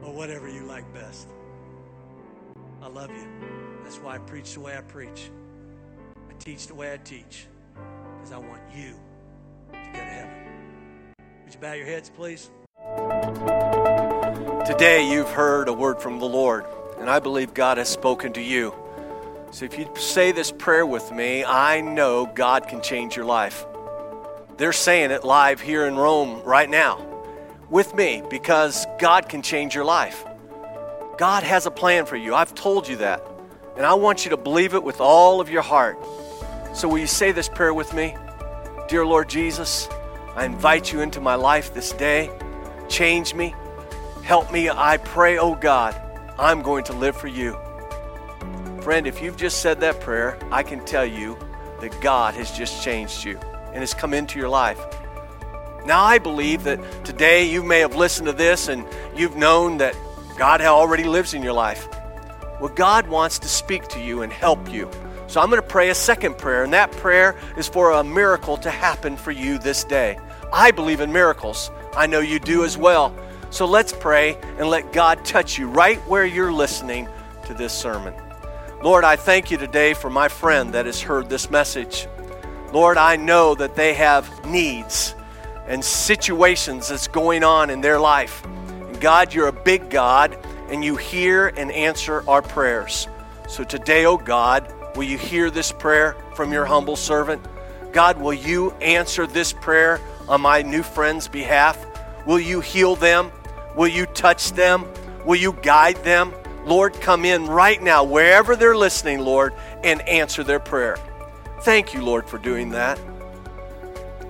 or 0.03 0.13
whatever 0.13 0.47
you 0.47 0.63
like 0.63 0.91
best. 0.93 1.29
I 2.81 2.87
love 2.87 3.09
you. 3.09 3.27
That's 3.83 3.97
why 3.97 4.15
I 4.15 4.17
preach 4.19 4.53
the 4.53 4.59
way 4.59 4.77
I 4.77 4.81
preach. 4.81 5.31
I 6.29 6.33
teach 6.37 6.67
the 6.67 6.75
way 6.75 6.93
I 6.93 6.97
teach 6.97 7.47
because 8.17 8.33
I 8.33 8.37
want 8.37 8.61
you 8.75 8.93
to 9.71 9.77
go 9.77 9.99
to 9.99 10.05
heaven. 10.05 10.35
Would 11.45 11.53
you 11.53 11.59
bow 11.59 11.73
your 11.73 11.85
heads, 11.85 12.09
please? 12.09 12.51
Today, 14.67 15.09
you've 15.09 15.29
heard 15.29 15.67
a 15.67 15.73
word 15.73 15.99
from 16.01 16.19
the 16.19 16.25
Lord, 16.25 16.65
and 17.03 17.11
I 17.11 17.19
believe 17.19 17.53
God 17.53 17.77
has 17.79 17.89
spoken 17.89 18.31
to 18.31 18.41
you. 18.41 18.73
So, 19.51 19.65
if 19.65 19.77
you 19.77 19.89
say 19.97 20.31
this 20.31 20.53
prayer 20.53 20.85
with 20.85 21.11
me, 21.11 21.43
I 21.43 21.81
know 21.81 22.25
God 22.25 22.69
can 22.69 22.81
change 22.81 23.17
your 23.17 23.25
life. 23.25 23.65
They're 24.55 24.71
saying 24.71 25.11
it 25.11 25.25
live 25.25 25.59
here 25.59 25.85
in 25.85 25.97
Rome 25.97 26.41
right 26.43 26.69
now 26.69 27.05
with 27.69 27.93
me 27.93 28.23
because 28.29 28.87
God 28.99 29.27
can 29.27 29.41
change 29.41 29.75
your 29.75 29.83
life. 29.83 30.23
God 31.17 31.43
has 31.43 31.65
a 31.65 31.71
plan 31.71 32.05
for 32.05 32.15
you. 32.15 32.33
I've 32.33 32.55
told 32.55 32.87
you 32.87 32.95
that. 32.95 33.21
And 33.75 33.85
I 33.85 33.95
want 33.95 34.23
you 34.23 34.29
to 34.29 34.37
believe 34.37 34.73
it 34.73 34.83
with 34.83 35.01
all 35.01 35.41
of 35.41 35.49
your 35.49 35.61
heart. 35.61 35.97
So, 36.73 36.87
will 36.87 36.99
you 36.99 37.07
say 37.07 37.33
this 37.33 37.49
prayer 37.49 37.73
with 37.73 37.93
me? 37.93 38.15
Dear 38.87 39.05
Lord 39.05 39.27
Jesus, 39.27 39.89
I 40.37 40.45
invite 40.45 40.93
you 40.93 41.01
into 41.01 41.19
my 41.19 41.35
life 41.35 41.73
this 41.73 41.91
day. 41.91 42.31
Change 42.87 43.33
me. 43.33 43.53
Help 44.23 44.53
me. 44.53 44.69
I 44.69 44.95
pray, 44.95 45.37
oh 45.37 45.55
God, 45.55 45.99
I'm 46.37 46.61
going 46.61 46.83
to 46.85 46.93
live 46.93 47.15
for 47.15 47.27
you. 47.27 47.57
Friend, 48.81 49.05
if 49.05 49.21
you've 49.21 49.37
just 49.37 49.61
said 49.61 49.79
that 49.81 50.01
prayer, 50.01 50.37
I 50.51 50.63
can 50.63 50.83
tell 50.85 51.05
you 51.05 51.37
that 51.79 51.99
God 52.01 52.33
has 52.33 52.51
just 52.51 52.83
changed 52.83 53.23
you 53.23 53.37
and 53.67 53.77
has 53.77 53.93
come 53.93 54.13
into 54.13 54.39
your 54.39 54.49
life. 54.49 54.79
Now, 55.85 56.03
I 56.03 56.17
believe 56.17 56.63
that 56.63 56.79
today 57.05 57.45
you 57.45 57.61
may 57.61 57.79
have 57.79 57.95
listened 57.95 58.27
to 58.27 58.33
this 58.33 58.67
and 58.67 58.85
you've 59.15 59.35
known 59.35 59.77
that 59.77 59.95
God 60.37 60.61
already 60.61 61.03
lives 61.03 61.33
in 61.33 61.43
your 61.43 61.53
life. 61.53 61.87
Well, 62.59 62.73
God 62.73 63.07
wants 63.07 63.39
to 63.39 63.47
speak 63.47 63.87
to 63.89 63.99
you 64.01 64.21
and 64.21 64.31
help 64.31 64.71
you. 64.71 64.89
So 65.27 65.41
I'm 65.41 65.49
going 65.49 65.61
to 65.61 65.67
pray 65.67 65.89
a 65.89 65.95
second 65.95 66.37
prayer, 66.37 66.63
and 66.63 66.73
that 66.73 66.91
prayer 66.91 67.35
is 67.57 67.67
for 67.67 67.91
a 67.91 68.03
miracle 68.03 68.57
to 68.57 68.69
happen 68.69 69.17
for 69.17 69.31
you 69.31 69.57
this 69.57 69.83
day. 69.83 70.19
I 70.51 70.71
believe 70.71 71.01
in 71.01 71.11
miracles. 71.11 71.71
I 71.95 72.07
know 72.07 72.19
you 72.19 72.39
do 72.39 72.63
as 72.63 72.77
well. 72.77 73.15
So 73.53 73.67
let's 73.67 73.93
pray 73.93 74.39
and 74.57 74.67
let 74.67 74.91
God 74.91 75.23
touch 75.23 75.59
you 75.59 75.67
right 75.67 75.99
where 76.07 76.25
you're 76.25 76.51
listening 76.51 77.07
to 77.45 77.53
this 77.53 77.71
sermon. 77.71 78.15
Lord, 78.81 79.03
I 79.03 79.15
thank 79.15 79.51
you 79.51 79.59
today 79.59 79.93
for 79.93 80.09
my 80.09 80.27
friend 80.27 80.73
that 80.73 80.87
has 80.87 80.99
heard 80.99 81.29
this 81.29 81.51
message. 81.51 82.07
Lord, 82.71 82.97
I 82.97 83.15
know 83.15 83.53
that 83.53 83.75
they 83.75 83.93
have 83.93 84.43
needs 84.43 85.13
and 85.67 85.85
situations 85.85 86.87
that's 86.87 87.07
going 87.07 87.43
on 87.43 87.69
in 87.69 87.79
their 87.79 87.99
life. 87.99 88.43
And 88.43 88.99
God, 88.99 89.35
you're 89.35 89.49
a 89.49 89.53
big 89.53 89.91
God, 89.91 90.35
and 90.69 90.83
you 90.83 90.95
hear 90.95 91.49
and 91.49 91.71
answer 91.71 92.27
our 92.27 92.41
prayers. 92.41 93.07
So 93.47 93.63
today, 93.63 94.07
oh 94.07 94.17
God, 94.17 94.73
will 94.95 95.03
you 95.03 95.19
hear 95.19 95.51
this 95.51 95.71
prayer 95.71 96.15
from 96.33 96.51
your 96.51 96.65
humble 96.65 96.95
servant? 96.95 97.45
God, 97.91 98.19
will 98.19 98.33
you 98.33 98.71
answer 98.81 99.27
this 99.27 99.53
prayer 99.53 100.01
on 100.27 100.41
my 100.41 100.63
new 100.63 100.81
friend's 100.81 101.27
behalf? 101.27 101.77
Will 102.25 102.39
you 102.39 102.59
heal 102.59 102.95
them? 102.95 103.31
Will 103.75 103.87
you 103.87 104.05
touch 104.07 104.51
them? 104.51 104.85
Will 105.25 105.35
you 105.35 105.53
guide 105.61 105.97
them? 106.03 106.33
Lord, 106.65 106.93
come 107.01 107.25
in 107.25 107.45
right 107.45 107.81
now, 107.81 108.03
wherever 108.03 108.55
they're 108.55 108.75
listening, 108.75 109.19
Lord, 109.19 109.53
and 109.83 110.01
answer 110.07 110.43
their 110.43 110.59
prayer. 110.59 110.97
Thank 111.61 111.93
you, 111.93 112.01
Lord, 112.01 112.27
for 112.27 112.37
doing 112.37 112.69
that. 112.69 112.99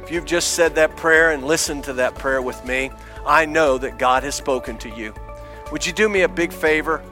If 0.02 0.12
you've 0.12 0.26
just 0.26 0.54
said 0.54 0.76
that 0.76 0.98
prayer 0.98 1.32
and 1.32 1.44
listened 1.44 1.84
to 1.86 1.94
that 1.94 2.16
prayer 2.16 2.42
with 2.42 2.66
me, 2.66 2.92
I 3.26 3.46
know 3.46 3.78
that 3.78 3.98
God 3.98 4.24
has 4.24 4.36
spoken 4.36 4.78
to 4.80 4.90
you. 4.90 5.14
Would 5.72 5.86
you 5.86 5.94
do 5.94 6.10
me 6.10 6.22
a 6.22 6.28
big 6.28 6.52
favor? 6.52 7.04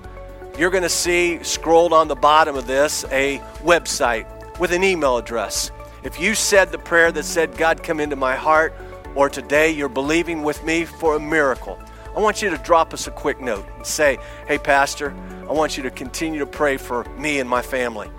You're 0.57 0.71
going 0.71 0.83
to 0.83 0.89
see 0.89 1.41
scrolled 1.43 1.93
on 1.93 2.07
the 2.07 2.15
bottom 2.15 2.55
of 2.55 2.67
this 2.67 3.05
a 3.11 3.39
website 3.59 4.59
with 4.59 4.71
an 4.71 4.83
email 4.83 5.17
address. 5.17 5.71
If 6.03 6.19
you 6.19 6.35
said 6.35 6.71
the 6.71 6.77
prayer 6.77 7.11
that 7.11 7.23
said, 7.23 7.55
God, 7.57 7.81
come 7.81 7.99
into 7.99 8.15
my 8.15 8.35
heart, 8.35 8.73
or 9.15 9.29
today 9.29 9.71
you're 9.71 9.89
believing 9.89 10.43
with 10.43 10.63
me 10.63 10.83
for 10.83 11.15
a 11.15 11.19
miracle, 11.19 11.79
I 12.15 12.19
want 12.19 12.41
you 12.41 12.49
to 12.49 12.57
drop 12.57 12.93
us 12.93 13.07
a 13.07 13.11
quick 13.11 13.39
note 13.39 13.65
and 13.75 13.85
say, 13.85 14.17
Hey, 14.47 14.57
Pastor, 14.57 15.15
I 15.49 15.53
want 15.53 15.77
you 15.77 15.83
to 15.83 15.91
continue 15.91 16.39
to 16.39 16.45
pray 16.45 16.77
for 16.77 17.03
me 17.17 17.39
and 17.39 17.49
my 17.49 17.61
family. 17.61 18.09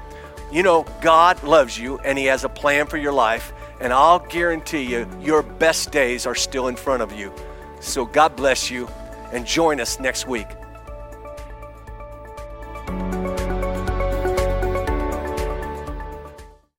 You 0.51 0.63
know, 0.63 0.85
God 1.01 1.43
loves 1.43 1.79
you 1.79 1.99
and 1.99 2.19
He 2.19 2.27
has 2.27 2.45
a 2.45 2.49
plan 2.49 2.87
for 2.87 2.97
your 2.97 3.13
life, 3.13 3.53
and 3.81 3.93
I'll 3.93 4.21
guarantee 4.21 4.83
you, 4.83 5.07
your 5.21 5.43
best 5.43 5.91
days 5.91 6.27
are 6.27 6.35
still 6.35 6.69
in 6.69 6.77
front 6.77 7.03
of 7.03 7.13
you. 7.13 7.33
So, 7.81 8.05
God 8.05 8.37
bless 8.37 8.71
you, 8.71 8.89
and 9.33 9.47
join 9.47 9.81
us 9.81 9.99
next 9.99 10.27
week 10.27 10.47